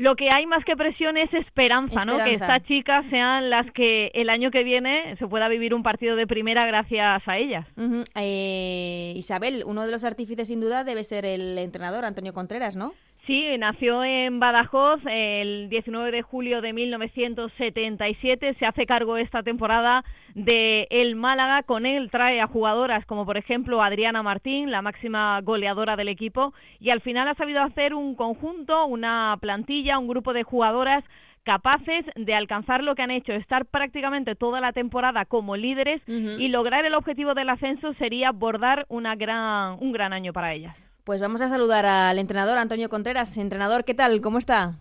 Lo 0.00 0.16
que 0.16 0.30
hay 0.30 0.46
más 0.46 0.64
que 0.64 0.76
presión 0.76 1.18
es 1.18 1.30
esperanza, 1.34 2.06
¿no? 2.06 2.16
Que 2.24 2.32
estas 2.32 2.62
chicas 2.62 3.04
sean 3.10 3.50
las 3.50 3.70
que 3.72 4.10
el 4.14 4.30
año 4.30 4.50
que 4.50 4.64
viene 4.64 5.14
se 5.18 5.26
pueda 5.26 5.46
vivir 5.46 5.74
un 5.74 5.82
partido 5.82 6.16
de 6.16 6.26
primera 6.26 6.64
gracias 6.64 7.22
a 7.28 7.36
ellas. 7.36 7.66
Eh, 8.14 9.12
Isabel, 9.14 9.62
uno 9.66 9.84
de 9.84 9.92
los 9.92 10.02
artífices 10.04 10.48
sin 10.48 10.62
duda 10.62 10.84
debe 10.84 11.04
ser 11.04 11.26
el 11.26 11.58
entrenador 11.58 12.06
Antonio 12.06 12.32
Contreras, 12.32 12.76
¿no? 12.76 12.94
Sí, 13.26 13.46
nació 13.58 14.02
en 14.02 14.40
Badajoz 14.40 15.00
el 15.06 15.68
19 15.68 16.10
de 16.10 16.22
julio 16.22 16.62
de 16.62 16.72
1977. 16.72 18.54
Se 18.54 18.66
hace 18.66 18.86
cargo 18.86 19.18
esta 19.18 19.42
temporada 19.42 20.04
de 20.34 20.86
el 20.90 21.16
Málaga. 21.16 21.62
Con 21.62 21.84
él 21.84 22.10
trae 22.10 22.40
a 22.40 22.46
jugadoras 22.46 23.04
como 23.04 23.26
por 23.26 23.36
ejemplo 23.36 23.82
Adriana 23.82 24.22
Martín, 24.22 24.70
la 24.70 24.80
máxima 24.80 25.38
goleadora 25.42 25.96
del 25.96 26.08
equipo, 26.08 26.54
y 26.78 26.90
al 26.90 27.02
final 27.02 27.28
ha 27.28 27.34
sabido 27.34 27.60
hacer 27.62 27.92
un 27.94 28.14
conjunto, 28.14 28.86
una 28.86 29.36
plantilla, 29.40 29.98
un 29.98 30.08
grupo 30.08 30.32
de 30.32 30.42
jugadoras 30.42 31.04
capaces 31.44 32.04
de 32.16 32.34
alcanzar 32.34 32.82
lo 32.82 32.94
que 32.94 33.02
han 33.02 33.10
hecho, 33.10 33.32
estar 33.32 33.66
prácticamente 33.66 34.34
toda 34.34 34.60
la 34.60 34.72
temporada 34.72 35.24
como 35.24 35.56
líderes 35.56 36.02
y 36.06 36.48
lograr 36.48 36.84
el 36.84 36.94
objetivo 36.94 37.34
del 37.34 37.50
ascenso 37.50 37.92
sería 37.94 38.32
bordar 38.32 38.86
una 38.88 39.14
gran, 39.14 39.76
un 39.80 39.92
gran 39.92 40.12
año 40.12 40.32
para 40.32 40.52
ellas. 40.52 40.76
Pues 41.10 41.20
vamos 41.20 41.42
a 41.42 41.48
saludar 41.48 41.86
al 41.86 42.20
entrenador 42.20 42.56
Antonio 42.56 42.88
Contreras. 42.88 43.36
Entrenador, 43.36 43.84
¿qué 43.84 43.94
tal? 43.94 44.20
¿Cómo 44.20 44.38
está? 44.38 44.74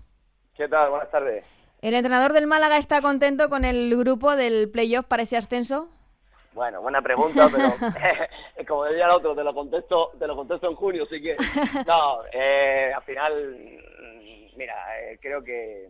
¿Qué 0.55 0.67
tal? 0.67 0.91
Buenas 0.91 1.09
tardes. 1.09 1.43
¿El 1.81 1.95
entrenador 1.95 2.33
del 2.33 2.45
Málaga 2.45 2.77
está 2.77 3.01
contento 3.01 3.49
con 3.49 3.65
el 3.65 3.97
grupo 3.97 4.35
del 4.35 4.69
playoff 4.69 5.07
para 5.07 5.23
ese 5.23 5.37
ascenso? 5.37 5.89
Bueno, 6.53 6.83
buena 6.83 7.01
pregunta, 7.01 7.49
pero 7.51 7.69
como 8.67 8.83
decía 8.83 9.05
el 9.05 9.11
otro, 9.13 9.33
te 9.33 9.43
lo 9.43 9.55
contesto, 9.55 10.11
te 10.19 10.27
lo 10.27 10.35
contesto 10.35 10.69
en 10.69 10.75
junio, 10.75 11.05
así 11.05 11.19
que 11.19 11.35
no, 11.87 12.19
eh, 12.31 12.93
al 12.95 13.01
final, 13.01 13.59
mira, 14.55 14.75
eh, 15.01 15.17
creo 15.19 15.43
que, 15.43 15.89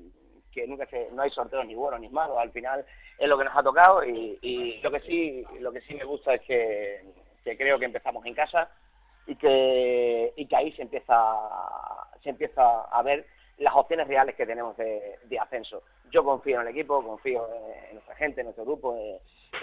que 0.53 0.65
nunca 0.67 0.85
se, 0.85 1.09
no 1.11 1.21
hay 1.21 1.31
sorteos 1.31 1.65
ni 1.65 1.75
buenos 1.75 1.99
ni 1.99 2.07
malos, 2.07 2.37
al 2.37 2.53
final 2.53 2.85
es 3.17 3.27
lo 3.27 3.37
que 3.37 3.43
nos 3.43 3.57
ha 3.57 3.61
tocado 3.61 4.05
y, 4.05 4.39
y 4.41 4.79
lo 4.79 4.89
que 4.89 5.01
sí, 5.01 5.43
lo 5.59 5.73
que 5.73 5.81
sí 5.81 5.95
me 5.95 6.05
gusta 6.05 6.35
es 6.35 6.41
que, 6.43 7.03
que 7.43 7.57
creo 7.57 7.77
que 7.77 7.83
empezamos 7.83 8.25
en 8.25 8.35
casa, 8.35 8.69
y 9.29 9.35
que, 9.35 10.33
y 10.35 10.47
que 10.47 10.55
ahí 10.55 10.71
se 10.71 10.81
empieza, 10.81 11.15
se 12.23 12.31
empieza 12.31 12.81
a 12.81 13.03
ver 13.03 13.27
las 13.59 13.75
opciones 13.75 14.07
reales 14.07 14.35
que 14.35 14.47
tenemos 14.47 14.75
de, 14.75 15.39
ascenso. 15.39 15.83
Yo 16.11 16.23
confío 16.23 16.55
en 16.55 16.67
el 16.67 16.73
equipo, 16.73 17.03
confío 17.03 17.47
en 17.89 17.93
nuestra 17.93 18.15
gente, 18.15 18.41
en 18.41 18.45
nuestro 18.45 18.65
grupo, 18.65 18.97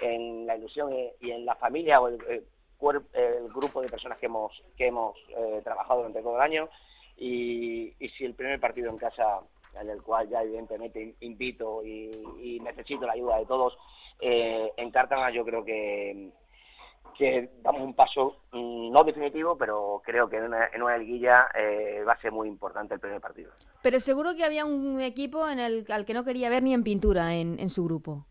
en, 0.03 0.47
la 0.47 0.57
ilusión 0.57 0.95
y, 1.21 1.31
en 1.33 1.45
la 1.45 1.57
familia 1.57 2.01
o 2.01 2.07
el, 2.07 2.19
el, 2.29 3.49
grupo 3.53 3.83
de 3.83 3.89
personas 3.89 4.19
que 4.19 4.27
hemos, 4.27 4.53
que 4.77 4.87
hemos 4.87 5.17
eh, 5.37 5.61
trabajado 5.65 6.01
durante 6.01 6.23
todo 6.23 6.37
el 6.37 6.43
año. 6.43 6.69
Y, 7.17 7.93
y, 7.99 8.09
si 8.11 8.25
el 8.25 8.35
primer 8.35 8.61
partido 8.61 8.89
en 8.91 8.99
casa, 8.99 9.41
en 9.81 9.91
el 9.91 10.01
cual 10.01 10.29
ya 10.29 10.43
evidentemente 10.43 11.17
invito 11.21 11.85
y, 11.85 12.61
necesito 12.63 13.05
la 13.05 13.15
ayuda 13.15 13.39
de 13.39 13.47
todos, 13.47 13.77
eh, 14.21 14.71
en 14.77 14.93
Cártama 14.93 15.31
yo 15.31 15.45
creo 15.45 15.65
que 15.65 16.31
que 17.17 17.51
damos 17.63 17.83
un 17.83 17.95
paso 17.95 18.43
mm, 18.53 18.93
no 18.93 19.05
definitivo, 19.05 19.57
pero 19.57 20.03
creo 20.05 20.29
que 20.29 20.37
en 20.37 20.45
una, 20.45 20.69
en 20.73 20.83
una 20.83 20.97
liguilla 20.97 21.49
eh, 21.55 22.03
va 22.07 22.13
a 22.13 22.21
ser 22.21 22.33
muy 22.33 22.49
importante 22.49 22.95
el 22.95 23.01
primer 23.01 23.21
partido. 23.21 23.51
Pero 23.83 24.01
seguro 24.01 24.35
que 24.35 24.45
había 24.45 24.65
un 24.65 25.01
equipo 25.01 25.49
en 25.49 25.59
el 25.59 25.87
al 25.91 26.05
que 26.05 26.15
no 26.15 26.25
quería 26.25 26.49
ver 26.49 26.63
ni 26.63 26.75
en 26.75 26.83
pintura 26.83 27.35
en, 27.35 27.59
en 27.59 27.71
su 27.71 27.85
grupo. 27.85 28.27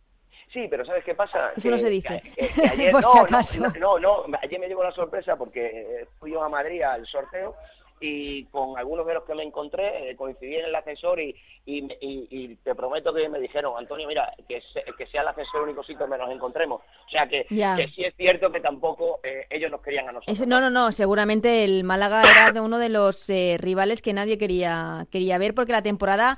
Sí, 0.51 0.67
pero 0.69 0.85
¿sabes 0.85 1.03
qué 1.03 1.15
pasa? 1.15 1.51
Eso 1.55 1.69
no 1.69 1.77
se 1.77 1.89
dice. 1.89 2.21
Por 2.91 3.03
si 3.03 3.17
acaso. 3.17 3.61
No, 3.79 3.99
no, 3.99 4.27
no, 4.27 4.37
ayer 4.41 4.59
me 4.59 4.67
llegó 4.67 4.83
la 4.83 4.91
sorpresa 4.91 5.35
porque 5.35 6.07
fui 6.19 6.31
yo 6.31 6.41
a 6.41 6.49
Madrid 6.49 6.81
al 6.81 7.05
sorteo 7.05 7.55
y 7.99 8.43
con 8.45 8.77
algunos 8.77 9.05
de 9.07 9.13
los 9.13 9.23
que 9.23 9.35
me 9.35 9.43
encontré 9.43 10.09
eh, 10.09 10.15
coincidí 10.15 10.55
en 10.55 10.65
el 10.65 10.75
ascensor 10.75 11.19
y, 11.19 11.35
y, 11.65 12.55
te 12.57 12.75
prometo 12.75 13.13
que 13.13 13.29
me 13.29 13.39
dijeron, 13.39 13.73
Antonio, 13.77 14.07
mira, 14.07 14.33
que, 14.47 14.61
que 14.97 15.07
sea 15.07 15.21
el 15.21 15.29
ascensor 15.29 15.61
el 15.61 15.69
único 15.69 15.83
sitio 15.83 15.99
donde 15.99 16.17
nos 16.17 16.31
encontremos. 16.31 16.81
O 16.81 17.09
sea 17.09 17.27
que, 17.27 17.45
que 17.45 17.87
sí 17.95 18.03
es 18.03 18.13
cierto 18.15 18.51
que 18.51 18.59
tampoco 18.59 19.19
eh, 19.23 19.45
ellos 19.49 19.71
nos 19.71 19.81
querían 19.81 20.09
a 20.09 20.11
nosotros. 20.11 20.47
no, 20.47 20.59
no, 20.59 20.69
no, 20.69 20.91
seguramente 20.91 21.63
el 21.63 21.83
Málaga 21.83 22.21
era 22.21 22.51
de 22.51 22.59
uno 22.59 22.77
de 22.79 22.89
los 22.89 23.29
eh, 23.29 23.57
rivales 23.59 24.01
que 24.01 24.13
nadie 24.13 24.37
quería, 24.37 25.07
quería 25.11 25.37
ver 25.37 25.53
porque 25.53 25.71
la 25.71 25.81
temporada 25.81 26.37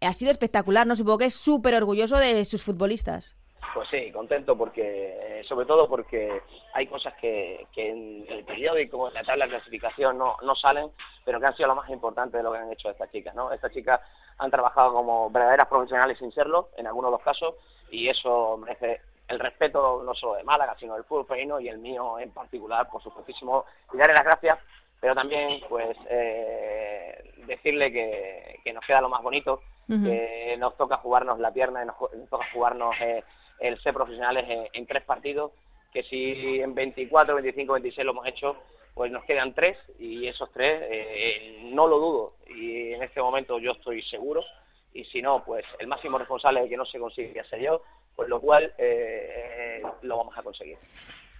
ha 0.00 0.12
sido 0.12 0.30
espectacular, 0.30 0.86
¿no? 0.86 0.96
Supongo 0.96 1.18
que 1.18 1.24
es 1.26 1.34
súper 1.34 1.74
orgulloso 1.74 2.18
de 2.18 2.44
sus 2.44 2.62
futbolistas. 2.62 3.36
Pues 3.74 3.88
sí, 3.90 4.10
contento 4.10 4.56
porque, 4.56 5.42
sobre 5.48 5.66
todo 5.66 5.88
porque 5.88 6.40
hay 6.76 6.86
cosas 6.88 7.14
que, 7.14 7.66
que 7.72 7.88
en 7.88 8.26
el 8.28 8.44
periódico, 8.44 9.08
en 9.08 9.14
la 9.14 9.24
tabla 9.24 9.46
de 9.46 9.52
clasificación 9.52 10.18
no, 10.18 10.36
no 10.42 10.54
salen, 10.54 10.90
pero 11.24 11.40
que 11.40 11.46
han 11.46 11.56
sido 11.56 11.68
lo 11.68 11.74
más 11.74 11.88
importante 11.88 12.36
de 12.36 12.42
lo 12.42 12.52
que 12.52 12.58
han 12.58 12.70
hecho 12.70 12.90
estas 12.90 13.10
chicas, 13.10 13.34
¿no? 13.34 13.50
Estas 13.50 13.72
chicas 13.72 13.98
han 14.36 14.50
trabajado 14.50 14.92
como 14.92 15.30
verdaderas 15.30 15.68
profesionales 15.68 16.18
sin 16.18 16.30
serlo, 16.32 16.68
en 16.76 16.86
algunos 16.86 17.10
de 17.10 17.16
los 17.16 17.22
casos, 17.22 17.54
y 17.90 18.10
eso 18.10 18.58
merece 18.58 19.00
el 19.26 19.38
respeto 19.38 20.02
no 20.04 20.14
solo 20.14 20.34
de 20.34 20.44
Málaga, 20.44 20.76
sino 20.78 20.94
del 20.94 21.04
fútbol 21.04 21.24
femenino 21.24 21.58
y 21.60 21.68
el 21.68 21.78
mío 21.78 22.18
en 22.18 22.30
particular, 22.30 22.90
por 22.90 23.02
supuestísimo, 23.02 23.64
y 23.94 23.96
darle 23.96 24.12
las 24.12 24.24
gracias, 24.24 24.58
pero 25.00 25.14
también, 25.14 25.60
pues, 25.70 25.96
eh, 26.10 27.32
decirle 27.46 27.90
que, 27.90 28.60
que, 28.62 28.72
nos 28.74 28.84
queda 28.84 29.00
lo 29.00 29.08
más 29.08 29.22
bonito, 29.22 29.62
que 29.88 30.56
nos 30.58 30.76
toca 30.76 30.98
jugarnos 30.98 31.38
la 31.38 31.52
pierna, 31.52 31.86
nos, 31.86 31.96
nos 32.12 32.28
toca 32.28 32.44
jugarnos... 32.52 32.94
Eh, 33.00 33.24
el 33.58 33.80
ser 33.82 33.94
profesionales 33.94 34.68
en, 34.72 34.86
tres 34.86 35.02
partidos, 35.04 35.52
que 35.96 36.02
si 36.02 36.60
en 36.60 36.74
24, 36.74 37.34
25, 37.36 37.72
26 37.72 38.04
lo 38.04 38.12
hemos 38.12 38.26
hecho, 38.26 38.54
pues 38.92 39.10
nos 39.10 39.24
quedan 39.24 39.54
tres 39.54 39.78
y 39.98 40.26
esos 40.26 40.52
tres 40.52 40.82
eh, 40.90 41.60
no 41.72 41.86
lo 41.86 41.98
dudo 41.98 42.32
y 42.54 42.92
en 42.92 43.02
este 43.02 43.22
momento 43.22 43.58
yo 43.58 43.72
estoy 43.72 44.02
seguro 44.02 44.44
y 44.92 45.06
si 45.06 45.22
no, 45.22 45.42
pues 45.42 45.64
el 45.78 45.86
máximo 45.86 46.18
responsable 46.18 46.60
de 46.60 46.68
que 46.68 46.76
no 46.76 46.84
se 46.84 46.98
consiga 46.98 47.42
ser 47.44 47.62
yo, 47.62 47.80
pues 48.14 48.28
lo 48.28 48.42
cual 48.42 48.74
eh, 48.76 49.82
lo 50.02 50.18
vamos 50.18 50.36
a 50.36 50.42
conseguir. 50.42 50.76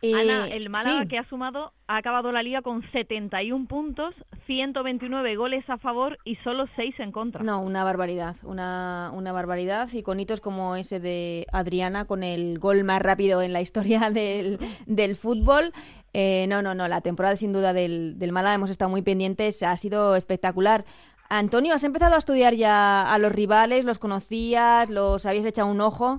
Ana, 0.02 0.48
el 0.48 0.68
Málaga 0.68 1.06
que 1.06 1.18
ha 1.18 1.28
sumado, 1.28 1.72
ha 1.86 1.96
acabado 1.96 2.30
la 2.32 2.42
liga 2.42 2.62
con 2.62 2.82
71 2.92 3.66
puntos, 3.66 4.14
129 4.46 5.36
goles 5.36 5.68
a 5.68 5.78
favor 5.78 6.18
y 6.24 6.36
solo 6.36 6.66
6 6.76 6.94
en 6.98 7.12
contra. 7.12 7.42
No, 7.42 7.60
una 7.60 7.82
barbaridad, 7.84 8.36
una, 8.42 9.10
una 9.14 9.32
barbaridad. 9.32 9.88
Y 9.92 10.02
con 10.02 10.20
hitos 10.20 10.40
como 10.40 10.76
ese 10.76 11.00
de 11.00 11.46
Adriana, 11.52 12.04
con 12.04 12.22
el 12.22 12.58
gol 12.58 12.84
más 12.84 13.00
rápido 13.02 13.42
en 13.42 13.52
la 13.52 13.60
historia 13.60 14.10
del, 14.10 14.58
del 14.86 15.16
fútbol. 15.16 15.72
Eh, 16.12 16.46
no, 16.48 16.62
no, 16.62 16.74
no, 16.74 16.88
la 16.88 17.00
temporada 17.00 17.36
sin 17.36 17.52
duda 17.52 17.72
del, 17.72 18.18
del 18.18 18.32
Málaga 18.32 18.54
hemos 18.54 18.70
estado 18.70 18.90
muy 18.90 19.02
pendientes, 19.02 19.62
ha 19.62 19.76
sido 19.76 20.16
espectacular. 20.16 20.84
Antonio, 21.28 21.74
¿has 21.74 21.84
empezado 21.84 22.14
a 22.14 22.18
estudiar 22.18 22.54
ya 22.54 23.12
a 23.12 23.18
los 23.18 23.32
rivales? 23.32 23.84
¿Los 23.84 23.98
conocías? 23.98 24.88
¿Los 24.88 25.26
habías 25.26 25.44
echado 25.44 25.68
un 25.68 25.80
ojo? 25.80 26.18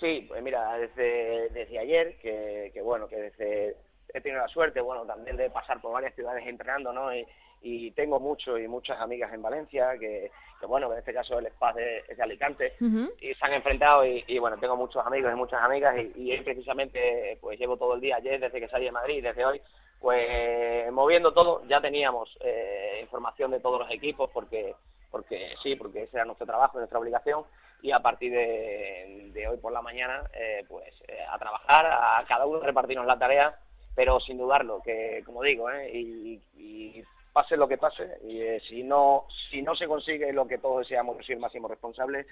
Sí, 0.00 0.24
pues 0.26 0.42
mira, 0.42 0.78
desde, 0.78 1.50
desde 1.50 1.78
ayer, 1.78 2.16
que, 2.18 2.70
que 2.72 2.80
bueno, 2.80 3.06
que 3.06 3.16
desde, 3.16 3.76
he 4.14 4.20
tenido 4.20 4.40
la 4.40 4.48
suerte, 4.48 4.80
bueno, 4.80 5.04
también 5.04 5.36
de 5.36 5.50
pasar 5.50 5.80
por 5.80 5.92
varias 5.92 6.14
ciudades 6.14 6.46
entrenando, 6.46 6.92
¿no? 6.92 7.14
Y, 7.14 7.26
y 7.62 7.90
tengo 7.90 8.18
muchos 8.18 8.58
y 8.58 8.66
muchas 8.66 8.98
amigas 8.98 9.32
en 9.34 9.42
Valencia, 9.42 9.98
que, 9.98 10.30
que 10.58 10.66
bueno, 10.66 10.90
en 10.90 10.98
este 10.98 11.12
caso 11.12 11.38
el 11.38 11.46
spa 11.48 11.74
de, 11.74 11.98
es 12.08 12.16
de 12.16 12.22
Alicante, 12.22 12.72
y 13.20 13.34
se 13.34 13.44
han 13.44 13.52
enfrentado 13.52 14.06
y, 14.06 14.24
y, 14.26 14.38
bueno, 14.38 14.56
tengo 14.58 14.76
muchos 14.76 15.04
amigos 15.06 15.30
y 15.30 15.36
muchas 15.36 15.60
amigas 15.62 15.94
y, 15.98 16.32
y 16.32 16.40
precisamente 16.40 17.36
pues 17.40 17.58
llevo 17.58 17.76
todo 17.76 17.94
el 17.94 18.00
día 18.00 18.16
ayer, 18.16 18.40
desde 18.40 18.60
que 18.60 18.68
salí 18.68 18.86
de 18.86 18.92
Madrid, 18.92 19.22
desde 19.22 19.44
hoy, 19.44 19.60
pues 20.00 20.90
moviendo 20.90 21.32
todo, 21.34 21.62
ya 21.68 21.82
teníamos 21.82 22.34
eh, 22.40 23.00
información 23.02 23.50
de 23.50 23.60
todos 23.60 23.80
los 23.80 23.90
equipos 23.90 24.30
porque 24.32 24.74
porque 25.10 25.54
sí, 25.62 25.74
porque 25.74 26.04
ese 26.04 26.16
era 26.16 26.24
nuestro 26.24 26.46
trabajo, 26.46 26.78
nuestra 26.78 26.98
obligación, 26.98 27.44
y 27.82 27.92
a 27.92 28.00
partir 28.00 28.32
de, 28.32 29.46
hoy 29.48 29.56
por 29.58 29.72
la 29.72 29.82
mañana, 29.82 30.22
eh, 30.34 30.64
pues 30.68 30.92
eh, 31.08 31.18
a 31.28 31.38
trabajar, 31.38 31.86
a 31.86 32.24
cada 32.28 32.46
uno 32.46 32.60
repartirnos 32.60 33.06
la 33.06 33.18
tarea, 33.18 33.58
pero 33.94 34.20
sin 34.20 34.38
dudarlo, 34.38 34.82
que 34.82 35.22
como 35.24 35.42
digo, 35.42 35.70
eh, 35.70 35.90
y, 35.92 37.02
pase 37.32 37.56
lo 37.56 37.68
que 37.68 37.78
pase, 37.78 38.18
y 38.24 38.58
si 38.68 38.82
no 38.82 39.26
si 39.50 39.62
no 39.62 39.76
se 39.76 39.86
consigue 39.86 40.32
lo 40.32 40.48
que 40.48 40.58
todos 40.58 40.80
deseamos, 40.80 41.24
soy 41.24 41.36
el 41.36 41.40
máximo 41.40 41.68
responsable, 41.68 42.26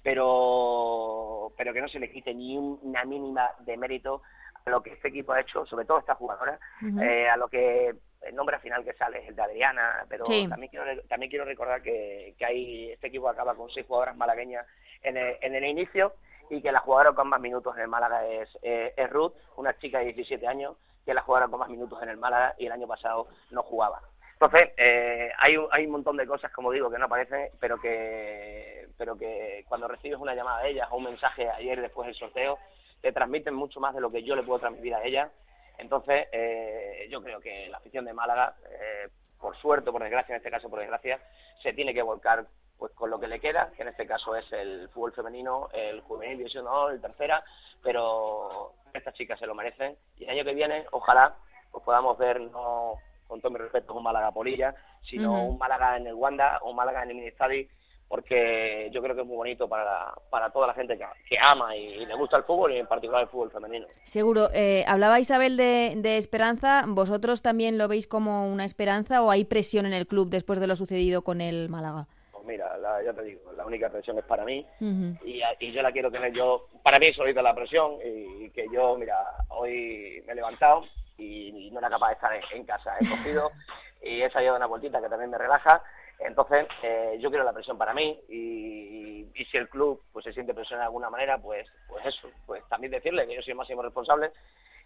pero 0.00 1.52
pero 1.56 1.72
que 1.72 1.80
no 1.80 1.88
se 1.88 1.98
le 1.98 2.10
quite 2.10 2.32
ni 2.32 2.56
una 2.56 3.04
mínima 3.04 3.50
de 3.60 3.76
mérito 3.76 4.22
a 4.64 4.70
lo 4.70 4.80
que 4.80 4.92
este 4.92 5.08
equipo 5.08 5.32
ha 5.32 5.40
hecho, 5.40 5.66
sobre 5.66 5.84
todo 5.84 5.98
esta 5.98 6.14
jugadora, 6.14 6.60
a 6.80 7.36
lo 7.36 7.48
que 7.48 7.96
el 8.26 8.34
nombre 8.34 8.58
final 8.58 8.84
que 8.84 8.92
sale 8.94 9.18
es 9.18 9.28
el 9.28 9.36
de 9.36 9.42
Adriana, 9.42 10.04
pero 10.08 10.24
también 10.24 10.68
quiero 10.70 11.02
también 11.08 11.30
quiero 11.30 11.44
recordar 11.44 11.82
que, 11.82 12.34
que 12.38 12.44
hay, 12.44 12.92
este 12.92 13.08
equipo 13.08 13.28
acaba 13.28 13.54
con 13.54 13.70
seis 13.70 13.86
jugadoras 13.86 14.16
malagueñas 14.16 14.66
en 15.02 15.16
el, 15.16 15.36
en 15.40 15.54
el 15.54 15.64
inicio 15.64 16.14
y 16.50 16.60
que 16.60 16.72
la 16.72 16.80
jugadora 16.80 17.12
con 17.12 17.28
más 17.28 17.40
minutos 17.40 17.76
en 17.78 17.88
Málaga 17.88 18.26
es, 18.26 18.48
eh, 18.62 18.92
es 18.96 19.10
Ruth, 19.10 19.32
una 19.56 19.76
chica 19.78 19.98
de 19.98 20.06
17 20.06 20.46
años 20.46 20.76
que 21.04 21.10
es 21.10 21.14
la 21.14 21.22
jugadora 21.22 21.50
con 21.50 21.60
más 21.60 21.68
minutos 21.68 22.02
en 22.02 22.08
el 22.08 22.16
Málaga 22.16 22.54
y 22.58 22.66
el 22.66 22.72
año 22.72 22.86
pasado 22.86 23.28
no 23.50 23.62
jugaba. 23.62 24.00
Entonces, 24.32 24.70
eh, 24.76 25.30
hay, 25.38 25.56
un, 25.56 25.68
hay 25.70 25.86
un 25.86 25.92
montón 25.92 26.16
de 26.16 26.26
cosas, 26.26 26.50
como 26.50 26.72
digo, 26.72 26.90
que 26.90 26.98
no 26.98 27.04
aparecen, 27.04 27.50
pero 27.60 27.80
que, 27.80 28.88
pero 28.98 29.16
que 29.16 29.64
cuando 29.68 29.86
recibes 29.86 30.18
una 30.18 30.34
llamada 30.34 30.62
de 30.62 30.70
ellas 30.70 30.88
o 30.90 30.96
un 30.96 31.04
mensaje 31.04 31.48
ayer 31.50 31.80
después 31.80 32.06
del 32.06 32.16
sorteo, 32.16 32.58
te 33.00 33.12
transmiten 33.12 33.54
mucho 33.54 33.80
más 33.80 33.94
de 33.94 34.00
lo 34.00 34.10
que 34.10 34.22
yo 34.22 34.34
le 34.34 34.42
puedo 34.42 34.58
transmitir 34.58 34.94
a 34.94 35.04
ellas. 35.04 35.30
Entonces, 35.78 36.28
eh, 36.32 37.08
yo 37.10 37.22
creo 37.22 37.40
que 37.40 37.68
la 37.68 37.78
afición 37.78 38.04
de 38.04 38.12
Málaga, 38.12 38.54
eh, 38.70 39.08
por 39.40 39.56
suerte, 39.56 39.90
por 39.90 40.02
desgracia, 40.02 40.34
en 40.34 40.38
este 40.38 40.50
caso 40.50 40.70
por 40.70 40.80
desgracia, 40.80 41.20
se 41.62 41.72
tiene 41.72 41.92
que 41.92 42.02
volcar 42.02 42.46
pues 42.78 42.92
con 42.92 43.10
lo 43.10 43.20
que 43.20 43.28
le 43.28 43.40
queda, 43.40 43.70
que 43.76 43.82
en 43.82 43.88
este 43.88 44.06
caso 44.06 44.34
es 44.36 44.50
el 44.52 44.88
fútbol 44.90 45.12
femenino, 45.12 45.68
el 45.72 46.00
juvenil 46.00 46.38
división 46.38 46.66
el 46.90 47.00
tercera, 47.00 47.44
pero 47.82 48.72
estas 48.92 49.14
chicas 49.14 49.38
se 49.38 49.46
lo 49.46 49.54
merecen. 49.54 49.96
Y 50.16 50.24
el 50.24 50.30
año 50.30 50.44
que 50.44 50.54
viene, 50.54 50.86
ojalá, 50.90 51.36
pues 51.70 51.84
podamos 51.84 52.18
ver 52.18 52.40
no 52.40 52.94
con 53.26 53.40
todo 53.40 53.52
mi 53.52 53.58
respeto 53.58 53.94
un 53.94 54.02
Málaga 54.02 54.32
Polilla, 54.32 54.74
sino 55.02 55.44
un 55.44 55.58
Málaga 55.58 55.96
en 55.96 56.06
el 56.06 56.14
Wanda 56.14 56.58
o 56.62 56.70
un 56.70 56.76
Málaga 56.76 57.02
en 57.02 57.10
el 57.10 57.16
Ministadi 57.16 57.68
porque 58.14 58.90
yo 58.92 59.02
creo 59.02 59.16
que 59.16 59.22
es 59.22 59.26
muy 59.26 59.36
bonito 59.36 59.68
para, 59.68 60.14
para 60.30 60.48
toda 60.50 60.68
la 60.68 60.74
gente 60.74 60.96
que, 60.96 61.36
ama 61.36 61.74
y, 61.76 62.06
le 62.06 62.14
gusta 62.14 62.36
el 62.36 62.44
fútbol 62.44 62.72
y 62.72 62.78
en 62.78 62.86
particular 62.86 63.22
el 63.22 63.28
fútbol 63.28 63.50
femenino. 63.50 63.88
Seguro. 64.04 64.50
Eh, 64.54 64.84
hablaba 64.86 65.18
Isabel 65.18 65.56
de, 65.56 65.94
de, 65.96 66.16
esperanza. 66.16 66.84
¿Vosotros 66.86 67.42
también 67.42 67.76
lo 67.76 67.88
veis 67.88 68.06
como 68.06 68.46
una 68.46 68.64
esperanza 68.66 69.20
o 69.20 69.32
hay 69.32 69.44
presión 69.44 69.84
en 69.84 69.94
el 69.94 70.06
club 70.06 70.28
después 70.30 70.60
de 70.60 70.68
lo 70.68 70.76
sucedido 70.76 71.22
con 71.22 71.40
el 71.40 71.68
Málaga? 71.68 72.06
Pues 72.30 72.44
mira, 72.44 72.70
ya 73.04 73.12
te 73.12 73.24
digo, 73.24 73.50
la 73.56 73.66
única 73.66 73.90
presión 73.90 74.16
es 74.16 74.24
para 74.26 74.44
mí 74.44 74.64
y, 74.78 75.42
y, 75.58 75.72
yo 75.72 75.82
la 75.82 75.90
quiero 75.90 76.12
tener 76.12 76.32
yo, 76.32 76.68
para 76.84 77.00
mí 77.00 77.12
solita 77.14 77.42
la 77.42 77.52
presión 77.52 77.94
y, 78.04 78.48
que 78.50 78.66
yo, 78.72 78.96
mira, 78.96 79.18
hoy 79.48 80.22
me 80.24 80.34
he 80.34 80.36
levantado 80.36 80.84
y, 81.18 81.68
no 81.72 81.80
era 81.80 81.90
capaz 81.90 82.10
de 82.10 82.14
estar 82.14 82.32
en, 82.52 82.64
casa. 82.64 82.94
He 83.00 83.08
cogido 83.08 83.50
y 84.04 84.22
he 84.22 84.30
salido 84.30 84.52
de 84.52 84.58
una 84.58 84.66
vueltita 84.66 85.00
que 85.00 85.08
también 85.08 85.30
me 85.30 85.38
relaja 85.38 85.82
entonces, 86.20 86.66
eh, 86.82 87.18
yo 87.20 87.28
quiero 87.28 87.44
la 87.44 87.52
presión 87.52 87.76
para 87.76 87.94
mí 87.94 88.18
y, 88.28 89.26
si 89.50 89.58
el 89.58 89.68
club 89.68 90.00
pues 90.12 90.24
se 90.24 90.32
siente 90.32 90.54
presión 90.54 90.78
de 90.78 90.86
alguna 90.86 91.10
manera, 91.10 91.38
pues 91.38 91.66
pues 91.88 92.06
eso, 92.06 92.28
pues 92.46 92.66
también 92.68 92.92
decirle 92.92 93.26
que 93.26 93.34
yo 93.34 93.42
soy 93.42 93.50
el 93.50 93.58
máximo 93.58 93.82
responsable 93.82 94.30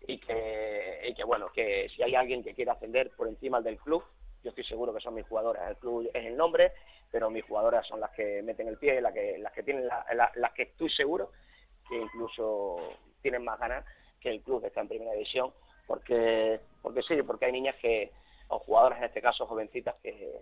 y 0.07 0.19
que, 0.19 1.01
y 1.09 1.15
que 1.15 1.25
bueno, 1.25 1.49
que 1.55 1.89
si 1.95 2.03
hay 2.03 2.15
alguien 2.15 2.43
que 2.43 2.55
quiera 2.55 2.73
ascender 2.73 3.11
por 3.17 3.29
encima 3.29 3.61
del 3.61 3.79
club, 3.79 4.03
yo 4.43 4.51
estoy 4.51 4.65
seguro 4.65 4.93
que 4.93 5.01
son 5.01 5.15
mis 5.15 5.27
jugadoras. 5.27 5.71
El 5.71 5.77
club 5.77 6.11
es 6.13 6.27
el 6.27 6.37
nombre, 6.37 6.73
pero 7.11 7.31
mis 7.31 7.45
jugadoras 7.45 7.87
son 7.87 8.01
las 8.01 8.11
que 8.11 8.43
meten 8.43 8.69
el 8.69 8.79
pie, 8.79 9.01
las 9.01 9.13
que, 9.13 9.39
las 9.39 9.53
que 9.53 9.63
tienen 9.63 9.87
las 9.87 10.53
que 10.55 10.63
estoy 10.63 10.91
seguro 10.91 11.31
que 11.89 11.97
incluso 11.97 12.77
tienen 13.23 13.45
más 13.45 13.59
ganas 13.59 13.85
que 14.21 14.31
el 14.31 14.43
club 14.43 14.61
que 14.61 14.69
está 14.69 14.81
en 14.81 14.89
primera 14.89 15.13
división, 15.13 15.53
porque 15.87 16.61
porque 16.83 17.03
sí, 17.03 17.23
porque 17.23 17.47
hay 17.47 17.53
niñas 17.53 17.77
que 17.77 18.11
o 18.49 18.59
jugadoras 18.59 18.99
en 18.99 19.05
este 19.05 19.23
caso 19.23 19.47
jovencitas 19.47 19.95
que, 20.03 20.41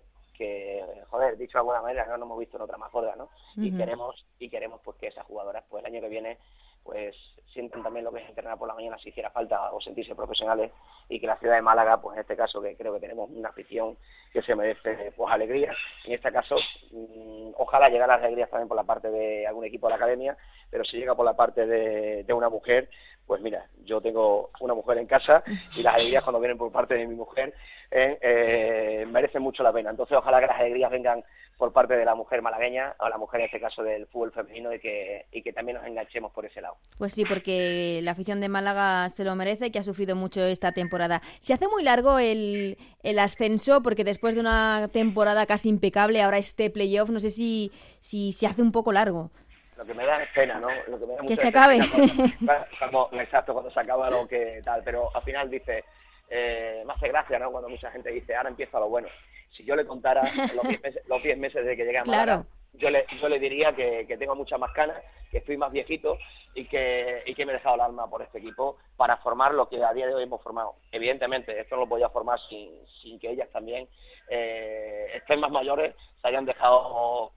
dicho 1.47 1.59
de 1.59 1.61
alguna 1.61 1.83
manera, 1.83 2.07
no 2.07 2.17
nos 2.17 2.27
hemos 2.27 2.39
visto 2.39 2.57
en 2.57 2.63
otra 2.63 2.77
más 2.77 2.93
gorda, 2.93 3.15
¿no? 3.17 3.31
Y 3.57 3.77
queremos, 3.77 4.25
y 4.39 4.49
queremos 4.49 4.81
pues 4.85 4.97
que 4.99 5.09
esas 5.09 5.27
jugadoras, 5.27 5.65
pues 5.69 5.85
el 5.85 5.93
año 5.93 6.01
que 6.01 6.09
viene, 6.09 6.39
pues 6.83 7.17
sientan 7.53 7.83
también 7.83 8.05
lo 8.05 8.13
que 8.13 8.21
es 8.21 8.29
entrenar 8.29 8.59
por 8.59 8.69
la 8.69 8.75
mañana 8.75 8.99
si 8.99 9.09
hiciera 9.09 9.31
falta 9.31 9.73
o 9.73 9.81
sentirse 9.81 10.15
profesionales 10.15 10.71
y 11.09 11.19
que 11.19 11.27
la 11.27 11.39
ciudad 11.39 11.57
de 11.57 11.63
Málaga, 11.63 12.01
pues 12.01 12.17
en 12.17 12.21
este 12.21 12.37
caso 12.37 12.61
que 12.61 12.77
creo 12.77 12.93
que 12.95 13.01
tenemos 13.01 13.31
una 13.31 13.49
afición 13.49 13.97
que 14.33 14.43
se 14.43 14.55
merece 14.55 15.13
pues 15.17 15.33
alegría, 15.33 15.73
en 16.05 16.13
este 16.13 16.31
caso 16.31 16.57
mm, 16.93 17.53
ojalá 17.57 17.89
llegara 17.89 18.17
las 18.17 18.25
alegrías 18.25 18.51
también 18.51 18.69
por 18.69 18.77
la 18.77 18.85
parte 18.85 19.11
de 19.11 19.47
algún 19.47 19.65
equipo 19.65 19.87
de 19.87 19.91
la 19.91 19.97
academia, 19.97 20.37
pero 20.71 20.85
si 20.85 20.99
llega 20.99 21.15
por 21.15 21.25
la 21.25 21.35
parte 21.35 21.67
de, 21.67 22.25
de 22.25 22.33
una 22.33 22.49
mujer, 22.49 22.89
pues 23.27 23.43
mira, 23.43 23.66
yo 23.85 24.01
tengo 24.01 24.51
una 24.61 24.74
mujer 24.74 24.99
en 24.99 25.07
casa 25.07 25.43
y 25.77 25.83
las 25.83 25.95
alegrías 25.95 26.22
cuando 26.22 26.41
vienen 26.41 26.59
por 26.59 26.70
parte 26.70 26.95
de 26.95 27.07
mi 27.07 27.14
mujer 27.14 27.55
eh, 27.91 28.18
eh, 28.20 29.07
merecen 29.07 29.43
mucho 29.43 29.62
la 29.62 29.72
pena. 29.72 29.91
Entonces, 29.91 30.16
ojalá 30.16 30.41
que 30.41 30.47
las 30.47 30.61
alegrías 30.61 30.91
vengan 30.91 31.24
por 31.57 31.72
parte 31.72 31.97
de 31.97 32.05
la 32.05 32.14
mujer 32.14 32.43
malagueña, 32.43 32.95
o 32.99 33.09
la 33.09 33.16
mujer 33.16 33.41
en 33.41 33.47
este 33.47 33.61
caso 33.61 33.83
del 33.83 34.07
fútbol 34.09 34.31
femenino, 34.31 34.74
y 34.74 34.79
que, 34.79 35.24
y 35.33 35.43
que 35.43 35.55
también 35.55 35.79
nos 35.79 35.87
enganchemos 35.87 36.31
por 36.33 36.45
ese 36.45 36.61
lado. 36.61 36.77
Pues 36.99 37.14
sí, 37.14 37.24
porque 37.24 38.01
la 38.03 38.11
afición 38.11 38.41
de 38.41 38.49
Málaga 38.51 39.09
se 39.09 39.24
lo 39.24 39.35
merece, 39.35 39.70
que 39.70 39.79
ha 39.79 39.83
sufrido 39.83 40.14
mucho 40.16 40.45
esta 40.45 40.72
temporada. 40.72 41.22
Se 41.41 41.55
hace 41.55 41.66
muy 41.68 41.83
largo 41.83 42.18
el, 42.18 42.77
el 43.03 43.18
ascenso, 43.18 43.83
porque 43.83 44.05
después 44.05 44.35
de 44.35 44.41
una 44.41 44.89
temporada 44.93 45.47
casi 45.47 45.70
impecable, 45.70 46.20
ahora 46.20 46.37
este 46.39 46.68
playoff, 46.68 47.09
no 47.09 47.20
sé 47.20 47.31
si, 47.31 47.72
si 48.01 48.33
se 48.33 48.47
hace 48.47 48.61
un 48.61 48.72
poco 48.72 48.93
largo 48.93 49.31
lo 49.77 49.85
que 49.85 49.95
me 49.95 50.07
da 50.07 50.22
es 50.22 50.31
pena, 50.31 50.59
¿no? 50.59 50.68
Lo 50.89 50.99
que, 50.99 51.29
me 51.29 51.37
se 51.37 51.49
acabe. 51.49 51.77
exacto, 53.20 53.53
cuando 53.53 53.70
se 53.70 53.81
acaba 53.81 54.11
lo 54.11 54.27
que 54.27 54.61
tal, 54.64 54.83
pero 54.83 55.14
al 55.14 55.22
final 55.22 55.51
dice, 55.51 55.85
eh, 56.29 56.83
me 56.87 56.93
hace 56.93 57.09
gracia, 57.09 57.39
¿no? 57.39 57.51
Cuando 57.51 57.68
mucha 57.68 57.91
gente 57.91 58.11
dice, 58.11 58.35
ahora 58.35 58.49
empieza 58.49 58.81
lo 58.81 58.89
bueno. 58.89 59.09
Si 59.57 59.64
yo 59.64 59.77
le 59.77 59.87
contara 59.87 60.22
los 60.55 60.66
10 60.66 60.83
meses, 60.83 61.03
los 61.07 61.22
meses 61.39 61.64
de 61.64 61.77
que 61.77 61.85
llegué 61.85 61.99
a 61.99 62.05
Málaga, 62.05 62.45
yo, 62.74 62.91
le, 62.91 63.07
yo 63.20 63.29
le 63.29 63.39
diría 63.39 63.74
que, 63.74 64.07
que 64.07 64.16
tengo 64.16 64.35
muchas 64.35 64.59
más 64.59 64.72
canas, 64.72 65.01
que 65.31 65.39
estoy 65.39 65.57
más 65.57 65.72
viejito 65.72 66.18
y 66.55 66.66
que, 66.66 67.22
y 67.27 67.35
que 67.35 67.45
me 67.45 67.53
he 67.53 67.57
dejado 67.57 67.77
el 67.77 67.81
alma 67.83 68.09
por 68.09 68.22
este 68.22 68.39
equipo 68.39 68.79
para 68.97 69.18
formar 69.18 69.55
lo 69.55 69.68
que 69.68 69.83
a 69.83 69.93
día 69.93 70.07
de 70.07 70.14
hoy 70.14 70.24
hemos 70.24 70.43
formado. 70.43 70.74
Evidentemente, 70.91 71.59
esto 71.59 71.77
no 71.77 71.83
lo 71.83 71.89
podía 71.89 72.09
formar 72.09 72.39
sin, 72.49 72.70
sin 73.03 73.18
que 73.18 73.31
ellas 73.31 73.49
también 73.53 73.89
eh, 74.29 75.07
estén 75.14 75.41
más 75.41 75.51
mayores, 75.51 75.95
se 76.20 76.29
hayan 76.29 76.47
dejado 76.47 77.33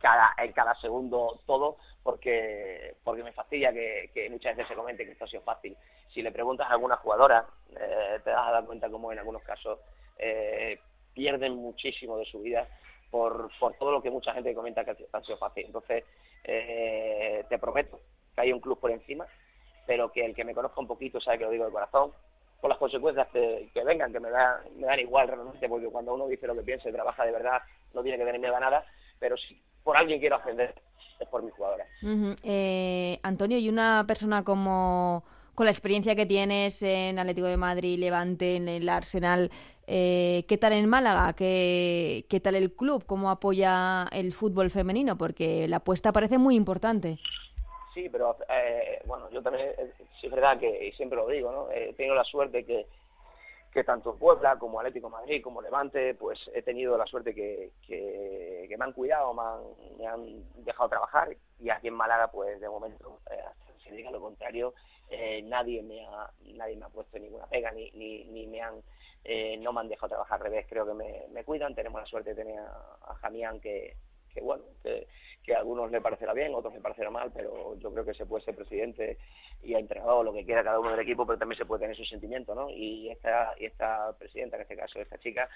cada, 0.00 0.34
en 0.38 0.52
cada 0.52 0.74
segundo 0.80 1.40
todo, 1.46 1.76
porque, 2.02 2.96
porque 3.04 3.22
me 3.22 3.32
fastidia 3.32 3.72
que, 3.72 4.28
muchas 4.30 4.56
veces 4.56 4.68
se 4.68 4.74
comente 4.74 5.04
que 5.04 5.12
esto 5.12 5.24
ha 5.24 5.28
sido 5.28 5.42
fácil. 5.42 5.76
Si 6.12 6.22
le 6.22 6.32
preguntas 6.32 6.68
a 6.68 6.72
alguna 6.72 6.96
jugadora, 6.96 7.46
eh, 7.70 8.18
te 8.24 8.30
vas 8.30 8.48
a 8.48 8.52
dar 8.52 8.64
cuenta 8.64 8.88
como 8.90 9.12
en 9.12 9.18
algunos 9.18 9.42
casos 9.42 9.78
eh, 10.18 10.80
pierden 11.14 11.54
muchísimo 11.56 12.16
de 12.18 12.24
su 12.24 12.40
vida 12.40 12.66
por, 13.10 13.50
por 13.58 13.74
todo 13.74 13.92
lo 13.92 14.02
que 14.02 14.10
mucha 14.10 14.32
gente 14.32 14.54
comenta 14.54 14.84
que 14.84 14.96
ha 15.12 15.20
sido 15.20 15.38
fácil. 15.38 15.66
Entonces, 15.66 16.04
eh, 16.44 17.44
te 17.48 17.58
prometo 17.58 18.00
que 18.34 18.40
hay 18.40 18.52
un 18.52 18.60
club 18.60 18.80
por 18.80 18.90
encima, 18.90 19.26
pero 19.86 20.10
que 20.10 20.24
el 20.24 20.34
que 20.34 20.44
me 20.44 20.54
conozca 20.54 20.80
un 20.80 20.86
poquito 20.86 21.20
sabe 21.20 21.38
que 21.38 21.44
lo 21.44 21.50
digo 21.50 21.66
de 21.66 21.72
corazón, 21.72 22.12
con 22.60 22.68
las 22.68 22.78
consecuencias 22.78 23.28
que, 23.28 23.70
vengan, 23.84 24.12
que 24.12 24.20
me, 24.20 24.30
me 24.30 24.86
dan 24.86 25.00
igual 25.00 25.28
realmente, 25.28 25.68
porque 25.68 25.86
cuando 25.88 26.14
uno 26.14 26.28
dice 26.28 26.46
lo 26.46 26.54
que 26.54 26.62
piensa 26.62 26.88
y 26.88 26.92
trabaja 26.92 27.24
de 27.24 27.32
verdad, 27.32 27.62
no 27.94 28.02
tiene 28.02 28.18
que 28.18 28.24
tener 28.24 28.40
miedo 28.40 28.54
a 28.54 28.60
nada, 28.60 28.84
pero 29.20 29.36
si 29.36 29.62
por 29.84 29.96
alguien 29.96 30.18
quiero 30.18 30.36
ascender, 30.36 30.74
es 31.20 31.28
por 31.28 31.42
mi 31.42 31.50
jugadora. 31.50 31.86
eh, 32.42 33.20
Antonio, 33.22 33.58
y 33.58 33.68
una 33.68 34.04
persona 34.08 34.42
como 34.42 35.22
con 35.54 35.66
la 35.66 35.70
experiencia 35.70 36.16
que 36.16 36.26
tienes 36.26 36.82
en 36.82 37.18
Atlético 37.18 37.46
de 37.46 37.58
Madrid, 37.58 37.98
Levante, 37.98 38.56
en 38.56 38.66
el 38.68 38.88
Arsenal, 38.88 39.50
eh, 39.86 40.44
¿qué 40.48 40.56
tal 40.56 40.72
en 40.72 40.88
Málaga? 40.88 41.34
¿Qué, 41.34 42.24
¿Qué 42.28 42.40
tal 42.40 42.54
el 42.54 42.72
club? 42.72 43.04
¿Cómo 43.04 43.30
apoya 43.30 44.08
el 44.12 44.32
fútbol 44.32 44.70
femenino? 44.70 45.18
Porque 45.18 45.68
la 45.68 45.78
apuesta 45.78 46.12
parece 46.12 46.38
muy 46.38 46.56
importante. 46.56 47.18
Sí, 47.92 48.08
pero 48.10 48.36
eh, 48.48 49.02
bueno, 49.04 49.28
yo 49.30 49.42
también, 49.42 49.66
eh, 49.76 49.92
sí 50.20 50.28
es 50.28 50.32
verdad 50.32 50.58
que, 50.58 50.86
y 50.88 50.92
siempre 50.92 51.16
lo 51.16 51.26
digo, 51.26 51.50
¿no? 51.52 51.70
He 51.72 51.92
tenido 51.94 52.14
la 52.14 52.24
suerte 52.24 52.64
que 52.64 52.86
que 53.72 53.84
tanto 53.84 54.16
Puebla 54.16 54.58
como 54.58 54.80
Atlético 54.80 55.08
Madrid 55.08 55.42
como 55.42 55.62
Levante, 55.62 56.14
pues 56.14 56.38
he 56.54 56.62
tenido 56.62 56.98
la 56.98 57.06
suerte 57.06 57.34
que, 57.34 57.70
que, 57.86 58.74
me 58.76 58.84
han 58.84 58.92
cuidado, 58.92 59.34
me 59.34 59.42
han, 59.42 59.98
me 59.98 60.06
han, 60.06 60.64
dejado 60.64 60.88
trabajar. 60.88 61.36
Y 61.58 61.70
aquí 61.70 61.88
en 61.88 61.94
Málaga, 61.94 62.28
pues 62.30 62.60
de 62.60 62.68
momento, 62.68 63.20
eh, 63.30 63.42
si 63.84 63.90
diga 63.90 64.10
lo 64.10 64.20
contrario, 64.20 64.74
eh, 65.08 65.42
nadie 65.42 65.82
me 65.82 66.04
ha 66.06 66.30
nadie 66.54 66.76
me 66.76 66.86
ha 66.86 66.88
puesto 66.88 67.18
ninguna 67.18 67.46
pega 67.46 67.70
ni, 67.72 67.90
ni, 67.92 68.24
ni 68.24 68.46
me 68.46 68.60
han 68.62 68.82
eh, 69.24 69.56
no 69.58 69.72
me 69.72 69.80
han 69.80 69.88
dejado 69.88 70.08
trabajar. 70.08 70.40
Al 70.40 70.44
revés, 70.44 70.66
creo 70.68 70.86
que 70.86 70.94
me, 70.94 71.44
cuidan, 71.44 71.74
tenemos 71.74 72.00
la 72.00 72.06
suerte 72.06 72.30
de 72.30 72.42
tener 72.42 72.58
a, 72.58 72.96
a 73.02 73.14
Jamián 73.16 73.60
que, 73.60 73.96
que 74.32 74.40
bueno, 74.40 74.64
que, 74.82 75.06
que, 75.50 75.56
a 75.56 75.58
algunos 75.58 75.90
le 75.90 76.00
parecerá 76.00 76.32
bien, 76.32 76.52
a 76.54 76.58
otros 76.58 76.74
le 76.74 76.80
parecerá 76.80 77.10
mal, 77.10 77.30
pero 77.34 77.76
yo 77.78 77.92
creo 77.92 78.04
que 78.04 78.14
se 78.14 78.26
puede 78.26 78.44
ser 78.44 78.54
presidente 78.54 79.18
y 79.62 79.74
ha 79.74 79.78
entregado 79.78 80.22
lo 80.22 80.32
que 80.32 80.44
quiera 80.44 80.62
cada 80.62 80.78
uno 80.78 80.90
del 80.90 81.00
equipo, 81.00 81.26
pero 81.26 81.38
también 81.38 81.58
se 81.58 81.64
puede 81.64 81.82
tener 81.82 81.96
su 81.96 82.04
sentimiento, 82.04 82.54
¿no? 82.54 82.70
Y 82.70 83.10
esta, 83.10 83.54
y 83.58 83.66
esta 83.66 84.12
presidenta, 84.16 84.56
en 84.56 84.62
este 84.62 84.76
caso 84.76 85.00
esta 85.00 85.18
chica, 85.18 85.48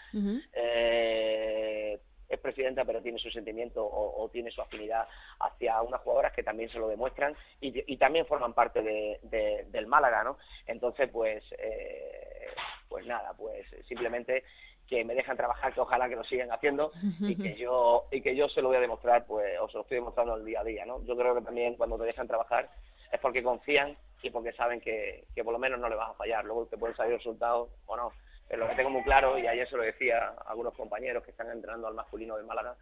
eh, 0.52 1.98
es 2.28 2.40
presidenta 2.40 2.84
pero 2.84 3.02
tiene 3.02 3.18
su 3.18 3.30
sentimiento 3.30 3.84
o, 3.86 4.28
tiene 4.30 4.50
su 4.50 4.60
afinidad 4.60 5.06
hacia 5.40 5.80
unas 5.82 6.00
jugadoras 6.00 6.32
que 6.32 6.42
también 6.42 6.70
se 6.70 6.78
lo 6.78 6.88
demuestran 6.88 7.36
y, 7.60 7.92
y 7.92 7.96
también 7.96 8.26
forman 8.26 8.54
parte 8.54 8.82
de, 8.82 9.66
del 9.70 9.86
Málaga, 9.86 10.24
¿no? 10.24 10.38
Entonces, 10.66 11.08
pues, 11.12 11.44
eh, 11.58 12.48
pues 12.88 13.06
nada, 13.06 13.32
pues 13.36 13.66
simplemente 13.86 14.42
que 14.88 15.04
me 15.04 15.14
dejan 15.14 15.36
trabajar, 15.36 15.72
que 15.72 15.80
ojalá 15.80 16.08
que 16.08 16.16
lo 16.16 16.24
sigan 16.24 16.52
haciendo 16.52 16.92
y 17.20 17.36
que 17.36 17.54
yo 17.56 18.04
y 18.10 18.20
que 18.20 18.36
yo 18.36 18.48
se 18.48 18.60
lo 18.60 18.68
voy 18.68 18.76
a 18.76 18.80
demostrar, 18.80 19.24
pues 19.26 19.58
os 19.60 19.72
lo 19.72 19.80
estoy 19.80 19.96
demostrando 19.96 20.36
el 20.36 20.44
día 20.44 20.60
a 20.60 20.64
día, 20.64 20.84
¿no? 20.84 21.02
Yo 21.04 21.16
creo 21.16 21.34
que 21.34 21.42
también 21.42 21.76
cuando 21.76 21.98
te 21.98 22.04
dejan 22.04 22.28
trabajar 22.28 22.70
es 23.10 23.20
porque 23.20 23.42
confían 23.42 23.96
y 24.22 24.30
porque 24.30 24.52
saben 24.52 24.80
que, 24.80 25.24
que 25.34 25.44
por 25.44 25.52
lo 25.52 25.58
menos 25.58 25.78
no 25.78 25.88
le 25.88 25.96
vas 25.96 26.10
a 26.10 26.14
fallar. 26.14 26.44
Luego 26.44 26.66
te 26.66 26.78
pueden 26.78 26.96
salir 26.96 27.16
resultados 27.16 27.68
o 27.86 27.96
no. 27.96 28.12
Pero 28.48 28.62
lo 28.62 28.68
que 28.68 28.76
tengo 28.76 28.90
muy 28.90 29.02
claro, 29.02 29.38
y 29.38 29.46
ayer 29.46 29.68
se 29.68 29.76
lo 29.76 29.82
decía 29.82 30.18
a 30.28 30.50
algunos 30.50 30.74
compañeros 30.74 31.22
que 31.24 31.30
están 31.30 31.50
entrenando 31.50 31.88
al 31.88 31.94
masculino 31.94 32.36
de 32.36 32.42
Málaga, 32.42 32.76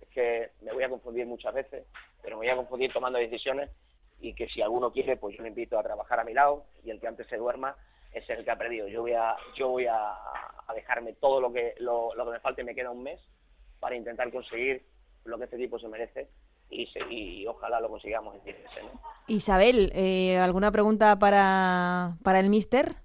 es 0.00 0.08
que 0.08 0.50
me 0.60 0.72
voy 0.72 0.84
a 0.84 0.88
confundir 0.88 1.26
muchas 1.26 1.54
veces, 1.54 1.86
pero 2.22 2.36
me 2.36 2.46
voy 2.46 2.50
a 2.50 2.56
confundir 2.56 2.92
tomando 2.92 3.18
decisiones 3.18 3.70
y 4.20 4.34
que 4.34 4.48
si 4.48 4.62
alguno 4.62 4.92
quiere, 4.92 5.16
pues 5.16 5.36
yo 5.36 5.42
le 5.42 5.48
invito 5.48 5.78
a 5.78 5.82
trabajar 5.82 6.20
a 6.20 6.24
mi 6.24 6.34
lado 6.34 6.64
y 6.84 6.90
el 6.90 7.00
que 7.00 7.08
antes 7.08 7.26
se 7.26 7.36
duerma, 7.36 7.76
es 8.12 8.28
el 8.30 8.44
que 8.44 8.50
ha 8.50 8.56
perdido. 8.56 8.88
Yo 8.88 9.02
voy 9.02 9.12
a, 9.12 9.36
yo 9.56 9.68
voy 9.68 9.86
a, 9.86 10.14
dejarme 10.74 11.14
todo 11.14 11.40
lo 11.40 11.52
que, 11.52 11.74
lo, 11.78 12.12
que 12.16 12.30
me 12.30 12.40
falte, 12.40 12.64
me 12.64 12.74
queda 12.74 12.90
un 12.90 13.02
mes 13.02 13.20
para 13.80 13.96
intentar 13.96 14.30
conseguir 14.30 14.82
lo 15.24 15.38
que 15.38 15.44
este 15.44 15.56
equipo 15.56 15.78
se 15.78 15.88
merece 15.88 16.28
y, 16.70 16.88
y 17.10 17.46
ojalá 17.46 17.80
lo 17.80 17.88
consigamos 17.88 18.36
en 18.44 18.54
Isabel, 19.26 19.90
eh, 19.94 20.38
¿alguna 20.38 20.70
pregunta 20.70 21.18
para, 21.18 22.16
para 22.22 22.40
el 22.40 22.50
mister? 22.50 22.96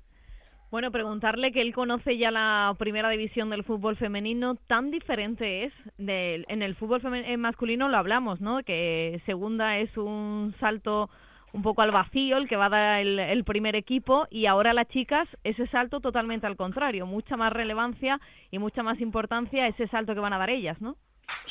Bueno, 0.73 0.89
preguntarle 0.89 1.51
que 1.51 1.61
él 1.61 1.71
conoce 1.71 2.17
ya 2.17 2.31
la 2.31 2.75
primera 2.79 3.07
división 3.11 3.51
del 3.51 3.63
fútbol 3.63 3.95
femenino, 3.95 4.55
tan 4.55 4.89
diferente 4.89 5.65
es. 5.65 5.73
De, 5.99 6.43
en 6.47 6.63
el 6.63 6.73
fútbol 6.73 6.99
eh, 7.13 7.37
masculino 7.37 7.89
lo 7.89 7.97
hablamos, 7.97 8.41
¿no? 8.41 8.63
Que 8.63 9.21
segunda 9.27 9.77
es 9.77 9.95
un 9.97 10.55
salto 10.59 11.11
un 11.53 11.61
poco 11.61 11.81
al 11.81 11.91
vacío, 11.91 12.37
el 12.37 12.47
que 12.47 12.57
va 12.57 12.65
a 12.65 12.69
dar 12.69 12.99
el, 12.99 13.19
el, 13.19 13.43
primer 13.43 13.75
equipo, 13.75 14.27
y 14.29 14.47
ahora 14.47 14.73
las 14.73 14.87
chicas, 14.89 15.27
ese 15.43 15.67
salto 15.67 16.01
totalmente 16.01 16.47
al 16.47 16.57
contrario, 16.57 17.05
mucha 17.05 17.37
más 17.37 17.53
relevancia 17.53 18.19
y 18.51 18.59
mucha 18.59 18.83
más 18.83 18.99
importancia 18.99 19.67
ese 19.67 19.87
salto 19.87 20.13
que 20.13 20.19
van 20.19 20.33
a 20.33 20.39
dar 20.39 20.49
ellas, 20.49 20.81
¿no? 20.81 20.97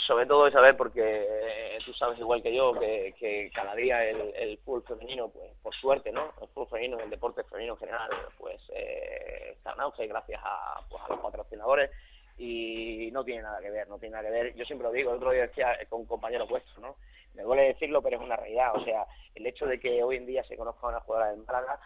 sobre 0.07 0.27
todo 0.27 0.45
de 0.45 0.53
saber 0.53 0.77
porque 0.77 1.01
eh, 1.03 1.79
tú 1.85 1.93
sabes 1.95 2.19
igual 2.19 2.43
que 2.43 2.55
yo 2.55 2.73
que, 2.79 3.51
cada 3.55 3.75
día 3.75 4.05
el, 4.05 4.35
el 4.37 4.59
fútbol 4.59 4.85
femenino 4.85 5.29
pues 5.29 5.51
por 5.63 5.75
suerte 5.75 6.13
no 6.13 6.33
el 6.41 6.49
fútbol 6.49 6.69
femenino 6.69 6.99
el 7.01 7.11
deporte 7.11 7.45
femenino 7.45 7.75
en 7.75 7.79
general 7.79 8.11
pues 8.39 8.61
eh, 8.75 9.53
está 9.53 9.73
en 9.73 9.81
auge 9.81 10.07
gracias 10.07 10.41
a, 10.45 10.81
pues, 10.89 11.03
a 11.05 11.09
los 11.09 11.21
patrocinadores 11.21 11.91
y 12.39 13.11
no 13.13 13.25
tiene 13.25 13.43
nada 13.43 13.61
que 13.61 13.71
ver 13.71 13.89
no 13.89 13.99
tiene 13.99 14.17
nada 14.17 14.29
que 14.29 14.33
ver. 14.33 14.55
Yo 14.55 14.65
siempre 14.65 14.87
lo 14.87 14.93
digo 14.93 15.11
el 15.11 15.17
otro 15.17 15.31
día 15.31 15.43
decía 15.43 15.77
con 15.89 16.01
un 16.01 16.07
compañero 16.07 16.47
vuestro 16.47 16.81
no 16.81 16.97
me 17.35 17.43
duele 17.43 17.63
decirlo 17.65 18.03
pero 18.03 18.17
es 18.17 18.23
una 18.23 18.37
realidad. 18.37 18.73
O 18.75 18.85
sea 18.85 19.07
el 19.35 19.47
hecho 19.47 19.67
de 19.67 19.79
que 19.79 20.03
hoy 20.03 20.17
en 20.17 20.27
día 20.27 20.45
se 20.45 20.57
conozca 20.57 20.87
una 20.87 21.01
jugadora 21.01 21.31
del 21.31 21.45
Málaga 21.45 21.79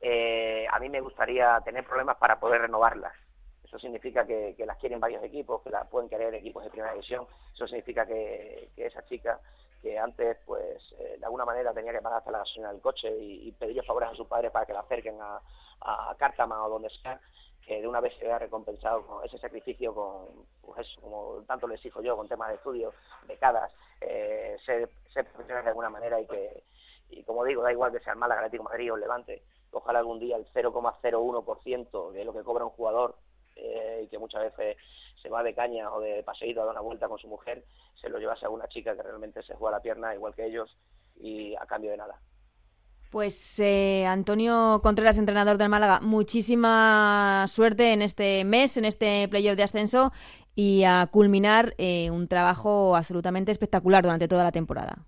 eh, 0.00 0.66
a 0.70 0.78
mí 0.78 0.88
me 0.88 1.00
gustaría 1.00 1.60
tener 1.64 1.84
problemas 1.84 2.16
para 2.16 2.40
poder 2.40 2.62
renovarlas. 2.62 3.12
Eso 3.64 3.78
significa 3.78 4.26
que, 4.26 4.54
las 4.66 4.78
quieren 4.78 4.98
varios 4.98 5.22
equipos, 5.22 5.62
que 5.62 5.70
las 5.70 5.86
pueden 5.88 6.08
querer 6.08 6.34
equipos 6.34 6.64
de 6.64 6.70
primera 6.70 6.92
división. 6.92 7.26
Eso 7.54 7.66
significa 7.68 8.06
que, 8.06 8.70
esa 8.76 9.04
chica, 9.04 9.38
que 9.82 9.98
antes, 9.98 10.38
pues, 10.46 10.82
eh, 10.98 11.16
de 11.18 11.24
alguna 11.24 11.44
manera 11.44 11.72
tenía 11.72 11.92
que 11.92 12.00
pagar 12.00 12.18
hasta 12.18 12.32
la 12.32 12.38
gasolina 12.38 12.72
del 12.72 12.80
coche 12.80 13.08
y, 13.16 13.48
y 13.48 13.52
pedirle 13.52 13.82
favores 13.82 14.10
a 14.10 14.14
sus 14.14 14.26
padres 14.26 14.50
para 14.50 14.66
que 14.66 14.72
la 14.72 14.80
acerquen 14.80 15.18
a, 15.20 15.40
a 15.82 16.14
Cártama 16.18 16.64
o 16.64 16.70
donde 16.70 16.90
sea, 16.90 17.20
que 17.70 17.80
de 17.80 17.86
una 17.86 18.00
vez 18.00 18.12
se 18.18 18.24
vea 18.24 18.36
recompensado 18.36 19.06
con 19.06 19.24
ese 19.24 19.38
sacrificio, 19.38 19.94
con, 19.94 20.26
pues 20.60 20.88
como 21.00 21.44
tanto 21.46 21.68
les 21.68 21.76
exijo 21.76 22.02
yo, 22.02 22.16
con 22.16 22.26
temas 22.26 22.48
de 22.48 22.56
estudio, 22.56 22.92
becadas, 23.28 23.72
eh, 24.00 24.56
ser, 24.66 24.90
profesionales 25.12 25.66
de 25.66 25.68
alguna 25.68 25.88
manera 25.88 26.20
y 26.20 26.26
que, 26.26 26.64
y 27.10 27.22
como 27.22 27.44
digo, 27.44 27.62
da 27.62 27.70
igual 27.70 27.92
que 27.92 28.00
sea 28.00 28.14
el 28.14 28.18
Málaga, 28.18 28.40
Atlético 28.40 28.64
Madrid 28.64 28.90
o 28.90 28.96
el 28.96 29.02
Levante, 29.02 29.44
ojalá 29.70 30.00
algún 30.00 30.18
día 30.18 30.36
el 30.36 30.46
0,01% 30.52 32.10
de 32.10 32.24
lo 32.24 32.32
que 32.32 32.42
cobra 32.42 32.64
un 32.64 32.72
jugador 32.72 33.14
eh, 33.54 34.00
y 34.02 34.08
que 34.08 34.18
muchas 34.18 34.42
veces 34.42 34.76
se 35.22 35.28
va 35.28 35.44
de 35.44 35.54
caña 35.54 35.92
o 35.92 36.00
de 36.00 36.24
paseíto 36.24 36.62
a 36.62 36.64
dar 36.64 36.72
una 36.72 36.80
vuelta 36.80 37.06
con 37.06 37.20
su 37.20 37.28
mujer, 37.28 37.62
se 38.00 38.08
lo 38.08 38.18
llevase 38.18 38.46
a 38.46 38.50
una 38.50 38.66
chica 38.66 38.96
que 38.96 39.02
realmente 39.04 39.44
se 39.44 39.54
juega 39.54 39.76
la 39.76 39.82
pierna 39.82 40.12
igual 40.12 40.34
que 40.34 40.46
ellos 40.46 40.76
y 41.20 41.54
a 41.54 41.66
cambio 41.66 41.92
de 41.92 41.98
nada. 41.98 42.20
Pues 43.10 43.58
eh, 43.58 44.06
Antonio 44.06 44.78
Contreras, 44.84 45.18
entrenador 45.18 45.58
del 45.58 45.68
Málaga, 45.68 45.98
muchísima 46.00 47.44
suerte 47.48 47.92
en 47.92 48.02
este 48.02 48.44
mes, 48.44 48.76
en 48.76 48.84
este 48.84 49.26
playoff 49.28 49.56
de 49.56 49.64
ascenso 49.64 50.12
y 50.54 50.84
a 50.84 51.08
culminar 51.10 51.74
eh, 51.78 52.08
un 52.12 52.28
trabajo 52.28 52.94
absolutamente 52.94 53.50
espectacular 53.50 54.04
durante 54.04 54.28
toda 54.28 54.44
la 54.44 54.52
temporada. 54.52 54.98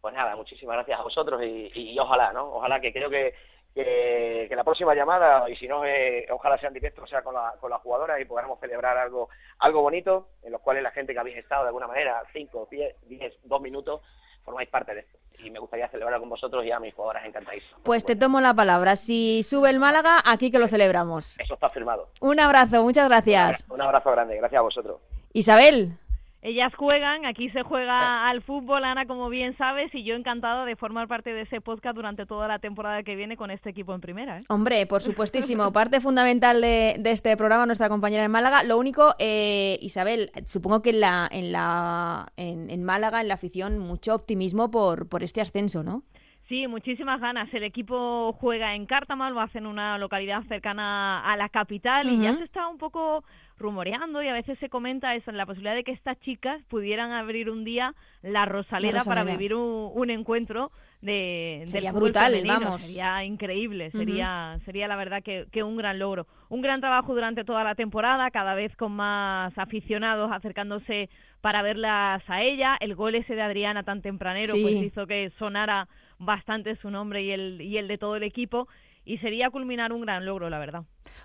Pues 0.00 0.12
nada, 0.12 0.34
muchísimas 0.34 0.74
gracias 0.74 0.98
a 0.98 1.04
vosotros 1.04 1.40
y, 1.44 1.96
ojalá, 2.00 2.32
¿no? 2.32 2.52
Ojalá 2.52 2.80
que 2.80 2.92
creo 2.92 3.08
que 3.08 3.32
que, 3.72 4.52
la 4.54 4.64
próxima 4.64 4.94
llamada, 4.94 5.48
y 5.48 5.56
si 5.56 5.66
no, 5.66 5.84
eh, 5.86 6.26
ojalá 6.30 6.58
sea 6.58 6.68
en 6.68 6.74
directo, 6.74 7.06
sea 7.06 7.22
con 7.22 7.34
la, 7.34 7.54
con 7.60 7.70
la 7.70 7.78
jugadora 7.78 8.20
y 8.20 8.26
podamos 8.26 8.60
celebrar 8.60 8.98
algo, 8.98 9.30
algo 9.60 9.80
bonito, 9.80 10.28
en 10.42 10.52
los 10.52 10.60
cuales 10.60 10.82
la 10.82 10.90
gente 10.90 11.14
que 11.14 11.20
habéis 11.20 11.38
estado 11.38 11.62
de 11.62 11.68
alguna 11.68 11.86
manera, 11.86 12.22
5, 12.32 12.68
10, 12.70 13.08
10, 13.08 13.34
2 13.44 13.60
minutos, 13.62 14.02
formáis 14.44 14.68
parte 14.68 14.94
de 14.94 15.00
esto. 15.00 15.21
Y 15.44 15.50
me 15.50 15.58
gustaría 15.58 15.88
celebrar 15.88 16.20
con 16.20 16.28
vosotros 16.28 16.64
y 16.64 16.70
a 16.70 16.78
mis 16.78 16.94
jugadoras 16.94 17.24
encantadísimas. 17.24 17.80
Pues 17.82 18.04
te 18.04 18.16
tomo 18.16 18.40
la 18.40 18.54
palabra. 18.54 18.96
Si 18.96 19.42
sube 19.42 19.70
el 19.70 19.78
Málaga, 19.78 20.18
aquí 20.24 20.50
que 20.50 20.58
lo 20.58 20.68
celebramos. 20.68 21.38
Eso 21.40 21.54
está 21.54 21.68
firmado. 21.70 22.08
Un 22.20 22.38
abrazo, 22.38 22.82
muchas 22.82 23.08
gracias. 23.08 23.64
Un 23.68 23.82
abrazo 23.82 24.10
grande, 24.12 24.36
gracias 24.36 24.58
a 24.58 24.62
vosotros. 24.62 25.00
Isabel. 25.32 25.98
Ellas 26.44 26.74
juegan, 26.74 27.24
aquí 27.24 27.50
se 27.50 27.62
juega 27.62 28.28
al 28.28 28.42
fútbol, 28.42 28.82
Ana, 28.84 29.06
como 29.06 29.28
bien 29.28 29.56
sabes, 29.56 29.94
y 29.94 30.02
yo 30.02 30.16
encantada 30.16 30.64
de 30.64 30.74
formar 30.74 31.06
parte 31.06 31.32
de 31.32 31.42
ese 31.42 31.60
podcast 31.60 31.94
durante 31.94 32.26
toda 32.26 32.48
la 32.48 32.58
temporada 32.58 33.04
que 33.04 33.14
viene 33.14 33.36
con 33.36 33.52
este 33.52 33.70
equipo 33.70 33.94
en 33.94 34.00
primera. 34.00 34.40
¿eh? 34.40 34.44
Hombre, 34.48 34.84
por 34.86 35.02
supuestísimo, 35.02 35.72
parte 35.72 36.00
fundamental 36.00 36.60
de, 36.60 37.00
este 37.04 37.36
programa, 37.36 37.64
nuestra 37.64 37.88
compañera 37.88 38.24
en 38.24 38.30
Málaga. 38.32 38.64
Lo 38.64 38.76
único, 38.76 39.14
eh, 39.20 39.78
Isabel, 39.82 40.32
supongo 40.46 40.82
que 40.82 40.90
en, 40.90 41.00
la, 41.00 41.28
en, 41.30 41.52
la, 41.52 42.32
en, 42.36 42.82
Málaga, 42.82 43.20
en 43.20 43.28
la 43.28 43.34
afición, 43.34 43.78
mucho 43.78 44.12
optimismo 44.12 44.68
por, 44.68 45.08
por 45.08 45.22
este 45.22 45.40
ascenso, 45.40 45.84
¿no? 45.84 46.02
Sí, 46.48 46.66
muchísimas 46.66 47.20
ganas. 47.20 47.54
El 47.54 47.62
equipo 47.62 48.32
juega 48.32 48.74
en 48.74 48.86
Cártama, 48.86 49.30
lo 49.30 49.40
hace 49.40 49.58
en 49.58 49.66
una 49.66 49.96
localidad 49.96 50.42
cercana 50.48 51.20
a 51.20 51.36
la 51.36 51.48
capital 51.48 52.10
y 52.10 52.20
ya 52.20 52.36
se 52.36 52.42
está 52.42 52.66
un 52.66 52.78
poco 52.78 53.24
rumoreando 53.62 54.22
y 54.22 54.28
a 54.28 54.32
veces 54.32 54.58
se 54.58 54.68
comenta 54.68 55.14
eso, 55.14 55.32
la 55.32 55.46
posibilidad 55.46 55.74
de 55.74 55.84
que 55.84 55.92
estas 55.92 56.20
chicas 56.20 56.62
pudieran 56.68 57.12
abrir 57.12 57.48
un 57.48 57.64
día 57.64 57.94
la 58.22 58.44
Rosaleda, 58.44 59.04
para 59.04 59.24
vivir 59.24 59.54
un, 59.54 60.10
encuentro 60.10 60.70
de 61.00 61.64
sería 61.66 61.92
brutal 61.92 62.42
vamos. 62.46 62.82
Sería 62.82 63.24
increíble 63.24 63.90
sería 63.90 64.58
sería 64.64 64.86
la 64.86 64.96
verdad 64.96 65.22
que, 65.22 65.46
que, 65.50 65.62
un 65.62 65.76
gran 65.76 65.98
logro. 65.98 66.26
Un 66.48 66.60
gran 66.60 66.80
trabajo 66.80 67.14
durante 67.14 67.44
toda 67.44 67.64
la 67.64 67.74
temporada 67.74 68.30
cada 68.30 68.54
vez 68.54 68.76
con 68.76 68.92
más 68.92 69.56
aficionados 69.56 70.30
acercándose 70.30 71.08
para 71.40 71.62
verlas 71.62 72.22
a 72.28 72.42
ella. 72.42 72.76
El 72.80 72.94
gol 72.94 73.14
ese 73.14 73.34
de 73.34 73.42
Adriana 73.42 73.82
tan 73.82 74.02
tempranero 74.02 74.54
pues 74.60 74.74
hizo 74.74 75.06
que 75.06 75.30
sonara 75.38 75.88
bastante 76.18 76.76
su 76.76 76.90
nombre 76.90 77.22
y 77.22 77.30
el 77.30 77.60
y 77.60 77.78
el 77.78 77.88
de 77.88 77.98
todo 77.98 78.16
el 78.16 78.22
equipo 78.22 78.68
y 79.04 79.18
sería 79.18 79.50
culminar 79.50 79.92
un 79.92 80.02
gran 80.02 80.24
logro, 80.24 80.50
la 80.50 80.58
verdad. 80.58 80.84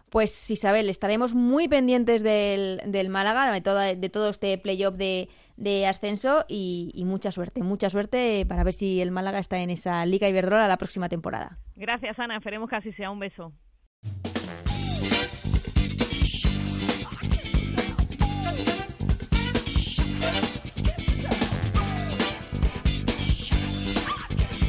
Pues 0.10 0.50
Isabel, 0.50 0.90
estaremos 0.90 1.34
muy 1.36 1.68
pendientes 1.68 2.24
del, 2.24 2.82
del 2.86 3.10
Málaga, 3.10 3.52
de, 3.52 4.10
todo 4.10 4.30
este 4.30 4.58
playoff 4.58 4.96
de, 4.96 5.30
de 5.58 5.86
ascenso 5.86 6.46
y, 6.48 6.92
y, 6.94 7.06
mucha 7.06 7.32
suerte, 7.32 7.62
mucha 7.62 7.90
suerte 7.90 8.46
para 8.48 8.64
ver 8.64 8.74
si 8.74 9.02
el 9.02 9.12
Málaga 9.12 9.40
está 9.40 9.60
en 9.60 9.70
esa 9.70 10.06
Liga 10.06 10.30
Iberdrola 10.30 10.68
la 10.68 10.78
próxima 10.78 11.10
temporada. 11.10 11.58
Gracias 11.76 12.18
Ana, 12.20 12.38
esperemos 12.38 12.70
que 12.70 12.76
así 12.78 12.94
sea. 12.94 13.12
Un 13.12 13.20
beso. 13.20 13.54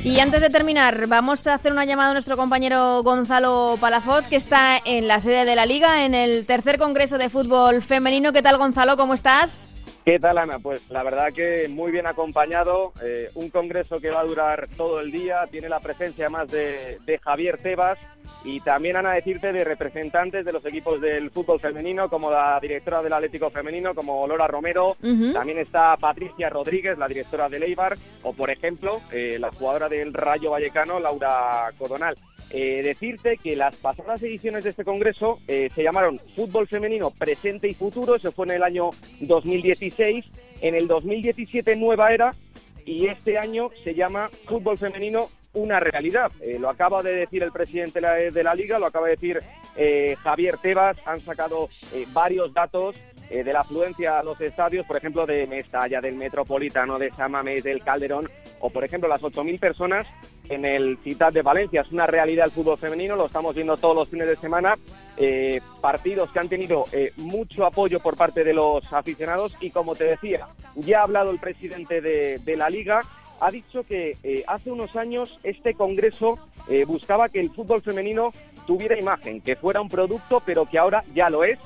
Y 0.09 0.20
antes 0.20 0.40
de 0.40 0.48
terminar, 0.48 1.06
vamos 1.06 1.46
a 1.46 1.52
hacer 1.52 1.70
una 1.70 1.84
llamada 1.84 2.09
a 2.09 2.12
nuestro 2.14 2.38
compañero 2.38 3.02
Gonzalo 3.02 3.76
Palafox, 3.78 4.26
que 4.26 4.36
está 4.36 4.80
en 4.82 5.06
la 5.06 5.20
sede 5.20 5.44
de 5.44 5.54
la 5.54 5.66
Liga, 5.66 6.06
en 6.06 6.14
el 6.14 6.46
tercer 6.46 6.78
Congreso 6.78 7.18
de 7.18 7.28
Fútbol 7.28 7.82
Femenino. 7.82 8.32
¿Qué 8.32 8.40
tal, 8.40 8.56
Gonzalo? 8.56 8.96
¿Cómo 8.96 9.12
estás? 9.12 9.68
¿Qué 10.05 10.18
tal, 10.18 10.38
Ana? 10.38 10.59
Pues 10.59 10.88
la 10.88 11.03
verdad 11.03 11.32
que 11.34 11.68
muy 11.68 11.92
bien 11.92 12.07
acompañado. 12.07 12.92
Eh, 13.03 13.30
un 13.34 13.51
congreso 13.51 14.01
que 14.01 14.11
va 14.11 14.20
a 14.20 14.24
durar 14.24 14.68
todo 14.76 15.01
el 15.01 15.11
día. 15.11 15.46
Tiene 15.51 15.68
la 15.68 15.80
presencia 15.80 16.30
más 16.30 16.51
de, 16.51 16.99
Javier 17.22 17.59
Tebas 17.59 17.99
y 18.44 18.61
también, 18.61 18.96
Ana, 18.96 19.12
decirte 19.12 19.53
de 19.53 19.64
representantes 19.64 20.44
de 20.44 20.53
los 20.53 20.64
equipos 20.64 21.01
del 21.01 21.30
fútbol 21.30 21.61
femenino, 21.61 22.09
como 22.09 22.30
la 22.30 22.59
directora 22.61 23.03
del 23.03 23.12
Atlético 23.12 23.51
Femenino, 23.51 23.94
como 23.94 24.26
Lora 24.26 24.46
Romero. 24.46 24.96
También 25.32 25.59
está 25.59 25.96
Patricia 25.96 26.49
Rodríguez, 26.49 26.96
la 26.96 27.09
directora 27.09 27.49
del 27.49 27.64
Eibar. 27.64 27.96
O, 28.22 28.32
por 28.32 28.51
ejemplo, 28.51 29.01
eh, 29.12 29.36
la 29.38 29.51
jugadora 29.51 29.88
del 29.88 30.14
Rayo 30.14 30.53
Vallecano, 30.53 31.01
Laura 31.01 31.70
Codonal. 31.76 32.16
Eh, 32.51 32.82
decirte 32.82 33.36
que 33.36 33.57
las 33.57 33.76
pasadas 33.76 34.22
ediciones 34.22 34.64
de 34.64 34.70
este 34.70 34.84
congreso 34.84 35.38
eh, 35.46 35.68
se 35.74 35.82
llamaron 35.82 36.18
Fútbol 36.34 36.66
Femenino 36.66 37.11
Presente 37.11 37.68
y 37.68 37.74
Futuro, 37.74 38.14
eso 38.14 38.32
fue 38.32 38.46
en 38.46 38.53
el 38.53 38.62
año 38.62 38.88
2016, 39.20 40.24
en 40.62 40.74
el 40.74 40.88
2017 40.88 41.76
Nueva 41.76 42.11
Era 42.12 42.34
y 42.86 43.07
este 43.07 43.36
año 43.36 43.68
se 43.84 43.94
llama 43.94 44.30
Fútbol 44.46 44.78
Femenino 44.78 45.28
Una 45.53 45.78
Realidad. 45.78 46.32
Eh, 46.40 46.59
lo 46.59 46.70
acaba 46.70 47.03
de 47.03 47.12
decir 47.12 47.42
el 47.42 47.53
presidente 47.53 48.01
de 48.01 48.42
la, 48.42 48.55
Liga, 48.55 48.78
lo 48.78 48.86
acaba 48.86 49.09
de 49.09 49.16
decir 49.16 49.42
Javier 50.24 50.57
Tebas, 50.57 50.96
han 51.07 51.20
sacado 51.20 51.68
varios 52.12 52.53
datos 52.53 52.96
de 53.30 53.53
la 53.53 53.61
afluencia 53.61 54.18
a 54.18 54.24
los 54.24 54.40
estadios, 54.40 54.84
por 54.86 54.96
ejemplo, 54.96 55.24
de 55.24 55.46
Mestalla, 55.46 56.01
del 56.01 56.16
Metropolitano, 56.16 56.99
de 56.99 57.11
Samamés, 57.11 57.62
del 57.62 57.84
Calderón, 57.84 58.28
o 58.61 58.70
por 58.70 58.84
ejemplo 58.84 59.09
las 59.09 59.22
8.000 59.22 59.59
personas 59.59 60.06
en 60.48 60.64
el 60.64 60.98
Ciudad 60.98 61.32
de 61.32 61.42
Valencia. 61.42 61.82
Es 61.82 61.92
una 61.92 62.06
realidad 62.06 62.46
el 62.46 62.50
fútbol 62.50 62.78
femenino, 62.78 63.16
lo 63.16 63.26
estamos 63.26 63.54
viendo 63.54 63.76
todos 63.76 63.94
los 63.94 64.09
fines 64.09 64.28
de 64.28 64.36
semana. 64.36 64.76
Eh, 65.16 65.61
partidos 65.80 66.30
que 66.30 66.38
han 66.38 66.48
tenido 66.48 66.84
eh, 66.92 67.12
mucho 67.16 67.66
apoyo 67.66 68.00
por 68.00 68.16
parte 68.16 68.44
de 68.44 68.54
los 68.54 68.92
aficionados 68.92 69.56
y 69.61 69.70
como 69.70 69.94
te 69.94 70.04
decía, 70.04 70.48
ya 70.76 71.00
ha 71.00 71.02
hablado 71.02 71.30
el 71.30 71.38
presidente 71.38 72.00
de, 72.00 72.56
la 72.56 72.70
liga, 72.70 73.02
ha 73.40 73.50
dicho 73.50 73.84
que 73.84 74.16
eh, 74.22 74.44
hace 74.46 74.70
unos 74.70 74.96
años 74.96 75.38
este 75.42 75.74
congreso 75.74 76.38
buscaba 76.86 77.30
que 77.30 77.40
el 77.40 77.48
fútbol 77.48 77.80
femenino 77.80 78.30
tuviera 78.66 78.98
imagen, 78.98 79.40
que 79.40 79.56
fuera 79.56 79.80
un 79.80 79.88
producto, 79.88 80.42
pero 80.44 80.66
que 80.66 80.78
ahora 80.78 81.02
ya 81.14 81.30
lo 81.30 81.42
es, 81.42 81.59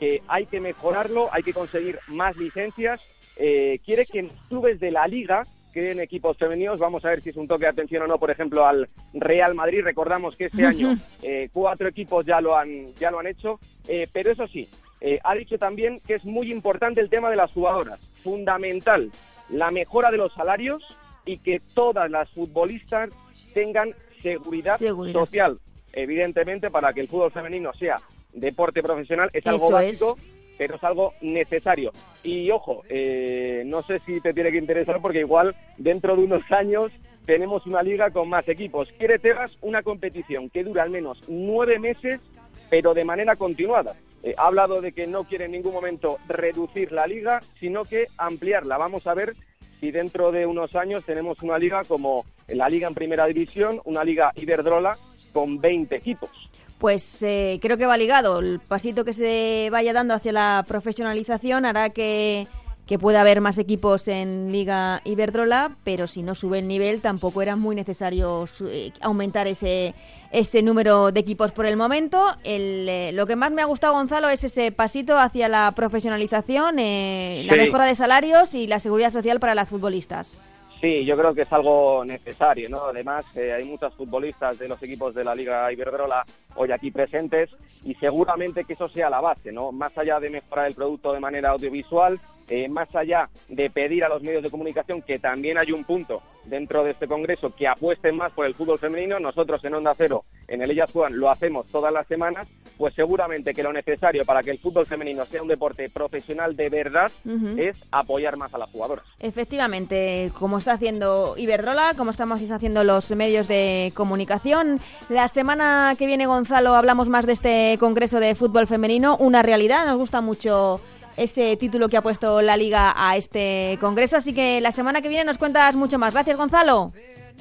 que 0.00 0.22
hay 0.26 0.46
que 0.46 0.58
mejorarlo, 0.58 1.28
hay 1.32 1.42
que 1.42 1.52
conseguir 1.52 1.98
más 2.06 2.34
licencias. 2.38 2.98
Quiere 3.36 4.06
que 4.10 4.20
en 4.20 4.30
clubes 4.48 4.80
de 4.80 4.90
la 4.90 5.06
liga 5.06 5.44
creen 5.72 6.00
equipos 6.00 6.36
femeninos. 6.36 6.80
Vamos 6.80 7.04
a 7.04 7.10
ver 7.10 7.20
si 7.20 7.30
es 7.30 7.36
un 7.36 7.48
toque 7.48 7.64
de 7.64 7.70
atención 7.70 8.02
o 8.02 8.06
no, 8.06 8.18
por 8.18 8.30
ejemplo, 8.30 8.66
al 8.66 8.88
Real 9.14 9.54
Madrid. 9.54 9.82
Recordamos 9.82 10.36
que 10.36 10.46
este 10.46 10.64
año 10.64 10.96
eh, 11.22 11.48
cuatro 11.52 11.88
equipos 11.88 12.24
ya 12.26 12.40
lo 12.40 12.56
han, 12.56 12.94
ya 12.94 13.10
lo 13.10 13.20
han 13.20 13.26
hecho. 13.26 13.60
Eh, 13.86 14.08
pero 14.12 14.32
eso 14.32 14.46
sí, 14.48 14.68
eh, 15.00 15.18
ha 15.22 15.34
dicho 15.34 15.58
también 15.58 16.00
que 16.06 16.14
es 16.14 16.24
muy 16.24 16.50
importante 16.52 17.00
el 17.00 17.10
tema 17.10 17.30
de 17.30 17.36
las 17.36 17.52
jugadoras. 17.52 18.00
Fundamental 18.22 19.10
la 19.48 19.70
mejora 19.70 20.10
de 20.10 20.18
los 20.18 20.32
salarios 20.34 20.82
y 21.24 21.38
que 21.38 21.60
todas 21.74 22.10
las 22.10 22.28
futbolistas 22.30 23.10
tengan 23.54 23.94
seguridad, 24.22 24.78
social. 25.12 25.58
Evidentemente, 25.92 26.70
para 26.70 26.92
que 26.92 27.00
el 27.00 27.08
fútbol 27.08 27.32
femenino 27.32 27.72
sea 27.74 28.00
deporte 28.32 28.82
profesional 28.82 29.30
es 29.32 29.46
algo 29.46 29.70
básico, 29.70 30.18
pero 30.58 30.76
es 30.76 30.84
algo 30.84 31.14
necesario. 31.22 31.92
Y 32.22 32.50
ojo, 32.50 32.82
eh, 32.90 33.62
no 33.64 33.82
sé 33.82 34.00
si 34.00 34.20
te 34.20 34.34
tiene 34.34 34.50
que 34.50 34.58
interesar 34.58 35.00
porque 35.00 35.20
igual 35.20 35.54
dentro 35.78 36.16
de 36.16 36.24
unos 36.24 36.42
años 36.50 36.92
tenemos 37.24 37.66
una 37.66 37.82
liga 37.82 38.10
con 38.10 38.28
más 38.28 38.48
equipos. 38.48 38.88
Quiere 38.98 39.18
Tebas 39.18 39.56
una 39.62 39.82
competición 39.82 40.50
que 40.50 40.64
dura 40.64 40.82
al 40.82 40.90
menos 40.90 41.22
nueve 41.28 41.78
meses, 41.78 42.20
pero 42.68 42.92
de 42.92 43.04
manera 43.04 43.36
continuada. 43.36 43.94
Eh, 44.22 44.34
ha 44.36 44.46
hablado 44.48 44.80
de 44.80 44.92
que 44.92 45.06
no 45.06 45.24
quiere 45.24 45.44
en 45.44 45.52
ningún 45.52 45.72
momento 45.72 46.16
reducir 46.26 46.90
la 46.90 47.06
liga, 47.06 47.40
sino 47.60 47.84
que 47.84 48.06
ampliarla. 48.16 48.76
Vamos 48.76 49.06
a 49.06 49.14
ver 49.14 49.34
si 49.78 49.90
dentro 49.90 50.32
de 50.32 50.46
unos 50.46 50.74
años 50.74 51.04
tenemos 51.04 51.40
una 51.42 51.58
liga 51.58 51.84
como 51.84 52.24
la 52.48 52.68
liga 52.68 52.88
en 52.88 52.94
primera 52.94 53.26
división, 53.26 53.80
una 53.84 54.02
liga 54.02 54.32
Iberdrola 54.34 54.96
con 55.32 55.60
20 55.60 55.94
equipos. 55.94 56.30
Pues 56.78 57.22
eh, 57.22 57.58
creo 57.60 57.76
que 57.76 57.86
va 57.86 57.96
ligado. 57.96 58.38
El 58.38 58.60
pasito 58.60 59.04
que 59.04 59.12
se 59.12 59.68
vaya 59.70 59.92
dando 59.92 60.14
hacia 60.14 60.32
la 60.32 60.64
profesionalización 60.66 61.64
hará 61.64 61.90
que, 61.90 62.46
que 62.86 62.98
pueda 62.98 63.20
haber 63.20 63.40
más 63.40 63.58
equipos 63.58 64.06
en 64.06 64.52
Liga 64.52 65.00
Iberdrola, 65.04 65.76
pero 65.82 66.06
si 66.06 66.22
no 66.22 66.36
sube 66.36 66.60
el 66.60 66.68
nivel 66.68 67.00
tampoco 67.00 67.42
era 67.42 67.56
muy 67.56 67.74
necesario 67.74 68.44
eh, 68.68 68.92
aumentar 69.00 69.48
ese, 69.48 69.94
ese 70.30 70.62
número 70.62 71.10
de 71.10 71.18
equipos 71.18 71.50
por 71.50 71.66
el 71.66 71.76
momento. 71.76 72.36
El, 72.44 72.88
eh, 72.88 73.10
lo 73.12 73.26
que 73.26 73.34
más 73.34 73.50
me 73.50 73.62
ha 73.62 73.66
gustado, 73.66 73.94
Gonzalo, 73.94 74.28
es 74.28 74.44
ese 74.44 74.70
pasito 74.70 75.18
hacia 75.18 75.48
la 75.48 75.72
profesionalización, 75.72 76.76
la 76.76 77.56
mejora 77.56 77.86
de 77.86 77.96
salarios 77.96 78.54
y 78.54 78.68
la 78.68 78.78
seguridad 78.78 79.10
social 79.10 79.40
para 79.40 79.56
las 79.56 79.68
futbolistas. 79.68 80.38
Sí, 80.80 81.04
yo 81.04 81.16
creo 81.16 81.34
que 81.34 81.42
es 81.42 81.52
algo 81.52 82.04
necesario, 82.04 82.68
¿no? 82.68 82.84
Además, 82.84 83.24
eh, 83.36 83.52
hay 83.52 83.64
muchos 83.64 83.92
futbolistas 83.94 84.58
de 84.58 84.68
los 84.68 84.80
equipos 84.80 85.12
de 85.12 85.24
la 85.24 85.34
Liga 85.34 85.72
Iberdrola 85.72 86.24
hoy 86.54 86.72
aquí 86.72 86.90
presentes 86.90 87.50
y 87.84 87.94
seguramente 87.94 88.64
que 88.64 88.72
eso 88.72 88.88
sea 88.88 89.10
la 89.10 89.20
base, 89.20 89.52
¿no? 89.52 89.72
Más 89.72 89.96
allá 89.96 90.18
de 90.20 90.30
mejorar 90.30 90.66
el 90.66 90.74
producto 90.74 91.12
de 91.12 91.20
manera 91.20 91.50
audiovisual, 91.50 92.20
eh, 92.48 92.68
más 92.68 92.94
allá 92.94 93.28
de 93.48 93.70
pedir 93.70 94.04
a 94.04 94.08
los 94.08 94.22
medios 94.22 94.42
de 94.42 94.50
comunicación 94.50 95.02
que 95.02 95.18
también 95.18 95.58
hay 95.58 95.70
un 95.70 95.84
punto 95.84 96.22
dentro 96.46 96.82
de 96.82 96.92
este 96.92 97.06
congreso 97.06 97.54
que 97.54 97.68
apuesten 97.68 98.16
más 98.16 98.32
por 98.32 98.46
el 98.46 98.54
fútbol 98.54 98.78
femenino, 98.78 99.20
nosotros 99.20 99.62
en 99.64 99.74
Onda 99.74 99.94
Cero, 99.96 100.24
en 100.46 100.62
el 100.62 100.70
Ellas 100.70 100.90
Juegan, 100.90 101.18
lo 101.18 101.30
hacemos 101.30 101.66
todas 101.66 101.92
las 101.92 102.06
semanas, 102.06 102.48
pues 102.78 102.94
seguramente 102.94 103.52
que 103.52 103.62
lo 103.62 103.72
necesario 103.72 104.24
para 104.24 104.42
que 104.42 104.50
el 104.50 104.58
fútbol 104.58 104.86
femenino 104.86 105.26
sea 105.26 105.42
un 105.42 105.48
deporte 105.48 105.90
profesional 105.90 106.56
de 106.56 106.70
verdad 106.70 107.12
es 107.58 107.76
apoyar 107.90 108.36
más 108.38 108.54
a 108.54 108.58
las 108.58 108.70
jugadoras. 108.70 109.04
Efectivamente, 109.20 110.32
como 110.38 110.58
está 110.58 110.72
haciendo 110.72 111.34
Iberdrola, 111.36 111.94
como 111.96 112.10
estamos 112.10 112.40
haciendo 112.50 112.84
los 112.84 113.10
medios 113.10 113.46
de 113.48 113.92
comunicación, 113.94 114.80
la 115.08 115.28
semana 115.28 115.94
que 115.98 116.06
viene, 116.06 116.26
Gonzalo, 116.38 116.76
hablamos 116.76 117.08
más 117.08 117.26
de 117.26 117.32
este 117.32 117.76
congreso 117.80 118.20
de 118.20 118.36
fútbol 118.36 118.68
femenino, 118.68 119.16
una 119.16 119.42
realidad, 119.42 119.84
nos 119.86 119.96
gusta 119.96 120.20
mucho 120.20 120.80
ese 121.16 121.56
título 121.56 121.88
que 121.88 121.96
ha 121.96 122.00
puesto 122.00 122.40
la 122.42 122.56
liga 122.56 122.94
a 122.96 123.16
este 123.16 123.76
congreso. 123.80 124.16
Así 124.16 124.32
que 124.32 124.60
la 124.60 124.70
semana 124.70 125.00
que 125.02 125.08
viene 125.08 125.24
nos 125.24 125.36
cuentas 125.36 125.74
mucho 125.74 125.98
más. 125.98 126.12
Gracias, 126.12 126.36
Gonzalo. 126.36 126.92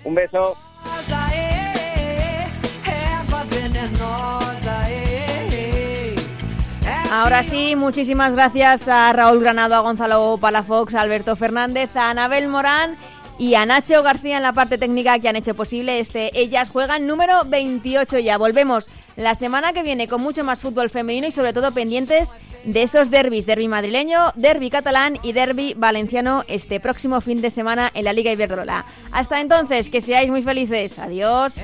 Un 0.04 0.16
beso. 0.16 0.58
Ahora 7.12 7.43
sí, 7.43 7.76
muchísimas 7.76 8.34
gracias 8.34 8.89
a 8.89 9.14
Raúl 9.14 9.41
Granado, 9.41 9.76
a 9.76 9.82
Gonzalo 9.82 10.39
Palafox, 10.41 10.95
a 10.95 11.02
Alberto 11.02 11.36
Fernández, 11.36 11.95
a 11.95 12.10
Anabel 12.10 12.48
Morán 12.48 12.98
y 13.40 13.56
a 13.56 13.66
Nacho 13.66 14.02
García 14.04 14.38
en 14.38 14.44
la 14.44 14.54
parte 14.54 14.78
técnica 14.78 15.20
que 15.20 15.30
han 15.30 15.36
hecho 15.36 15.56
posible 15.56 16.00
este 16.00 16.40
Ellas 16.40 16.70
Juegan 16.70 17.06
número 17.08 17.44
28 17.46 18.20
ya. 18.20 18.38
Volvemos 18.38 18.90
la 19.16 19.36
semana 19.36 19.74
que 19.74 19.84
viene 19.84 20.08
con 20.08 20.22
mucho 20.22 20.44
más 20.44 20.60
fútbol 20.60 20.90
femenino 20.90 21.28
y 21.28 21.32
sobre 21.32 21.54
todo 21.54 21.72
pendientes 21.72 22.34
de 22.64 22.84
esos 22.84 23.10
derbis, 23.10 23.46
derby 23.46 23.68
madrileño, 23.68 24.32
derby 24.36 24.70
catalán 24.70 25.18
y 25.24 25.34
derby 25.34 25.74
valenciano 25.76 26.44
este 26.48 26.80
próximo 26.80 27.22
fin 27.22 27.42
de 27.42 27.52
semana 27.52 27.92
en 27.94 28.06
la 28.06 28.14
Liga 28.14 28.32
Iberdrola. 28.32 28.86
Hasta 29.12 29.40
entonces, 29.40 29.90
que 29.90 30.02
seáis 30.02 30.30
muy 30.30 30.42
felices. 30.42 31.00
Adiós. 31.00 31.56